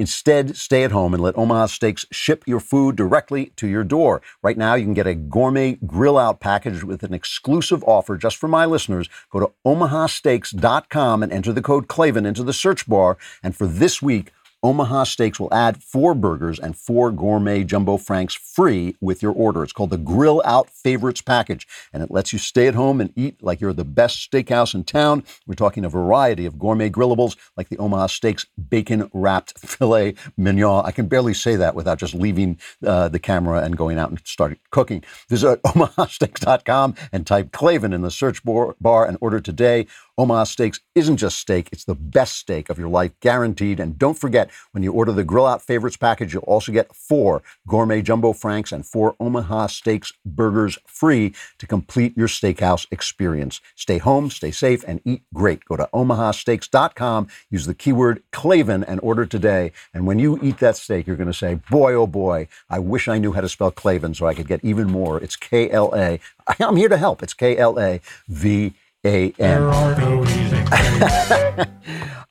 Instead, 0.00 0.56
stay 0.56 0.82
at 0.82 0.92
home 0.92 1.12
and 1.12 1.22
let 1.22 1.36
Omaha 1.36 1.66
Steaks 1.66 2.06
ship 2.10 2.42
your 2.46 2.58
food 2.58 2.96
directly 2.96 3.52
to 3.56 3.68
your 3.68 3.84
door. 3.84 4.22
Right 4.42 4.56
now, 4.56 4.72
you 4.72 4.86
can 4.86 4.94
get 4.94 5.06
a 5.06 5.14
gourmet 5.14 5.74
grill 5.86 6.16
out 6.16 6.40
package 6.40 6.82
with 6.82 7.02
an 7.02 7.12
exclusive 7.12 7.84
offer 7.84 8.16
just 8.16 8.38
for 8.38 8.48
my 8.48 8.64
listeners. 8.64 9.10
Go 9.28 9.40
to 9.40 9.52
omahasteaks.com 9.66 11.22
and 11.22 11.30
enter 11.30 11.52
the 11.52 11.60
code 11.60 11.86
Klavan 11.86 12.24
into 12.24 12.42
the 12.42 12.54
search 12.54 12.88
bar. 12.88 13.18
And 13.42 13.54
for 13.54 13.66
this 13.66 14.00
week, 14.00 14.32
Omaha 14.62 15.04
Steaks 15.04 15.40
will 15.40 15.52
add 15.52 15.82
four 15.82 16.14
burgers 16.14 16.58
and 16.58 16.76
four 16.76 17.10
gourmet 17.10 17.64
jumbo 17.64 17.96
franks 17.96 18.34
free 18.34 18.94
with 19.00 19.22
your 19.22 19.32
order. 19.32 19.62
It's 19.62 19.72
called 19.72 19.88
the 19.90 19.96
Grill 19.96 20.42
Out 20.44 20.68
Favorites 20.68 21.22
Package, 21.22 21.66
and 21.94 22.02
it 22.02 22.10
lets 22.10 22.32
you 22.32 22.38
stay 22.38 22.66
at 22.66 22.74
home 22.74 23.00
and 23.00 23.10
eat 23.16 23.42
like 23.42 23.60
you're 23.60 23.72
the 23.72 23.84
best 23.84 24.30
steakhouse 24.30 24.74
in 24.74 24.84
town. 24.84 25.24
We're 25.46 25.54
talking 25.54 25.84
a 25.84 25.88
variety 25.88 26.44
of 26.44 26.58
gourmet 26.58 26.90
grillables 26.90 27.36
like 27.56 27.70
the 27.70 27.78
Omaha 27.78 28.08
Steaks 28.08 28.46
bacon 28.68 29.10
wrapped 29.14 29.58
filet 29.66 30.14
mignon. 30.36 30.84
I 30.84 30.90
can 30.90 31.08
barely 31.08 31.34
say 31.34 31.56
that 31.56 31.74
without 31.74 31.98
just 31.98 32.14
leaving 32.14 32.58
uh, 32.84 33.08
the 33.08 33.18
camera 33.18 33.62
and 33.62 33.78
going 33.78 33.98
out 33.98 34.10
and 34.10 34.20
starting 34.24 34.58
cooking. 34.70 35.02
Visit 35.30 35.62
omahasteaks.com 35.64 36.96
and 37.12 37.26
type 37.26 37.52
Klavan 37.52 37.94
in 37.94 38.02
the 38.02 38.10
search 38.10 38.42
bar 38.44 39.06
and 39.06 39.16
order 39.22 39.40
today. 39.40 39.86
Omaha 40.20 40.44
Steaks 40.44 40.80
isn't 40.94 41.16
just 41.16 41.38
steak, 41.38 41.70
it's 41.72 41.86
the 41.86 41.94
best 41.94 42.34
steak 42.34 42.68
of 42.68 42.78
your 42.78 42.90
life, 42.90 43.12
guaranteed. 43.20 43.80
And 43.80 43.98
don't 43.98 44.18
forget, 44.18 44.50
when 44.72 44.82
you 44.82 44.92
order 44.92 45.12
the 45.12 45.24
Grill 45.24 45.46
Out 45.46 45.62
Favorites 45.62 45.96
package, 45.96 46.34
you'll 46.34 46.42
also 46.42 46.72
get 46.72 46.94
four 46.94 47.42
gourmet 47.66 48.02
jumbo 48.02 48.34
franks 48.34 48.70
and 48.70 48.84
four 48.84 49.16
Omaha 49.18 49.68
Steaks 49.68 50.12
burgers 50.26 50.76
free 50.86 51.34
to 51.58 51.66
complete 51.66 52.14
your 52.18 52.28
steakhouse 52.28 52.86
experience. 52.90 53.62
Stay 53.74 53.96
home, 53.96 54.28
stay 54.28 54.50
safe, 54.50 54.84
and 54.86 55.00
eat 55.06 55.22
great. 55.32 55.64
Go 55.64 55.76
to 55.76 55.88
omahasteaks.com, 55.94 57.28
use 57.48 57.64
the 57.64 57.72
keyword 57.72 58.22
Klavan, 58.30 58.84
and 58.84 59.00
order 59.00 59.24
today. 59.24 59.72
And 59.94 60.06
when 60.06 60.18
you 60.18 60.38
eat 60.42 60.58
that 60.58 60.76
steak, 60.76 61.06
you're 61.06 61.16
going 61.16 61.28
to 61.28 61.32
say, 61.32 61.54
boy, 61.70 61.94
oh 61.94 62.06
boy, 62.06 62.46
I 62.68 62.78
wish 62.78 63.08
I 63.08 63.16
knew 63.16 63.32
how 63.32 63.40
to 63.40 63.48
spell 63.48 63.70
Klavan 63.70 64.12
so 64.12 64.26
I 64.26 64.34
could 64.34 64.48
get 64.48 64.62
even 64.62 64.90
more. 64.90 65.18
It's 65.18 65.36
K 65.36 65.70
L 65.70 65.94
A. 65.96 66.20
I'm 66.60 66.76
here 66.76 66.90
to 66.90 66.98
help. 66.98 67.22
It's 67.22 67.32
K 67.32 67.56
L 67.56 67.80
A 67.80 68.02
V 68.28 68.74
a 69.04 69.32
N. 69.38 69.62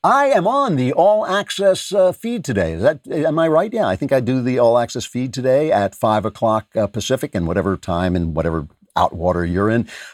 I 0.04 0.28
am 0.28 0.48
on 0.48 0.76
the 0.76 0.94
All 0.94 1.26
Access 1.26 1.92
uh, 1.92 2.12
feed 2.12 2.46
today. 2.46 2.74
Is 2.74 2.82
that 2.82 3.08
am 3.08 3.40
I 3.40 3.48
right? 3.48 3.74
Yeah, 3.74 3.88
I 3.88 3.96
think 3.96 4.12
I 4.12 4.20
do 4.20 4.42
the 4.42 4.60
All 4.60 4.78
Access 4.78 5.06
feed 5.06 5.34
today 5.34 5.72
at 5.72 5.96
five 5.96 6.26
o'clock 6.26 6.68
uh, 6.76 6.88
Pacific 6.88 7.36
and 7.36 7.48
whatever 7.48 7.76
time 7.76 8.16
and 8.16 8.36
whatever 8.36 8.68
Outwater 8.96 9.50
you're. 9.50 9.70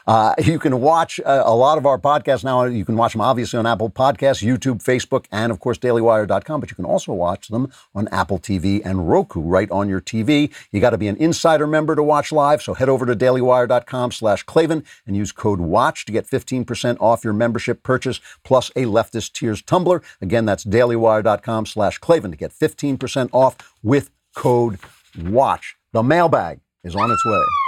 Uh, 0.08 0.34
you 0.44 0.60
can 0.60 0.82
watch 0.82 1.20
uh, 1.26 1.44
a 1.46 1.56
lot 1.56 1.78
of 1.78 1.86
our 1.86 1.98
podcasts 1.98 2.44
now. 2.44 2.64
You 2.66 2.86
can 2.86 2.98
watch 2.98 3.14
them 3.14 3.22
obviously 3.22 3.58
on 3.58 3.66
Apple 3.66 3.90
Podcasts, 3.90 4.44
YouTube, 4.44 4.84
Facebook, 4.84 5.26
and 5.32 5.52
of 5.52 5.60
course 5.60 5.78
DailyWire.com. 5.78 6.60
But 6.60 6.70
you 6.70 6.76
can 6.76 6.86
also 6.86 7.14
watch 7.14 7.48
them 7.48 7.72
on 7.94 8.08
Apple 8.10 8.40
TV 8.40 8.82
and 8.84 9.10
Roku 9.10 9.42
right 9.42 9.70
on 9.72 9.88
your 9.90 10.02
TV. 10.02 10.52
You 10.72 10.82
got 10.82 10.92
to 10.92 10.98
be 10.98 11.08
an 11.08 11.16
insider 11.18 11.68
member 11.68 11.96
to 11.96 12.04
watch 12.04 12.32
live. 12.32 12.62
So 12.62 12.74
head 12.74 12.90
over 12.90 13.06
to 13.06 13.16
DailyWire.com/slash/Klavan 13.16 14.84
and 15.08 15.16
use 15.16 15.32
code 15.32 15.60
WATCH 15.60 16.06
to 16.06 16.12
get 16.12 16.28
15% 16.28 16.98
off 17.00 17.24
your 17.24 17.34
membership 17.34 17.84
purchase 17.84 18.20
plus 18.44 18.70
a 18.72 18.84
leftist 18.84 19.34
tears 19.34 19.62
tumbler. 19.62 20.02
Again, 20.22 20.46
that's 20.46 20.66
DailyWire.com/slash/Klavan 20.66 22.32
to 22.32 22.38
get 22.38 22.52
15% 22.52 23.30
off 23.32 23.56
with 23.84 24.10
code 24.36 24.80
WATCH. 25.18 25.76
The 25.94 26.04
mailbag 26.04 26.60
is 26.84 26.96
on 26.96 27.10
its 27.10 27.26
way. 27.26 27.65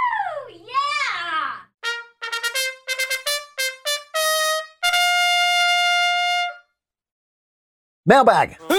Mailbag. 8.08 8.56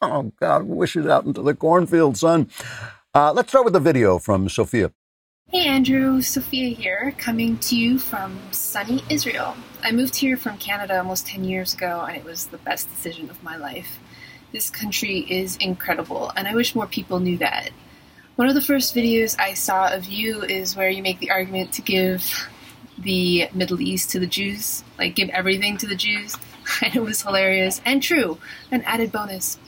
oh, 0.00 0.32
God, 0.38 0.62
wish 0.62 0.94
it 0.94 1.10
out 1.10 1.24
into 1.24 1.42
the 1.42 1.56
cornfield, 1.58 2.16
son. 2.16 2.48
Uh, 3.12 3.32
let's 3.32 3.48
start 3.48 3.64
with 3.64 3.72
the 3.72 3.80
video 3.80 4.20
from 4.20 4.48
Sophia. 4.48 4.92
Hey, 5.48 5.66
Andrew. 5.66 6.22
Sophia 6.22 6.68
here, 6.68 7.12
coming 7.18 7.58
to 7.58 7.76
you 7.76 7.98
from 7.98 8.38
sunny 8.52 9.02
Israel. 9.10 9.56
I 9.82 9.90
moved 9.90 10.14
here 10.14 10.36
from 10.36 10.56
Canada 10.58 10.98
almost 10.98 11.26
10 11.26 11.42
years 11.42 11.74
ago, 11.74 12.04
and 12.06 12.16
it 12.16 12.22
was 12.22 12.46
the 12.46 12.58
best 12.58 12.88
decision 12.90 13.28
of 13.28 13.42
my 13.42 13.56
life. 13.56 13.98
This 14.52 14.70
country 14.70 15.26
is 15.28 15.56
incredible, 15.56 16.30
and 16.36 16.46
I 16.46 16.54
wish 16.54 16.76
more 16.76 16.86
people 16.86 17.18
knew 17.18 17.38
that. 17.38 17.70
One 18.36 18.46
of 18.46 18.54
the 18.54 18.60
first 18.60 18.94
videos 18.94 19.36
I 19.36 19.54
saw 19.54 19.92
of 19.92 20.04
you 20.04 20.42
is 20.42 20.76
where 20.76 20.88
you 20.88 21.02
make 21.02 21.18
the 21.18 21.32
argument 21.32 21.72
to 21.72 21.82
give 21.82 22.48
the 23.00 23.48
Middle 23.52 23.80
East 23.80 24.10
to 24.10 24.20
the 24.20 24.26
Jews, 24.26 24.84
like 24.98 25.14
give 25.14 25.28
everything 25.30 25.76
to 25.78 25.86
the 25.86 25.96
Jews. 25.96 26.36
And 26.82 26.94
it 26.94 27.02
was 27.02 27.22
hilarious 27.22 27.80
and 27.84 28.00
true, 28.00 28.38
an 28.70 28.82
added 28.82 29.10
bonus. 29.10 29.58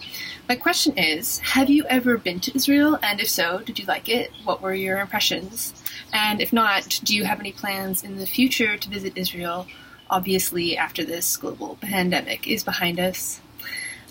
My 0.49 0.55
question 0.55 0.97
is 0.97 1.39
Have 1.39 1.69
you 1.69 1.85
ever 1.89 2.17
been 2.17 2.39
to 2.41 2.55
Israel? 2.55 2.99
And 3.03 3.19
if 3.21 3.29
so, 3.29 3.59
did 3.61 3.79
you 3.79 3.87
like 3.87 4.09
it? 4.09 4.31
What 4.45 4.63
were 4.63 4.75
your 4.75 5.01
impressions? 5.01 5.73
And 6.13 6.41
if 6.41 6.53
not, 6.53 7.01
do 7.03 7.17
you 7.17 7.25
have 7.25 7.41
any 7.41 7.53
plans 7.53 8.05
in 8.05 8.19
the 8.19 8.27
future 8.27 8.77
to 8.77 8.89
visit 8.89 9.15
Israel? 9.17 9.67
Obviously, 10.11 10.77
after 10.77 11.05
this 11.05 11.37
global 11.37 11.77
pandemic 11.81 12.47
is 12.47 12.63
behind 12.63 13.01
us. 13.01 13.41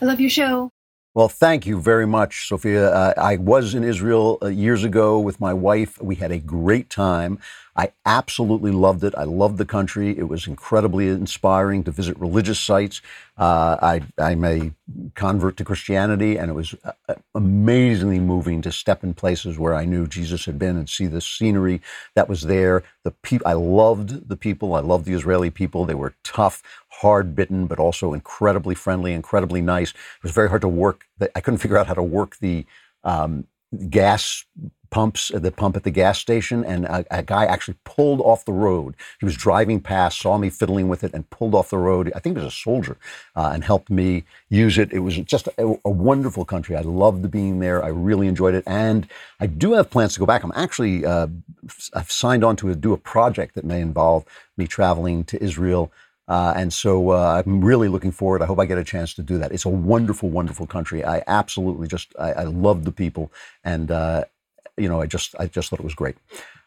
I 0.01 0.05
love 0.05 0.19
your 0.19 0.31
show. 0.31 0.71
Well, 1.13 1.27
thank 1.27 1.65
you 1.65 1.79
very 1.81 2.07
much, 2.07 2.47
Sophia. 2.47 2.89
Uh, 2.89 3.13
I 3.17 3.35
was 3.35 3.75
in 3.75 3.83
Israel 3.83 4.37
uh, 4.41 4.47
years 4.47 4.85
ago 4.85 5.19
with 5.19 5.41
my 5.41 5.53
wife. 5.53 6.01
We 6.01 6.15
had 6.15 6.31
a 6.31 6.39
great 6.39 6.89
time. 6.89 7.37
I 7.75 7.91
absolutely 8.05 8.71
loved 8.71 9.03
it. 9.03 9.13
I 9.17 9.23
loved 9.23 9.57
the 9.57 9.65
country. 9.65 10.17
It 10.17 10.27
was 10.27 10.47
incredibly 10.47 11.07
inspiring 11.07 11.83
to 11.85 11.91
visit 11.91 12.19
religious 12.19 12.59
sites. 12.59 13.01
Uh, 13.37 13.77
I, 13.81 14.01
I'm 14.17 14.43
a 14.43 14.71
convert 15.15 15.57
to 15.57 15.63
Christianity, 15.63 16.37
and 16.37 16.51
it 16.51 16.53
was 16.53 16.75
uh, 16.83 17.15
amazingly 17.33 18.19
moving 18.19 18.61
to 18.63 18.71
step 18.71 19.03
in 19.03 19.13
places 19.13 19.57
where 19.57 19.73
I 19.73 19.85
knew 19.85 20.05
Jesus 20.05 20.45
had 20.45 20.59
been 20.59 20.77
and 20.77 20.89
see 20.89 21.07
the 21.07 21.21
scenery 21.21 21.81
that 22.13 22.27
was 22.27 22.43
there. 22.43 22.83
The 23.03 23.11
people, 23.11 23.47
I 23.47 23.53
loved 23.53 24.27
the 24.27 24.37
people. 24.37 24.75
I 24.75 24.81
loved 24.81 25.05
the 25.05 25.13
Israeli 25.13 25.49
people. 25.49 25.85
They 25.85 25.95
were 25.95 26.13
tough, 26.23 26.61
hard 26.89 27.35
bitten, 27.35 27.67
but 27.67 27.79
also 27.79 28.13
incredibly 28.13 28.75
friendly, 28.75 29.13
incredibly 29.13 29.61
nice. 29.61 29.91
It 29.91 30.23
was 30.23 30.33
very 30.33 30.49
hard 30.49 30.61
to 30.61 30.67
work. 30.67 31.05
I 31.35 31.39
couldn't 31.39 31.59
figure 31.59 31.77
out 31.77 31.87
how 31.87 31.93
to 31.93 32.03
work 32.03 32.37
the 32.37 32.65
um, 33.03 33.47
gas 33.89 34.45
pumps 34.91 35.31
the 35.33 35.51
pump 35.51 35.77
at 35.77 35.83
the 35.83 35.89
gas 35.89 36.19
station, 36.19 36.63
and 36.65 36.85
a, 36.85 37.05
a, 37.09 37.23
guy 37.23 37.45
actually 37.45 37.77
pulled 37.85 38.19
off 38.19 38.43
the 38.43 38.51
road. 38.51 38.93
He 39.19 39.25
was 39.25 39.37
driving 39.37 39.79
past, 39.79 40.19
saw 40.19 40.37
me 40.37 40.49
fiddling 40.49 40.89
with 40.89 41.03
it, 41.03 41.13
and 41.13 41.27
pulled 41.29 41.55
off 41.55 41.69
the 41.69 41.77
road. 41.77 42.11
I 42.13 42.19
think 42.19 42.35
it 42.35 42.43
was 42.43 42.53
a 42.53 42.55
soldier, 42.55 42.97
uh, 43.35 43.51
and 43.53 43.63
helped 43.63 43.89
me 43.89 44.25
use 44.49 44.77
it. 44.77 44.91
It 44.91 44.99
was 44.99 45.15
just 45.17 45.47
a, 45.57 45.75
a, 45.85 45.89
wonderful 45.89 46.43
country. 46.43 46.75
I 46.75 46.81
loved 46.81 47.31
being 47.31 47.59
there. 47.59 47.83
I 47.83 47.87
really 47.87 48.27
enjoyed 48.27 48.53
it, 48.53 48.65
and 48.67 49.07
I 49.39 49.47
do 49.47 49.73
have 49.73 49.89
plans 49.89 50.13
to 50.15 50.19
go 50.19 50.25
back. 50.25 50.43
I'm 50.43 50.51
actually 50.55 51.05
uh, 51.05 51.27
I've 51.93 52.11
signed 52.11 52.43
on 52.43 52.57
to 52.57 52.75
do 52.75 52.91
a 52.93 52.97
project 52.97 53.55
that 53.55 53.63
may 53.63 53.81
involve 53.81 54.25
me 54.57 54.67
traveling 54.67 55.23
to 55.25 55.41
Israel. 55.41 55.91
Uh, 56.31 56.53
and 56.55 56.71
so 56.71 57.09
uh, 57.09 57.43
I'm 57.45 57.61
really 57.61 57.89
looking 57.89 58.13
forward. 58.13 58.41
I 58.41 58.45
hope 58.45 58.57
I 58.57 58.65
get 58.65 58.77
a 58.77 58.85
chance 58.85 59.13
to 59.15 59.21
do 59.21 59.37
that. 59.39 59.51
It's 59.51 59.65
a 59.65 59.69
wonderful, 59.69 60.29
wonderful 60.29 60.65
country. 60.65 61.03
I 61.03 61.23
absolutely 61.27 61.89
just 61.89 62.15
I, 62.17 62.31
I 62.31 62.43
love 62.43 62.85
the 62.85 62.93
people, 62.93 63.33
and 63.65 63.91
uh, 63.91 64.23
you 64.77 64.87
know, 64.87 65.01
I 65.01 65.07
just 65.07 65.35
I 65.37 65.47
just 65.47 65.69
thought 65.69 65.81
it 65.81 65.83
was 65.83 65.93
great. 65.93 66.15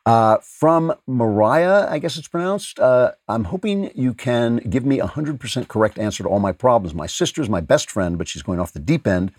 Uh, 0.04 0.36
from 0.42 0.92
Mariah, 1.06 1.86
I 1.88 1.98
guess 1.98 2.18
it's 2.18 2.28
pronounced. 2.28 2.78
Uh, 2.78 3.12
I'm 3.26 3.44
hoping 3.44 3.90
you 3.94 4.12
can 4.12 4.58
give 4.58 4.84
me 4.84 4.98
a 4.98 5.06
hundred 5.06 5.40
percent 5.40 5.68
correct 5.68 5.98
answer 5.98 6.22
to 6.24 6.28
all 6.28 6.40
my 6.40 6.52
problems. 6.52 6.94
My 6.94 7.06
sister's 7.06 7.48
my 7.48 7.62
best 7.62 7.90
friend, 7.90 8.18
but 8.18 8.28
she's 8.28 8.42
going 8.42 8.60
off 8.60 8.74
the 8.74 8.80
deep 8.80 9.06
end. 9.06 9.32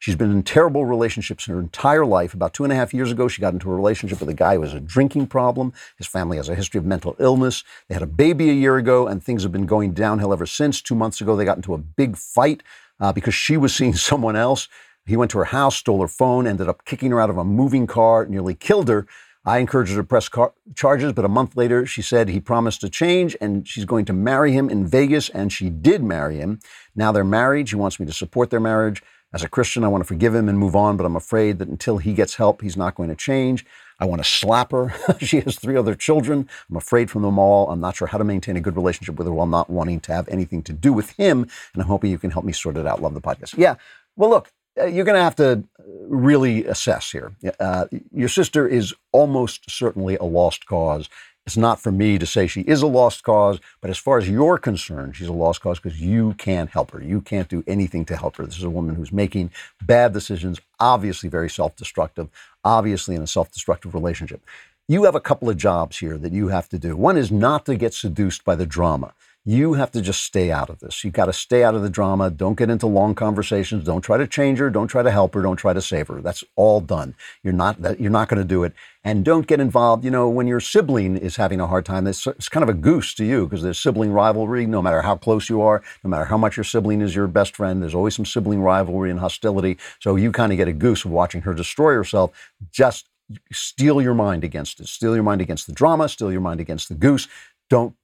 She's 0.00 0.14
been 0.14 0.30
in 0.30 0.44
terrible 0.44 0.86
relationships 0.86 1.46
her 1.46 1.58
entire 1.58 2.06
life. 2.06 2.32
About 2.32 2.54
two 2.54 2.62
and 2.62 2.72
a 2.72 2.76
half 2.76 2.94
years 2.94 3.10
ago, 3.10 3.26
she 3.26 3.40
got 3.40 3.52
into 3.52 3.70
a 3.70 3.74
relationship 3.74 4.20
with 4.20 4.28
a 4.28 4.34
guy 4.34 4.54
who 4.54 4.62
has 4.62 4.72
a 4.72 4.80
drinking 4.80 5.26
problem. 5.26 5.72
His 5.96 6.06
family 6.06 6.36
has 6.36 6.48
a 6.48 6.54
history 6.54 6.78
of 6.78 6.84
mental 6.84 7.16
illness. 7.18 7.64
They 7.88 7.94
had 7.94 8.02
a 8.02 8.06
baby 8.06 8.48
a 8.48 8.54
year 8.54 8.76
ago, 8.76 9.08
and 9.08 9.22
things 9.22 9.42
have 9.42 9.50
been 9.50 9.66
going 9.66 9.92
downhill 9.92 10.32
ever 10.32 10.46
since. 10.46 10.80
Two 10.80 10.94
months 10.94 11.20
ago, 11.20 11.34
they 11.34 11.44
got 11.44 11.56
into 11.56 11.74
a 11.74 11.78
big 11.78 12.16
fight 12.16 12.62
uh, 13.00 13.12
because 13.12 13.34
she 13.34 13.56
was 13.56 13.74
seeing 13.74 13.94
someone 13.94 14.36
else. 14.36 14.68
He 15.04 15.16
went 15.16 15.30
to 15.32 15.38
her 15.38 15.46
house, 15.46 15.76
stole 15.76 16.00
her 16.02 16.08
phone, 16.08 16.46
ended 16.46 16.68
up 16.68 16.84
kicking 16.84 17.10
her 17.10 17.20
out 17.20 17.30
of 17.30 17.38
a 17.38 17.44
moving 17.44 17.86
car, 17.86 18.26
nearly 18.26 18.54
killed 18.54 18.88
her. 18.88 19.06
I 19.44 19.58
encouraged 19.58 19.92
her 19.92 19.96
to 20.02 20.04
press 20.04 20.28
car- 20.28 20.52
charges, 20.74 21.12
but 21.14 21.24
a 21.24 21.28
month 21.28 21.56
later, 21.56 21.86
she 21.86 22.02
said 22.02 22.28
he 22.28 22.38
promised 22.38 22.82
to 22.82 22.90
change 22.90 23.34
and 23.40 23.66
she's 23.66 23.86
going 23.86 24.04
to 24.04 24.12
marry 24.12 24.52
him 24.52 24.68
in 24.68 24.86
Vegas, 24.86 25.30
and 25.30 25.50
she 25.50 25.70
did 25.70 26.04
marry 26.04 26.36
him. 26.36 26.60
Now 26.94 27.12
they're 27.12 27.24
married. 27.24 27.70
She 27.70 27.76
wants 27.76 27.98
me 27.98 28.04
to 28.06 28.12
support 28.12 28.50
their 28.50 28.60
marriage. 28.60 29.02
As 29.32 29.44
a 29.44 29.48
Christian, 29.48 29.84
I 29.84 29.88
want 29.88 30.02
to 30.02 30.08
forgive 30.08 30.34
him 30.34 30.48
and 30.48 30.58
move 30.58 30.74
on, 30.74 30.96
but 30.96 31.04
I'm 31.04 31.16
afraid 31.16 31.58
that 31.58 31.68
until 31.68 31.98
he 31.98 32.14
gets 32.14 32.36
help, 32.36 32.62
he's 32.62 32.78
not 32.78 32.94
going 32.94 33.10
to 33.10 33.14
change. 33.14 33.66
I 34.00 34.06
want 34.06 34.22
to 34.22 34.28
slap 34.28 34.72
her. 34.72 34.94
she 35.20 35.40
has 35.40 35.56
three 35.56 35.76
other 35.76 35.94
children. 35.94 36.48
I'm 36.70 36.76
afraid 36.76 37.10
from 37.10 37.22
them 37.22 37.38
all. 37.38 37.70
I'm 37.70 37.80
not 37.80 37.96
sure 37.96 38.08
how 38.08 38.16
to 38.16 38.24
maintain 38.24 38.56
a 38.56 38.60
good 38.60 38.76
relationship 38.76 39.16
with 39.16 39.26
her 39.26 39.32
while 39.32 39.46
not 39.46 39.68
wanting 39.68 40.00
to 40.00 40.14
have 40.14 40.28
anything 40.28 40.62
to 40.62 40.72
do 40.72 40.94
with 40.94 41.10
him. 41.12 41.42
And 41.74 41.82
I'm 41.82 41.88
hoping 41.88 42.10
you 42.10 42.18
can 42.18 42.30
help 42.30 42.44
me 42.44 42.52
sort 42.52 42.78
it 42.78 42.86
out. 42.86 43.02
Love 43.02 43.14
the 43.14 43.20
podcast. 43.20 43.54
Yeah. 43.58 43.74
Well, 44.16 44.30
look, 44.30 44.50
uh, 44.80 44.86
you're 44.86 45.04
going 45.04 45.16
to 45.16 45.22
have 45.22 45.36
to 45.36 45.64
really 46.06 46.64
assess 46.64 47.10
here. 47.10 47.36
Uh, 47.60 47.86
your 48.12 48.28
sister 48.28 48.66
is 48.66 48.94
almost 49.12 49.70
certainly 49.70 50.16
a 50.16 50.24
lost 50.24 50.66
cause. 50.66 51.10
It's 51.48 51.56
not 51.56 51.80
for 51.80 51.90
me 51.90 52.18
to 52.18 52.26
say 52.26 52.46
she 52.46 52.60
is 52.60 52.82
a 52.82 52.86
lost 52.86 53.22
cause, 53.22 53.58
but 53.80 53.88
as 53.88 53.96
far 53.96 54.18
as 54.18 54.28
you're 54.28 54.58
concerned, 54.58 55.16
she's 55.16 55.28
a 55.28 55.32
lost 55.32 55.62
cause 55.62 55.80
because 55.80 55.98
you 55.98 56.34
can't 56.34 56.68
help 56.68 56.90
her. 56.90 57.02
You 57.02 57.22
can't 57.22 57.48
do 57.48 57.64
anything 57.66 58.04
to 58.04 58.16
help 58.18 58.36
her. 58.36 58.44
This 58.44 58.58
is 58.58 58.64
a 58.64 58.68
woman 58.68 58.96
who's 58.96 59.12
making 59.12 59.50
bad 59.82 60.12
decisions, 60.12 60.60
obviously 60.78 61.30
very 61.30 61.48
self 61.48 61.74
destructive, 61.74 62.28
obviously 62.64 63.14
in 63.14 63.22
a 63.22 63.26
self 63.26 63.50
destructive 63.50 63.94
relationship. 63.94 64.42
You 64.88 65.04
have 65.04 65.14
a 65.14 65.22
couple 65.22 65.48
of 65.48 65.56
jobs 65.56 65.96
here 65.96 66.18
that 66.18 66.32
you 66.32 66.48
have 66.48 66.68
to 66.68 66.78
do. 66.78 66.94
One 66.94 67.16
is 67.16 67.32
not 67.32 67.64
to 67.64 67.76
get 67.76 67.94
seduced 67.94 68.44
by 68.44 68.54
the 68.54 68.66
drama 68.66 69.14
you 69.44 69.74
have 69.74 69.90
to 69.92 70.02
just 70.02 70.22
stay 70.22 70.50
out 70.50 70.68
of 70.68 70.80
this. 70.80 71.02
You've 71.02 71.14
got 71.14 71.26
to 71.26 71.32
stay 71.32 71.64
out 71.64 71.74
of 71.74 71.82
the 71.82 71.88
drama. 71.88 72.30
Don't 72.30 72.58
get 72.58 72.68
into 72.68 72.86
long 72.86 73.14
conversations. 73.14 73.84
Don't 73.84 74.02
try 74.02 74.18
to 74.18 74.26
change 74.26 74.58
her. 74.58 74.68
Don't 74.68 74.88
try 74.88 75.02
to 75.02 75.10
help 75.10 75.34
her. 75.34 75.40
Don't 75.40 75.56
try 75.56 75.72
to 75.72 75.80
save 75.80 76.08
her. 76.08 76.20
That's 76.20 76.44
all 76.54 76.80
done. 76.80 77.14
You're 77.42 77.54
not 77.54 77.78
you're 77.98 78.10
not 78.10 78.28
going 78.28 78.42
to 78.42 78.48
do 78.48 78.64
it. 78.64 78.74
And 79.04 79.24
don't 79.24 79.46
get 79.46 79.58
involved. 79.58 80.04
You 80.04 80.10
know, 80.10 80.28
when 80.28 80.46
your 80.46 80.60
sibling 80.60 81.16
is 81.16 81.36
having 81.36 81.60
a 81.60 81.66
hard 81.66 81.86
time, 81.86 82.06
it's, 82.06 82.26
it's 82.26 82.50
kind 82.50 82.62
of 82.62 82.68
a 82.68 82.74
goose 82.74 83.14
to 83.14 83.24
you 83.24 83.46
because 83.46 83.62
there's 83.62 83.78
sibling 83.78 84.12
rivalry. 84.12 84.66
No 84.66 84.82
matter 84.82 85.00
how 85.00 85.16
close 85.16 85.48
you 85.48 85.62
are, 85.62 85.82
no 86.04 86.10
matter 86.10 86.26
how 86.26 86.36
much 86.36 86.58
your 86.58 86.64
sibling 86.64 87.00
is 87.00 87.16
your 87.16 87.26
best 87.26 87.56
friend, 87.56 87.80
there's 87.80 87.94
always 87.94 88.14
some 88.14 88.26
sibling 88.26 88.60
rivalry 88.60 89.10
and 89.10 89.20
hostility. 89.20 89.78
So 90.00 90.16
you 90.16 90.30
kind 90.30 90.52
of 90.52 90.58
get 90.58 90.68
a 90.68 90.74
goose 90.74 91.06
of 91.06 91.10
watching 91.10 91.42
her 91.42 91.54
destroy 91.54 91.94
herself. 91.94 92.32
Just 92.70 93.08
steel 93.52 94.02
your 94.02 94.14
mind 94.14 94.44
against 94.44 94.80
it. 94.80 94.88
Steel 94.88 95.14
your 95.14 95.24
mind 95.24 95.40
against 95.40 95.66
the 95.66 95.72
drama. 95.72 96.08
Steel 96.08 96.32
your 96.32 96.40
mind 96.42 96.60
against 96.60 96.88
the 96.88 96.94
goose. 96.94 97.28
Don't 97.70 97.94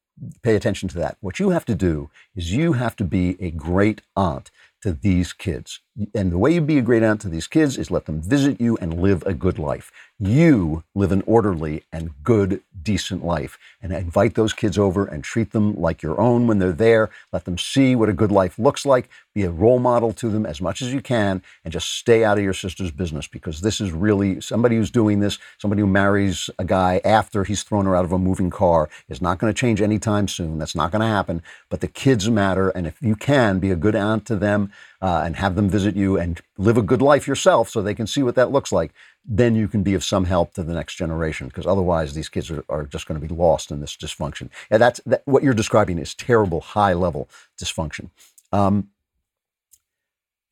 pay 0.43 0.57
attention 0.57 0.89
to 0.91 0.99
that. 0.99 1.17
What 1.21 1.39
you 1.39 1.51
have 1.51 1.65
to 1.67 1.75
do 1.75 2.11
is 2.35 2.53
you 2.53 2.75
have 2.75 2.97
to 2.97 3.05
be 3.05 3.37
a 3.41 3.51
great 3.51 4.03
aunt 4.17 4.51
to 4.83 4.93
these 4.93 5.33
kids. 5.33 5.81
And 6.13 6.33
the 6.33 6.39
way 6.39 6.53
you 6.53 6.61
be 6.61 6.79
a 6.79 6.83
great 6.83 7.05
aunt 7.05 7.21
to 7.21 7.29
these 7.29 7.47
kids 7.47 7.79
is 7.79 7.91
let 7.91 8.07
them 8.07 8.21
visit 8.21 8.61
you 8.61 8.77
and 8.79 9.01
live 9.01 9.23
a 9.27 9.33
good 9.33 9.61
life. 9.61 9.93
You 10.19 10.83
live 10.95 11.13
an 11.13 11.23
orderly 11.25 11.85
and 11.93 12.11
good, 12.25 12.63
decent 12.83 13.25
life. 13.25 13.59
And 13.81 13.93
invite 13.93 14.35
those 14.35 14.53
kids 14.53 14.77
over 14.77 15.05
and 15.05 15.23
treat 15.23 15.53
them 15.53 15.75
like 15.75 16.03
your 16.03 16.21
own 16.21 16.49
when 16.49 16.59
they're 16.59 16.73
there. 16.73 17.11
Let 17.33 17.45
them 17.45 17.59
see 17.59 17.95
what 17.95 18.09
a 18.09 18.13
good 18.13 18.33
life 18.33 18.59
looks 18.59 18.85
like. 18.85 19.09
Be 19.35 19.43
a 19.43 19.51
role 19.51 19.79
model 19.79 20.13
to 20.15 20.31
them 20.31 20.47
as 20.47 20.61
much 20.61 20.83
as 20.83 20.93
you 20.93 21.01
can 21.01 21.43
and 21.65 21.73
just 21.73 21.91
stay 21.91 22.25
out 22.25 22.39
of 22.39 22.45
your 22.45 22.55
sister's 22.55 22.91
business 22.91 23.27
because 23.27 23.61
this 23.61 23.81
is 23.81 23.93
really 23.93 24.41
somebody 24.41 24.77
who's 24.77 24.91
doing 24.91 25.21
this, 25.21 25.39
somebody 25.59 25.81
who 25.81 25.87
marries 25.87 26.51
a 26.59 26.65
guy 26.65 27.01
after 27.05 27.45
he's 27.45 27.63
thrown 27.63 27.87
her 27.87 27.95
out 27.95 28.05
of 28.05 28.13
a 28.13 28.19
moving 28.19 28.51
car 28.51 28.89
is 29.09 29.23
not 29.23 29.39
going 29.39 29.53
to 29.53 29.59
change 29.59 29.81
anytime 29.81 30.27
soon. 30.27 30.59
That's 30.59 30.77
not 30.77 30.91
going 30.91 31.01
to 31.01 31.07
happen. 31.07 31.43
But 31.69 31.81
the 31.81 31.89
kids 31.89 32.29
matter. 32.31 32.71
And 32.71 32.87
if 32.87 33.01
you 33.01 33.17
can, 33.17 33.59
be 33.59 33.71
a 33.71 33.77
good 33.77 33.95
aunt 33.95 34.27
to 34.27 34.37
them 34.37 34.73
uh, 35.05 35.21
and 35.23 35.37
have 35.37 35.55
them 35.55 35.69
visit 35.69 35.95
you 35.95 36.19
and 36.19 36.41
live 36.57 36.79
a 36.79 36.83
good 36.83 37.03
life 37.03 37.29
yourself 37.29 37.69
so 37.69 37.83
they 37.83 37.95
can 37.95 38.07
see 38.07 38.23
what 38.23 38.37
that 38.37 38.51
looks 38.51 38.73
like, 38.73 38.91
then 39.23 39.55
you 39.55 39.69
can 39.69 39.83
be 39.83 39.93
of 39.93 40.03
some 40.03 40.25
help 40.25 40.55
to 40.55 40.63
the 40.63 40.73
next 40.73 40.95
generation 40.95 41.47
because 41.47 41.67
otherwise 41.67 42.15
these 42.15 42.31
kids 42.31 42.51
are, 42.51 42.65
are 42.71 42.85
just 42.85 43.07
going 43.07 43.21
to 43.21 43.29
be 43.29 43.35
lost 43.35 43.71
in 43.71 43.83
this 43.83 43.95
dysfunction. 43.99 44.49
And 44.71 44.81
that's 44.81 45.01
that, 45.05 45.21
what 45.27 45.43
you're 45.43 45.53
describing 45.53 45.99
is 45.99 46.15
terrible, 46.15 46.63
high 46.63 46.95
level 46.95 47.29
dysfunction. 47.63 48.09
Um, 48.51 48.89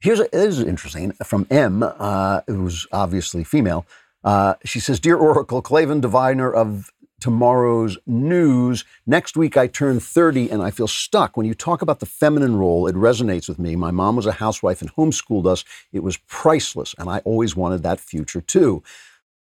here's 0.01 0.21
a, 0.21 0.29
this 0.31 0.59
is 0.59 0.65
interesting 0.65 1.13
from 1.25 1.47
M, 1.49 1.83
uh, 1.83 2.43
who's 2.47 2.87
obviously 2.93 3.45
female. 3.45 3.87
Uh, 4.23 4.57
she 4.67 4.81
says, 4.81 5.01
Dear 5.01 5.17
Oracle, 5.17 5.63
Klavan, 5.63 6.03
diviner 6.03 6.53
of 6.53 6.91
tomorrow's 7.23 7.97
news. 8.05 8.85
Next 9.07 9.37
week, 9.37 9.57
I 9.57 9.69
turn 9.69 10.01
30 10.01 10.51
and 10.51 10.61
I 10.61 10.73
feel 10.73 10.89
stuck. 10.89 11.37
When 11.37 11.47
you 11.47 11.55
talk 11.55 11.81
about 11.81 12.01
the 12.01 12.07
feminine 12.07 12.57
role, 12.57 12.89
it 12.89 12.97
resonates 12.97 13.49
with 13.49 13.61
me. 13.61 13.77
My 13.77 13.93
mom 13.93 14.17
was 14.17 14.27
a 14.27 14.33
housewife 14.33 14.83
and 14.83 14.93
homeschooled 14.97 15.47
us. 15.47 15.65
It 15.93 16.03
was 16.03 16.17
priceless, 16.27 16.97
and 16.99 17.09
I 17.09 17.21
always 17.21 17.55
wanted 17.55 17.85
that 17.85 18.01
future 18.01 18.41
too. 18.41 18.83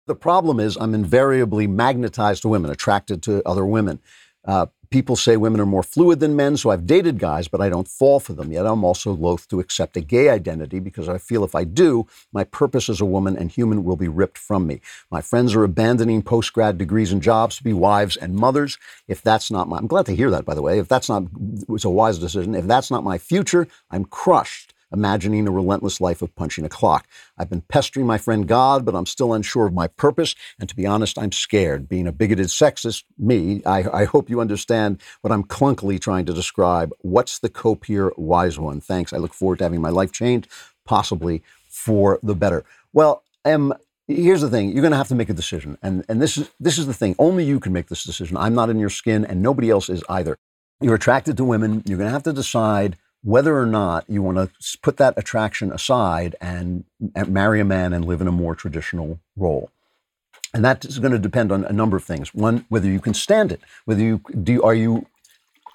The 0.06 0.14
problem 0.16 0.60
is, 0.60 0.78
I'm 0.78 0.94
invariably 0.94 1.66
magnetized 1.66 2.44
to 2.44 2.48
women, 2.48 2.70
attracted 2.70 3.24
to 3.24 3.42
other 3.44 3.66
women. 3.66 4.00
Uh, 4.46 4.68
People 4.94 5.16
say 5.16 5.38
women 5.38 5.60
are 5.60 5.66
more 5.66 5.82
fluid 5.82 6.20
than 6.20 6.36
men, 6.36 6.56
so 6.56 6.70
I've 6.70 6.86
dated 6.86 7.18
guys, 7.18 7.48
but 7.48 7.60
I 7.60 7.68
don't 7.68 7.88
fall 7.88 8.20
for 8.20 8.34
them. 8.34 8.52
Yet 8.52 8.68
I'm 8.68 8.84
also 8.84 9.12
loath 9.12 9.48
to 9.48 9.60
accept 9.60 9.98
a 9.98 10.02
gay 10.02 10.30
identity 10.30 10.80
because 10.80 11.10
I 11.10 11.18
feel 11.18 11.44
if 11.44 11.56
I 11.56 11.64
do, 11.64 12.06
my 12.32 12.44
purpose 12.44 12.90
as 12.90 13.02
a 13.02 13.06
woman 13.06 13.36
and 13.36 13.50
human 13.50 13.84
will 13.84 13.96
be 13.96 14.08
ripped 14.08 14.38
from 14.38 14.68
me. 14.68 14.82
My 15.10 15.20
friends 15.20 15.56
are 15.56 15.64
abandoning 15.64 16.22
post 16.22 16.54
grad 16.54 16.78
degrees 16.78 17.12
and 17.12 17.24
jobs 17.24 17.58
to 17.58 17.64
be 17.64 17.74
wives 17.74 18.18
and 18.18 18.36
mothers. 18.36 18.78
If 19.08 19.24
that's 19.24 19.50
not 19.50 19.68
my, 19.68 19.80
I'm 19.80 19.88
glad 19.88 20.06
to 20.06 20.16
hear 20.16 20.30
that, 20.30 20.46
by 20.46 20.54
the 20.54 20.62
way. 20.62 20.78
If 20.78 20.90
that's 20.90 21.10
not, 21.10 21.24
it's 21.70 21.86
a 21.86 21.90
wise 21.90 22.20
decision. 22.20 22.54
If 22.54 22.68
that's 22.68 22.92
not 22.92 23.04
my 23.04 23.18
future, 23.18 23.68
I'm 23.90 24.06
crushed 24.06 24.73
imagining 24.94 25.48
a 25.48 25.52
relentless 25.52 26.00
life 26.00 26.22
of 26.22 26.36
punching 26.36 26.64
a 26.64 26.70
clock. 26.70 27.08
I've 27.38 27.50
been 27.50 27.62
pestering 27.62 28.06
my 28.06 28.18
friend 28.18 28.48
God, 28.48 28.86
but 28.86 28.96
I'm 28.96 29.06
still 29.06 29.34
unsure 29.34 29.66
of 29.68 29.74
my 29.74 29.88
purpose. 29.88 30.36
And 30.60 30.70
to 30.70 30.76
be 30.76 30.86
honest, 30.86 31.18
I'm 31.18 31.32
scared. 31.32 31.90
Being 31.90 32.08
a 32.08 32.12
bigoted 32.12 32.48
sexist, 32.48 33.04
me, 33.18 33.62
I, 33.66 34.02
I 34.02 34.06
hope 34.06 34.30
you 34.30 34.40
understand 34.40 35.02
what 35.22 35.32
I'm 35.32 35.44
clunkily 35.44 36.00
trying 36.00 36.26
to 36.26 36.34
describe. 36.34 36.94
What's 37.00 37.40
the 37.40 37.50
cope 37.50 37.86
here, 37.86 38.14
wise 38.16 38.60
one? 38.60 38.80
Thanks. 38.80 39.12
I 39.12 39.18
look 39.18 39.34
forward 39.34 39.58
to 39.60 39.66
having 39.66 39.82
my 39.82 39.90
life 39.90 40.12
changed, 40.12 40.48
possibly 40.86 41.44
for 41.68 42.20
the 42.22 42.36
better. 42.36 42.64
Well, 42.94 43.24
um, 43.46 43.74
here's 44.08 44.42
the 44.42 44.50
thing 44.50 44.72
you're 44.72 44.82
going 44.82 44.92
to 44.92 44.98
have 44.98 45.08
to 45.08 45.16
make 45.16 45.30
a 45.30 45.34
decision 45.34 45.78
and, 45.82 46.04
and 46.10 46.22
this 46.22 46.38
is 46.38 46.50
this 46.60 46.78
is 46.78 46.86
the 46.88 46.94
thing 46.94 47.16
only 47.18 47.46
you 47.46 47.60
can 47.60 47.72
make 47.72 47.88
this 47.88 48.04
decision 48.04 48.36
i'm 48.36 48.54
not 48.54 48.70
in 48.70 48.78
your 48.78 48.90
skin 48.90 49.24
and 49.24 49.42
nobody 49.42 49.70
else 49.70 49.90
is 49.90 50.04
either 50.10 50.38
you're 50.82 50.96
attracted 50.96 51.38
to 51.38 51.44
women 51.44 51.82
you're 51.86 51.98
going 51.98 52.08
to 52.08 52.14
have 52.14 52.24
to 52.24 52.34
decide 52.34 52.98
whether 53.24 53.58
or 53.58 53.66
not 53.66 54.06
you 54.10 54.22
want 54.22 54.38
to 54.38 54.78
put 54.80 54.98
that 54.98 55.16
attraction 55.18 55.72
aside 55.72 56.36
and, 56.42 56.86
and 57.16 57.30
marry 57.30 57.60
a 57.60 57.66
man 57.66 57.94
and 57.94 58.06
live 58.06 58.22
in 58.22 58.28
a 58.28 58.32
more 58.32 58.56
traditional 58.56 59.20
role. 59.36 59.72
And 60.54 60.64
that 60.66 60.86
is 60.86 61.00
going 61.00 61.14
to 61.14 61.20
depend 61.20 61.52
on 61.52 61.66
a 61.66 61.74
number 61.74 61.98
of 61.98 62.04
things. 62.04 62.34
One, 62.34 62.66
whether 62.70 62.88
you 62.88 63.00
can 63.00 63.14
stand 63.14 63.52
it, 63.52 63.62
whether 63.86 64.02
you 64.02 64.22
do, 64.44 64.62
are 64.64 64.76
you 64.76 65.08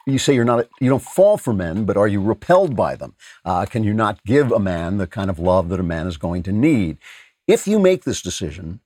you 0.07 0.18
say 0.18 0.34
you're 0.34 0.44
not 0.44 0.68
you 0.80 0.88
don't 0.88 1.03
fall 1.03 1.36
for 1.36 1.53
men 1.53 1.84
but 1.84 1.96
are 1.96 2.09
you 2.09 2.22
repelled 2.22 2.76
by 2.76 2.96
them? 2.96 3.14
Uh, 3.44 3.66
can 3.66 3.84
you 3.84 3.94
not 3.94 4.24
give 4.24 4.53
a 4.53 4.59
man 4.59 4.99
the 4.99 5.07
kind 5.07 5.30
of 5.30 5.38
love 5.38 5.68
that 5.68 5.80
a 5.80 5.84
man 5.84 6.07
is 6.07 6.16
going 6.16 6.42
to 6.44 6.53
need? 6.53 6.99
If 7.46 7.66
you 7.68 7.78
make 7.78 8.05
this 8.05 8.22
decision 8.22 8.80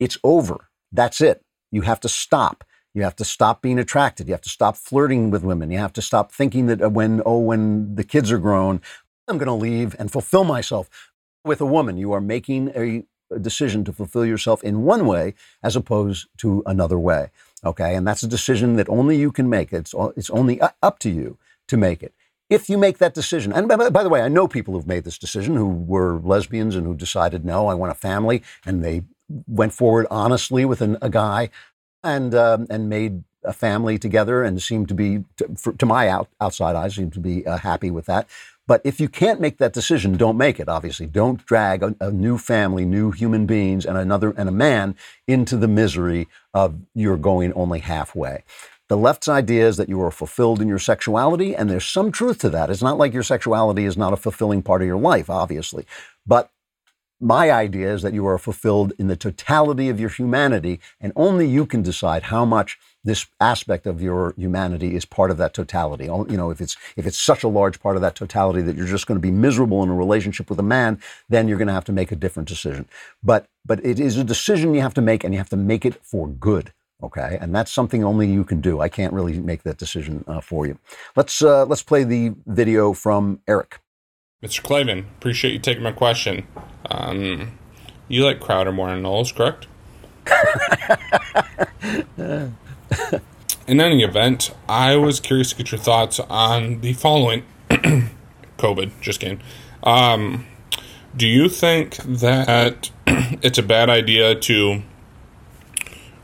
it's 0.00 0.18
over. 0.24 0.68
That's 0.92 1.20
it. 1.20 1.42
You 1.70 1.82
have 1.82 2.00
to 2.00 2.08
stop 2.08 2.64
you 2.94 3.02
have 3.02 3.16
to 3.16 3.24
stop 3.24 3.62
being 3.62 3.78
attracted 3.78 4.26
you 4.26 4.34
have 4.34 4.40
to 4.40 4.48
stop 4.48 4.76
flirting 4.76 5.30
with 5.30 5.42
women 5.42 5.70
you 5.70 5.78
have 5.78 5.92
to 5.92 6.02
stop 6.02 6.32
thinking 6.32 6.66
that 6.66 6.82
uh, 6.82 6.88
when 6.88 7.22
oh 7.24 7.38
when 7.38 7.94
the 7.94 8.04
kids 8.04 8.30
are 8.30 8.38
grown 8.38 8.80
i'm 9.28 9.38
going 9.38 9.46
to 9.46 9.52
leave 9.52 9.96
and 9.98 10.10
fulfill 10.10 10.44
myself 10.44 11.10
with 11.44 11.60
a 11.60 11.66
woman 11.66 11.96
you 11.96 12.12
are 12.12 12.20
making 12.20 12.70
a, 12.76 13.04
decision 13.40 13.82
to 13.82 13.94
fulfill 13.94 14.26
yourself 14.26 14.62
in 14.62 14.82
one 14.82 15.06
way 15.06 15.32
as 15.62 15.74
opposed 15.74 16.28
to 16.36 16.62
another 16.66 16.98
way 16.98 17.30
Okay. 17.64 17.94
And 17.94 18.06
that's 18.06 18.22
a 18.22 18.28
decision 18.28 18.76
that 18.76 18.88
only 18.88 19.16
you 19.16 19.30
can 19.30 19.48
make. 19.48 19.72
It's, 19.72 19.94
it's 20.16 20.30
only 20.30 20.60
up 20.82 20.98
to 21.00 21.10
you 21.10 21.38
to 21.68 21.76
make 21.76 22.02
it. 22.02 22.14
If 22.50 22.68
you 22.68 22.76
make 22.76 22.98
that 22.98 23.14
decision, 23.14 23.52
and 23.52 23.66
by, 23.66 23.88
by 23.88 24.02
the 24.02 24.10
way, 24.10 24.20
I 24.20 24.28
know 24.28 24.46
people 24.46 24.74
who've 24.74 24.86
made 24.86 25.04
this 25.04 25.16
decision 25.16 25.56
who 25.56 25.68
were 25.68 26.20
lesbians 26.20 26.76
and 26.76 26.86
who 26.86 26.94
decided, 26.94 27.44
no, 27.44 27.68
I 27.68 27.74
want 27.74 27.92
a 27.92 27.94
family, 27.94 28.42
and 28.66 28.84
they 28.84 29.04
went 29.46 29.72
forward 29.72 30.06
honestly 30.10 30.66
with 30.66 30.82
an, 30.82 30.98
a 31.00 31.08
guy 31.08 31.48
and, 32.04 32.34
um, 32.34 32.66
and 32.70 32.88
made 32.88 33.24
a 33.44 33.52
family 33.52 33.98
together 33.98 34.42
and 34.42 34.62
seemed 34.62 34.88
to 34.88 34.94
be, 34.94 35.24
to, 35.36 35.48
for, 35.56 35.72
to 35.72 35.86
my 35.86 36.08
out, 36.08 36.28
outside 36.40 36.76
eyes, 36.76 36.94
seemed 36.94 37.12
to 37.14 37.20
be 37.20 37.46
uh, 37.46 37.58
happy 37.58 37.90
with 37.90 38.06
that. 38.06 38.28
But 38.66 38.80
if 38.84 39.00
you 39.00 39.08
can't 39.08 39.40
make 39.40 39.58
that 39.58 39.72
decision, 39.72 40.16
don't 40.16 40.36
make 40.36 40.60
it. 40.60 40.68
Obviously, 40.68 41.06
don't 41.06 41.44
drag 41.44 41.82
a, 41.82 41.96
a, 42.00 42.12
new 42.12 42.38
family, 42.38 42.84
new 42.84 43.10
human 43.10 43.44
beings, 43.44 43.84
and 43.84 43.98
another 43.98 44.32
and 44.36 44.48
a 44.48 44.52
man 44.52 44.94
into 45.26 45.56
the 45.56 45.68
misery 45.68 46.28
of 46.54 46.76
you're 46.94 47.16
going 47.16 47.52
only 47.54 47.80
halfway. 47.80 48.44
The 48.88 48.96
left's 48.96 49.28
idea 49.28 49.66
is 49.66 49.78
that 49.78 49.88
you 49.88 50.00
are 50.02 50.10
fulfilled 50.10 50.60
in 50.60 50.68
your 50.68 50.78
sexuality, 50.78 51.56
and 51.56 51.68
there's 51.68 51.86
some 51.86 52.12
truth 52.12 52.38
to 52.38 52.50
that. 52.50 52.70
It's 52.70 52.82
not 52.82 52.98
like 52.98 53.12
your 53.12 53.22
sexuality 53.22 53.84
is 53.84 53.96
not 53.96 54.12
a 54.12 54.16
fulfilling 54.16 54.62
part 54.62 54.82
of 54.82 54.86
your 54.86 54.98
life, 54.98 55.28
obviously, 55.28 55.86
but 56.26 56.50
my 57.22 57.50
idea 57.50 57.94
is 57.94 58.02
that 58.02 58.12
you 58.12 58.26
are 58.26 58.38
fulfilled 58.38 58.92
in 58.98 59.06
the 59.06 59.16
totality 59.16 59.88
of 59.88 60.00
your 60.00 60.10
humanity, 60.10 60.80
and 61.00 61.12
only 61.14 61.46
you 61.46 61.64
can 61.64 61.82
decide 61.82 62.24
how 62.24 62.44
much 62.44 62.78
this 63.04 63.26
aspect 63.40 63.86
of 63.86 64.02
your 64.02 64.34
humanity 64.36 64.94
is 64.94 65.04
part 65.04 65.30
of 65.30 65.36
that 65.36 65.54
totality. 65.54 66.04
You 66.04 66.36
know, 66.36 66.50
if 66.50 66.60
it's 66.60 66.76
if 66.96 67.06
it's 67.06 67.18
such 67.18 67.42
a 67.42 67.48
large 67.48 67.80
part 67.80 67.96
of 67.96 68.02
that 68.02 68.14
totality 68.14 68.62
that 68.62 68.76
you're 68.76 68.86
just 68.86 69.06
going 69.06 69.16
to 69.16 69.22
be 69.22 69.30
miserable 69.30 69.82
in 69.82 69.88
a 69.88 69.94
relationship 69.94 70.50
with 70.50 70.58
a 70.58 70.64
man, 70.64 71.00
then 71.28 71.48
you're 71.48 71.58
going 71.58 71.68
to 71.68 71.74
have 71.74 71.84
to 71.86 71.92
make 71.92 72.12
a 72.12 72.16
different 72.16 72.48
decision. 72.48 72.86
But 73.22 73.46
but 73.64 73.84
it 73.84 74.00
is 74.00 74.18
a 74.18 74.24
decision 74.24 74.74
you 74.74 74.80
have 74.80 74.94
to 74.94 75.02
make, 75.02 75.24
and 75.24 75.32
you 75.32 75.38
have 75.38 75.50
to 75.50 75.56
make 75.56 75.84
it 75.84 76.04
for 76.04 76.28
good. 76.28 76.72
Okay, 77.02 77.36
and 77.40 77.54
that's 77.54 77.72
something 77.72 78.04
only 78.04 78.28
you 78.30 78.44
can 78.44 78.60
do. 78.60 78.80
I 78.80 78.88
can't 78.88 79.12
really 79.12 79.40
make 79.40 79.64
that 79.64 79.78
decision 79.78 80.24
uh, 80.28 80.40
for 80.40 80.66
you. 80.66 80.78
Let's 81.16 81.42
uh, 81.42 81.64
let's 81.66 81.82
play 81.82 82.04
the 82.04 82.34
video 82.46 82.92
from 82.92 83.40
Eric. 83.48 83.81
Mr. 84.42 84.62
Klavan, 84.62 85.06
appreciate 85.18 85.52
you 85.52 85.60
taking 85.60 85.84
my 85.84 85.92
question. 85.92 86.46
Um, 86.90 87.52
you 88.08 88.24
like 88.24 88.40
Crowder 88.40 88.72
more 88.72 88.90
than 88.90 89.02
Knowles, 89.02 89.30
correct? 89.30 89.68
In 93.68 93.80
any 93.80 94.02
event, 94.02 94.52
I 94.68 94.96
was 94.96 95.20
curious 95.20 95.50
to 95.50 95.56
get 95.56 95.70
your 95.70 95.80
thoughts 95.80 96.18
on 96.18 96.80
the 96.80 96.94
following 96.94 97.44
COVID, 97.70 98.90
just 99.00 99.20
kidding. 99.20 99.40
Um, 99.84 100.46
do 101.16 101.28
you 101.28 101.48
think 101.48 101.96
that 101.98 102.90
it's 103.06 103.58
a 103.58 103.62
bad 103.62 103.88
idea 103.88 104.34
to 104.34 104.82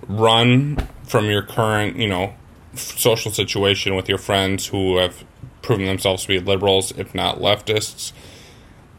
run 0.08 0.88
from 1.04 1.26
your 1.26 1.42
current, 1.42 1.96
you 1.96 2.08
know, 2.08 2.34
social 2.74 3.30
situation 3.30 3.94
with 3.94 4.08
your 4.08 4.18
friends 4.18 4.66
who 4.66 4.96
have 4.96 5.22
proven 5.62 5.86
themselves 5.86 6.22
to 6.22 6.28
be 6.28 6.40
liberals, 6.40 6.92
if 6.92 7.14
not 7.14 7.38
leftists, 7.38 8.12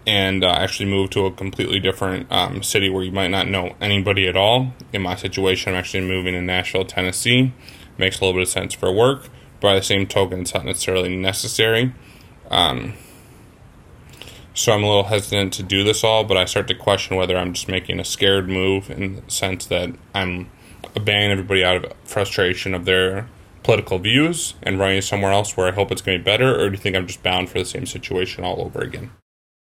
and 0.06 0.44
uh, 0.44 0.52
actually 0.52 0.90
move 0.90 1.10
to 1.12 1.26
a 1.26 1.32
completely 1.32 1.80
different 1.80 2.32
um, 2.32 2.64
city 2.64 2.90
where 2.90 3.04
you 3.04 3.12
might 3.12 3.30
not 3.30 3.48
know 3.48 3.76
anybody 3.80 4.28
at 4.28 4.36
all. 4.36 4.74
In 4.94 5.02
my 5.02 5.16
situation, 5.16 5.74
I'm 5.74 5.80
actually 5.80 6.08
moving 6.08 6.34
to 6.34 6.42
Nashville, 6.42 6.86
Tennessee. 6.86 7.54
Makes 7.98 8.20
a 8.20 8.26
little 8.26 8.40
bit 8.40 8.48
of 8.48 8.50
sense 8.50 8.74
for 8.74 8.92
work, 8.92 9.24
but 9.60 9.70
by 9.70 9.76
the 9.76 9.82
same 9.82 10.08
token, 10.08 10.42
it's 10.42 10.54
not 10.54 10.66
necessarily 10.66 11.16
necessary. 11.16 11.94
Um, 12.50 12.94
so 14.54 14.74
I'm 14.74 14.84
a 14.84 14.88
little 14.88 15.06
hesitant 15.06 15.54
to 15.54 15.64
do 15.64 15.84
this 15.84 16.04
all, 16.04 16.24
but 16.24 16.38
I 16.38 16.46
start 16.46 16.68
to 16.68 16.76
question 16.76 17.16
whether 17.16 17.38
I'm 17.38 17.54
just 17.54 17.68
making 17.68 18.00
a 18.00 18.06
scared 18.06 18.50
move 18.50 18.90
in 18.90 19.16
the 19.16 19.32
sense 19.32 19.66
that 19.68 19.92
I'm 20.14 20.50
abandoning 20.96 21.32
everybody 21.32 21.64
out 21.64 21.86
of 21.86 21.94
frustration 22.04 22.74
of 22.74 22.86
their 22.86 23.30
political 23.64 24.00
views 24.00 24.56
and 24.64 24.80
running 24.80 25.02
somewhere 25.02 25.32
else 25.32 25.56
where 25.56 25.68
I 25.68 25.72
hope 25.72 25.92
it's 25.92 26.02
going 26.02 26.18
to 26.18 26.24
be 26.24 26.26
better, 26.26 26.60
or 26.60 26.70
do 26.70 26.72
you 26.72 26.78
think 26.82 26.96
I'm 26.96 27.08
just 27.08 27.24
bound 27.24 27.50
for 27.50 27.60
the 27.60 27.66
same 27.66 27.86
situation 27.86 28.44
all 28.44 28.62
over 28.62 28.82
again? 28.82 29.12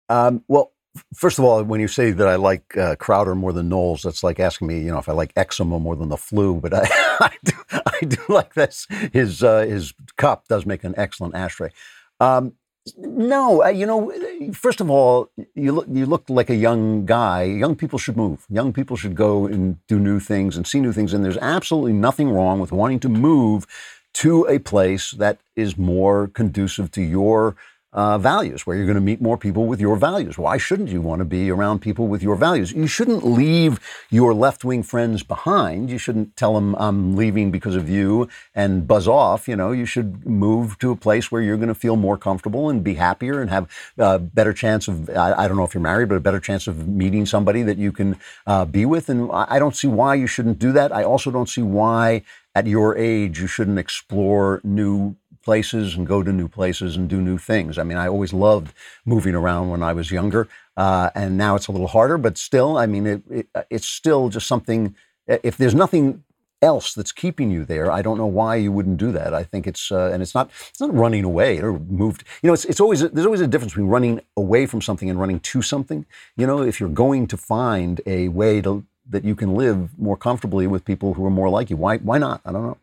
Um, 0.10 0.44
well, 0.48 0.74
first 1.14 1.38
of 1.40 1.46
all, 1.46 1.64
when 1.64 1.80
you 1.80 1.88
say 1.88 2.12
that 2.12 2.28
I 2.28 2.36
like 2.36 2.76
uh, 2.78 2.96
Crowder 2.96 3.36
more 3.36 3.54
than 3.54 3.70
Knowles, 3.70 4.02
that's 4.02 4.24
like 4.24 4.40
asking 4.40 4.68
me, 4.68 4.80
you 4.80 4.92
know, 4.92 4.98
if 4.98 5.10
I 5.10 5.14
like 5.14 5.34
eczema 5.36 5.80
more 5.80 5.96
than 5.96 6.10
the 6.10 6.18
flu. 6.18 6.56
But 6.56 6.74
I, 6.76 6.88
I, 7.20 7.32
do, 7.44 7.54
I 7.72 8.06
do 8.06 8.22
like 8.30 8.54
this. 8.54 8.88
His 9.14 9.44
uh, 9.44 9.62
his 9.62 9.94
cup 10.18 10.48
does 10.48 10.66
make 10.66 10.84
an 10.84 10.96
excellent 10.98 11.36
ashtray. 11.36 11.72
Um, 12.20 12.54
no, 12.98 13.64
uh, 13.64 13.70
you 13.70 13.86
know, 13.86 14.12
first 14.54 14.82
of 14.82 14.90
all, 14.90 15.30
you 15.56 15.72
look 15.72 15.88
you 15.90 16.06
look 16.06 16.30
like 16.30 16.50
a 16.50 16.56
young 16.56 17.06
guy. 17.06 17.44
Young 17.44 17.76
people 17.76 18.00
should 18.00 18.18
move. 18.18 18.46
Young 18.50 18.74
people 18.74 18.98
should 18.98 19.16
go 19.16 19.46
and 19.46 19.78
do 19.88 20.00
new 20.00 20.20
things 20.20 20.58
and 20.58 20.66
see 20.66 20.80
new 20.80 20.94
things. 20.94 21.14
And 21.14 21.24
there's 21.24 21.38
absolutely 21.38 21.94
nothing 21.94 22.30
wrong 22.30 22.60
with 22.60 22.72
wanting 22.72 23.00
to 23.02 23.10
move 23.10 23.66
to 24.14 24.46
a 24.48 24.60
place 24.60 25.12
that 25.12 25.40
is 25.56 25.78
more 25.78 26.28
conducive 26.28 26.92
to 26.92 27.02
your 27.02 27.56
uh, 27.92 28.18
values, 28.18 28.68
where 28.68 28.78
you're 28.78 28.86
going 28.86 28.96
to 28.96 29.02
meet 29.02 29.22
more 29.22 29.38
people 29.38 29.66
with 29.66 29.82
your 29.82 29.96
values. 29.96 30.38
Why 30.38 30.58
shouldn't 30.58 30.90
you 30.90 31.02
want 31.02 31.20
to 31.20 31.26
be 31.26 31.50
around 31.50 31.80
people 31.80 32.08
with 32.08 32.22
your 32.22 32.36
values? 32.36 32.72
You 32.72 32.88
shouldn't 32.88 33.26
leave 33.26 33.80
your 34.12 34.34
left 34.34 34.64
wing 34.64 34.84
friends 34.84 35.24
behind. 35.24 35.90
You 35.90 35.98
shouldn't 35.98 36.36
tell 36.36 36.54
them, 36.54 36.76
I'm 36.76 37.16
leaving 37.16 37.50
because 37.50 37.76
of 37.76 37.90
you 37.90 38.30
and 38.54 38.88
buzz 38.88 39.08
off. 39.08 39.48
You 39.48 39.56
know, 39.56 39.72
you 39.72 39.86
should 39.86 40.26
move 40.26 40.78
to 40.80 40.92
a 40.92 40.96
place 40.96 41.32
where 41.32 41.42
you're 41.42 41.58
going 41.58 41.70
to 41.70 41.76
feel 41.76 41.96
more 41.96 42.18
comfortable 42.18 42.70
and 42.70 42.84
be 42.84 42.94
happier 42.94 43.42
and 43.42 43.50
have 43.50 43.68
a 43.98 44.20
better 44.20 44.54
chance 44.54 44.88
of, 44.88 45.10
I, 45.10 45.34
I 45.34 45.48
don't 45.48 45.58
know 45.58 45.64
if 45.64 45.74
you're 45.74 45.82
married, 45.82 46.10
but 46.10 46.16
a 46.16 46.22
better 46.22 46.40
chance 46.40 46.68
of 46.68 46.88
meeting 46.88 47.26
somebody 47.26 47.64
that 47.64 47.78
you 47.78 47.92
can 47.92 48.20
uh, 48.46 48.66
be 48.66 48.86
with. 48.86 49.10
And 49.10 49.32
I 49.32 49.58
don't 49.58 49.76
see 49.76 49.88
why 49.88 50.14
you 50.14 50.28
shouldn't 50.28 50.60
do 50.60 50.72
that. 50.74 50.92
I 50.92 51.04
also 51.04 51.32
don't 51.32 51.50
see 51.50 51.64
why 51.64 52.22
at 52.54 52.68
your 52.68 52.98
age 52.98 53.40
you 53.40 53.48
shouldn't 53.48 53.80
explore 53.80 54.60
new 54.64 55.16
places 55.50 55.96
and 55.96 56.06
go 56.06 56.22
to 56.22 56.32
new 56.32 56.48
places 56.48 56.96
and 56.96 57.10
do 57.10 57.20
new 57.30 57.40
things. 57.40 57.80
I 57.80 57.84
mean, 57.84 57.98
I 57.98 58.08
always 58.08 58.34
loved 58.34 58.72
moving 59.04 59.34
around 59.34 59.70
when 59.72 59.82
I 59.82 59.94
was 59.94 60.12
younger, 60.12 60.48
uh, 60.78 61.10
and 61.16 61.38
now 61.38 61.56
it's 61.56 61.68
a 61.68 61.72
little 61.72 61.88
harder, 61.98 62.20
but 62.20 62.38
still, 62.38 62.78
I 62.78 62.86
mean, 62.86 63.08
it, 63.08 63.22
it, 63.32 63.48
it's 63.76 63.88
still 63.88 64.30
just 64.30 64.46
something. 64.46 64.96
If 65.26 65.58
there's 65.58 65.74
nothing 65.74 66.24
else 66.62 66.94
that's 66.94 67.12
keeping 67.12 67.50
you 67.50 67.66
there, 67.66 67.88
I 67.98 68.04
don't 68.04 68.20
know 68.20 68.34
why 68.42 68.54
you 68.58 68.72
wouldn't 68.72 68.98
do 69.06 69.12
that. 69.20 69.34
I 69.34 69.44
think 69.44 69.66
it's 69.66 69.92
uh, 69.92 70.12
and 70.14 70.22
it's 70.22 70.36
not 70.36 70.52
it's 70.70 70.82
not 70.86 70.94
running 70.94 71.24
away 71.24 71.52
or 71.66 71.72
moved. 71.80 72.24
You 72.44 72.48
know, 72.48 72.54
it's 72.54 72.66
it's 72.66 72.80
always 72.80 73.00
there's 73.14 73.26
always 73.26 73.42
a 73.42 73.48
difference 73.48 73.74
between 73.74 73.94
running 73.98 74.22
away 74.38 74.68
from 74.68 74.82
something 74.88 75.10
and 75.10 75.20
running 75.24 75.40
to 75.52 75.62
something. 75.64 76.06
You 76.38 76.46
know, 76.46 76.62
if 76.62 76.80
you're 76.80 76.98
going 77.06 77.26
to 77.34 77.38
find 77.38 78.02
a 78.06 78.28
way 78.28 78.62
to 78.62 78.86
that 79.10 79.24
you 79.24 79.36
can 79.36 79.56
live 79.56 79.98
more 79.98 80.18
comfortably 80.28 80.68
with 80.68 80.86
people 80.86 81.16
who 81.16 81.26
are 81.26 81.36
more 81.42 81.50
like 81.58 81.72
you, 81.72 81.78
why 81.86 81.98
why 82.10 82.20
not? 82.20 82.40
I 82.46 82.52
don't 82.52 82.68
know. 82.70 82.78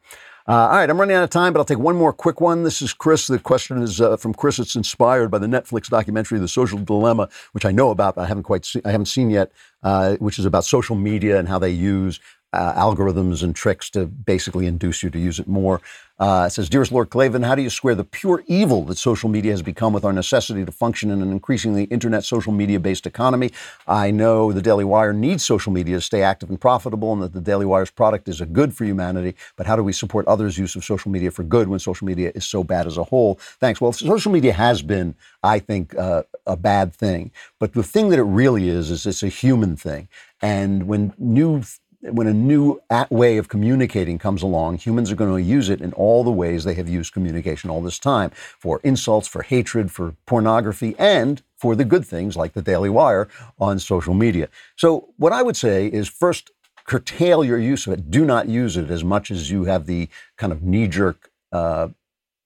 Uh, 0.49 0.53
all 0.53 0.77
right, 0.77 0.89
I'm 0.89 1.01
running 1.01 1.17
out 1.17 1.25
of 1.25 1.31
time, 1.31 1.53
but 1.53 1.59
I'll 1.59 1.65
take 1.65 1.81
one 1.81 1.97
more 1.97 2.13
quick 2.13 2.41
one. 2.41 2.63
This 2.63 2.81
is 2.81 2.93
Chris. 2.93 3.27
The 3.27 3.41
question 3.41 3.83
is 3.83 4.01
uh, 4.01 4.17
from 4.17 4.33
Chris. 4.33 4.61
It's 4.61 4.77
inspired 4.77 5.29
by 5.29 5.39
the 5.39 5.49
Netflix 5.49 5.89
documentary 5.89 6.39
"The 6.39 6.47
Social 6.47 6.79
Dilemma," 6.79 7.29
which 7.51 7.65
I 7.65 7.73
know 7.73 7.91
about, 7.91 8.15
but 8.15 8.23
I 8.23 8.27
haven't 8.27 8.45
quite 8.45 8.73
I 8.85 8.93
haven't 8.93 9.07
seen 9.07 9.29
yet. 9.29 9.51
Uh, 9.83 10.17
which 10.17 10.39
is 10.39 10.45
about 10.45 10.65
social 10.65 10.97
media 10.97 11.39
and 11.39 11.49
how 11.49 11.61
they 11.61 11.71
use 11.71 12.19
uh, 12.57 12.75
algorithms 12.75 13.43
and 13.43 13.55
tricks 13.55 13.91
to 13.91 14.07
basically 14.07 14.67
induce 14.67 15.03
you 15.03 15.11
to 15.11 15.19
use 15.19 15.39
it 15.39 15.47
more. 15.47 15.81
Uh, 16.19 16.45
it 16.47 16.51
says, 16.51 16.71
Dearest 16.71 16.93
Lord 16.93 17.11
Klavan, 17.11 17.43
how 17.43 17.55
do 17.55 17.61
you 17.61 17.69
square 17.69 17.95
the 17.95 18.03
pure 18.03 18.43
evil 18.47 18.83
that 18.85 18.97
social 18.97 19.29
media 19.29 19.51
has 19.51 19.61
become 19.61 19.93
with 19.93 20.03
our 20.03 20.15
necessity 20.15 20.65
to 20.65 20.73
function 20.73 21.11
in 21.11 21.21
an 21.21 21.31
increasingly 21.31 21.85
internet 21.85 22.25
social 22.25 22.53
media 22.53 22.81
based 22.81 23.07
economy? 23.07 23.51
I 23.87 24.11
know 24.11 24.51
the 24.51 24.63
Daily 24.63 24.85
Wire 24.85 25.13
needs 25.13 25.45
social 25.45 25.73
media 25.73 25.97
to 25.97 26.01
stay 26.01 26.23
active 26.23 26.49
and 26.49 26.59
profitable, 26.59 27.13
and 27.13 27.23
that 27.23 27.35
the 27.35 27.43
Daily 27.43 27.67
Wire's 27.67 27.91
product 27.91 28.29
is 28.29 28.41
a 28.41 28.47
good 28.47 28.73
for 28.73 28.87
humanity. 28.87 29.35
But 29.57 29.67
how 29.67 29.77
do 29.77 29.83
we 29.83 29.93
support 29.93 30.27
others' 30.27 30.57
use 30.57 30.75
of 30.75 30.85
social 30.87 31.11
media 31.11 31.31
for 31.31 31.43
good 31.43 31.69
when 31.69 31.81
social 31.81 32.07
media 32.07 32.33
is 32.35 32.47
so 32.47 32.65
bad 32.65 32.87
as 32.87 32.97
a 32.97 33.05
whole? 33.05 33.35
Thanks. 33.61 33.79
Well, 33.83 33.93
social 33.93 34.33
media 34.33 34.55
has 34.55 34.81
been, 34.81 35.15
I 35.43 35.59
think, 35.59 35.95
uh, 35.99 36.23
a 36.47 36.57
bad 36.57 36.95
thing. 36.95 37.31
But 37.59 37.75
the 37.75 37.83
thing 37.83 38.09
that 38.09 38.19
it 38.19 38.23
really 38.23 38.71
is, 38.71 38.91
is 38.91 39.05
it's 39.05 39.23
a 39.23 39.29
human 39.29 39.77
thing. 39.77 40.09
And 40.41 40.87
when 40.87 41.13
new 41.19 41.63
when 42.11 42.27
a 42.27 42.33
new 42.33 42.81
way 43.11 43.37
of 43.37 43.49
communicating 43.49 44.19
comes 44.19 44.43
along, 44.43 44.79
humans 44.79 45.11
are 45.11 45.17
going 45.17 45.35
to 45.35 45.43
use 45.43 45.69
it 45.69 45.81
in 45.81 45.93
all 45.93 46.25
the 46.25 46.31
ways 46.31 46.65
they 46.65 46.75
have 46.75 46.89
used 46.89 47.13
communication 47.13 47.71
all 47.71 47.83
this 47.83 47.99
time 47.99 48.31
for 48.31 48.81
insults, 48.83 49.29
for 49.29 49.43
hatred, 49.43 49.91
for 49.91 50.15
pornography, 50.27 50.95
and 50.99 51.43
for 51.57 51.75
the 51.75 51.85
good 51.85 52.05
things 52.05 52.37
like 52.37 52.53
the 52.53 52.63
Daily 52.63 52.91
Wire 52.91 53.29
on 53.59 53.79
social 53.79 54.15
media. 54.15 54.49
So, 54.77 55.09
what 55.17 55.33
I 55.33 55.43
would 55.43 55.57
say 55.57 55.87
is 55.87 56.09
first, 56.09 56.51
curtail 56.85 57.45
your 57.45 57.59
use 57.59 57.87
of 57.87 57.93
it. 57.93 58.11
Do 58.11 58.25
not 58.25 58.49
use 58.49 58.77
it 58.77 58.91
as 58.91 59.03
much 59.03 59.31
as 59.31 59.51
you 59.51 59.65
have 59.65 59.87
the 59.87 60.09
kind 60.37 60.53
of 60.53 60.63
knee 60.63 60.87
jerk 60.87 61.31
uh, 61.53 61.89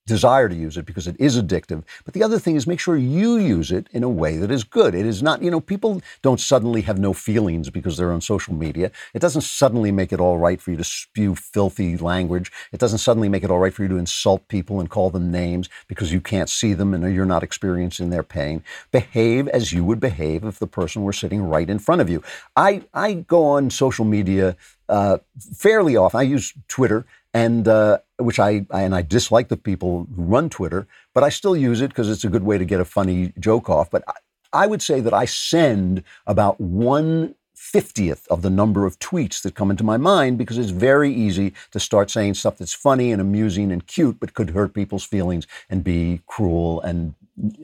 desire 0.07 0.48
to 0.48 0.55
use 0.55 0.76
it 0.76 0.86
because 0.86 1.07
it 1.07 1.16
is 1.18 1.40
addictive. 1.40 1.84
But 2.05 2.14
the 2.14 2.22
other 2.22 2.38
thing 2.38 2.57
is 2.57 2.66
make 2.66 2.80
sure 2.80 2.96
you 2.96 3.36
use 3.36 3.70
it 3.70 3.88
in 3.92 4.03
a 4.03 4.09
way 4.09 4.36
that 4.38 4.51
is 4.51 4.64
good. 4.64 4.94
It 4.94 5.07
is 5.07 5.22
not, 5.22 5.42
you 5.42 5.51
know, 5.51 5.61
people 5.61 6.03
don't 6.22 6.40
suddenly 6.40 6.82
have 6.82 6.98
no 6.98 7.12
feelings 7.12 7.70
because 7.70 7.96
they're 7.96 8.12
on 8.12 8.20
social 8.20 8.55
media. 8.55 8.90
It 9.14 9.20
doesn't 9.20 9.42
suddenly 9.42 9.92
make 9.92 10.12
it 10.12 10.20
all 10.20 10.38
right 10.38 10.61
for 10.61 10.70
you 10.70 10.76
to 10.76 10.84
spew 10.84 11.34
filthy 11.34 11.96
language. 11.96 12.51
It 12.72 12.80
doesn't 12.80 12.98
suddenly 12.98 13.28
make 13.28 13.44
it 13.44 13.51
all 13.51 13.59
right 13.59 13.72
for 13.72 13.82
you 13.82 13.88
to 13.88 13.98
insult 13.98 14.48
people 14.48 14.80
and 14.80 14.90
call 14.90 15.11
them 15.11 15.30
names 15.30 15.68
because 15.86 16.12
you 16.12 16.20
can't 16.20 16.51
see 16.51 16.74
them 16.74 16.92
and 16.92 17.14
you're 17.14 17.24
not 17.24 17.42
experiencing 17.42 18.11
their 18.11 18.22
pain. 18.22 18.64
Behave 18.90 19.48
as 19.48 19.72
you 19.72 19.84
would 19.84 20.01
behave 20.01 20.44
if 20.44 20.59
the 20.59 20.66
person 20.66 21.03
were 21.03 21.12
sitting 21.12 21.42
right 21.42 21.70
in 21.70 21.78
front 21.78 22.01
of 22.01 22.11
you. 22.11 22.22
I, 22.57 22.82
I 22.92 23.14
go 23.14 23.44
on 23.44 23.70
social 23.70 24.05
media 24.05 24.57
uh, 24.91 25.18
fairly 25.55 25.97
often. 25.97 26.20
I 26.20 26.24
use 26.24 26.53
Twitter 26.68 27.07
and 27.32 27.68
uh, 27.68 27.99
which 28.18 28.38
I, 28.38 28.66
I, 28.70 28.82
and 28.82 28.95
I 28.95 29.03
dislike 29.03 29.49
the 29.49 29.57
people 29.57 30.07
who 30.14 30.22
run 30.24 30.51
Twitter, 30.51 30.86
but 31.14 31.22
I 31.22 31.28
still 31.28 31.57
use 31.57 31.80
it 31.80 31.88
because 31.88 32.11
it's 32.11 32.24
a 32.24 32.28
good 32.28 32.43
way 32.43 32.59
to 32.59 32.64
get 32.64 32.80
a 32.80 32.84
funny 32.84 33.32
joke 33.38 33.70
off. 33.70 33.91
But 33.91 34.03
I, 34.09 34.14
I 34.53 34.66
would 34.66 34.82
say 34.82 35.01
that 35.01 35.14
I 35.14 35.26
send 35.26 36.03
about 36.26 36.61
one 36.61 37.36
fiftieth 37.55 38.26
of 38.30 38.41
the 38.43 38.51
number 38.51 38.86
of 38.86 38.99
tweets 38.99 39.43
that 39.43 39.55
come 39.55 39.70
into 39.70 39.84
my 39.84 39.99
mind 39.99 40.38
because 40.38 40.57
it's 40.59 40.70
very 40.70 41.12
easy 41.12 41.53
to 41.70 41.78
start 41.78 42.11
saying 42.11 42.34
stuff 42.34 42.57
that's 42.57 42.72
funny 42.72 43.12
and 43.12 43.20
amusing 43.20 43.70
and 43.70 43.86
cute, 43.86 44.18
but 44.18 44.34
could 44.34 44.51
hurt 44.51 44.72
people's 44.74 45.05
feelings 45.05 45.47
and 45.68 45.84
be 45.84 46.22
cruel 46.26 46.80
and 46.80 47.14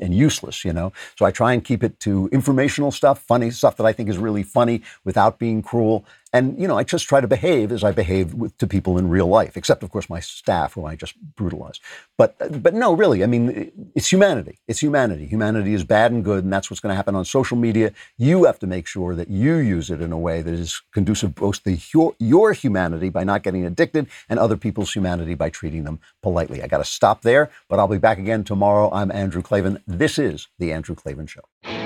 and 0.01 0.15
useless, 0.15 0.65
you 0.65 0.73
know. 0.73 0.93
So 1.19 1.27
I 1.27 1.31
try 1.31 1.53
and 1.53 1.65
keep 1.65 1.83
it 1.83 1.99
to 2.01 2.29
informational 2.33 2.93
stuff, 2.93 3.21
funny 3.21 3.51
stuff 3.51 3.77
that 3.77 3.87
I 3.87 3.93
think 3.93 4.09
is 4.09 4.19
really 4.19 4.43
funny 4.43 4.83
without 5.05 5.39
being 5.39 5.63
cruel. 5.63 6.05
And, 6.37 6.61
you 6.61 6.69
know, 6.69 6.77
I 6.77 6.85
just 6.85 7.09
try 7.09 7.23
to 7.23 7.27
behave 7.27 7.73
as 7.73 7.83
I 7.83 7.93
behave 7.93 8.35
with, 8.35 8.59
to 8.59 8.67
people 8.67 8.99
in 8.99 9.09
real 9.09 9.27
life, 9.27 9.57
except, 9.57 9.83
of 9.83 9.91
course, 9.91 10.11
my 10.11 10.21
staff, 10.21 10.75
who 10.75 10.85
I 10.85 10.95
just 10.95 11.15
brutalize. 11.35 11.81
But, 12.19 12.63
but 12.63 12.75
no, 12.75 12.93
really, 12.93 13.25
I 13.25 13.27
mean, 13.27 13.91
it's 13.95 14.13
humanity. 14.13 14.59
It's 14.69 14.81
humanity. 14.81 15.25
Humanity 15.25 15.73
is 15.73 15.83
bad 15.83 16.13
and 16.13 16.23
good, 16.23 16.45
and 16.45 16.53
that's 16.53 16.69
what's 16.69 16.81
going 16.81 16.93
to 16.93 16.95
happen 16.95 17.15
on 17.15 17.25
social 17.25 17.57
media. 17.57 17.91
You 18.19 18.45
have 18.45 18.59
to 18.59 18.67
make 18.67 18.87
sure 18.87 19.15
that 19.15 19.31
you 19.31 19.55
use 19.55 19.89
it 19.89 20.03
in 20.03 20.13
a 20.13 20.19
way 20.19 20.43
that 20.43 20.53
is 20.53 20.83
conducive 20.93 21.35
both 21.35 21.65
to 21.65 21.79
your, 21.95 22.15
your 22.19 22.53
humanity 22.53 23.09
by 23.09 23.25
not 23.25 23.43
getting 23.43 23.65
addicted 23.65 24.07
and 24.29 24.39
other 24.39 24.59
people's 24.59 24.93
humanity 24.93 25.35
by 25.35 25.49
treating 25.49 25.85
them 25.85 26.01
politely. 26.23 26.63
I 26.63 26.67
got 26.67 26.79
to 26.79 26.85
stop 26.85 27.23
there, 27.23 27.51
but 27.67 27.79
I'll 27.79 27.89
be 27.89 27.97
back 27.97 28.19
again 28.19 28.45
tomorrow. 28.45 28.91
I'm 28.93 29.11
Andrew 29.11 29.41
Klavan. 29.41 29.83
This 29.87 30.19
is 30.19 30.49
The 30.59 30.71
Andrew 30.71 30.97
Klavan 30.97 31.29
Show. 31.29 31.86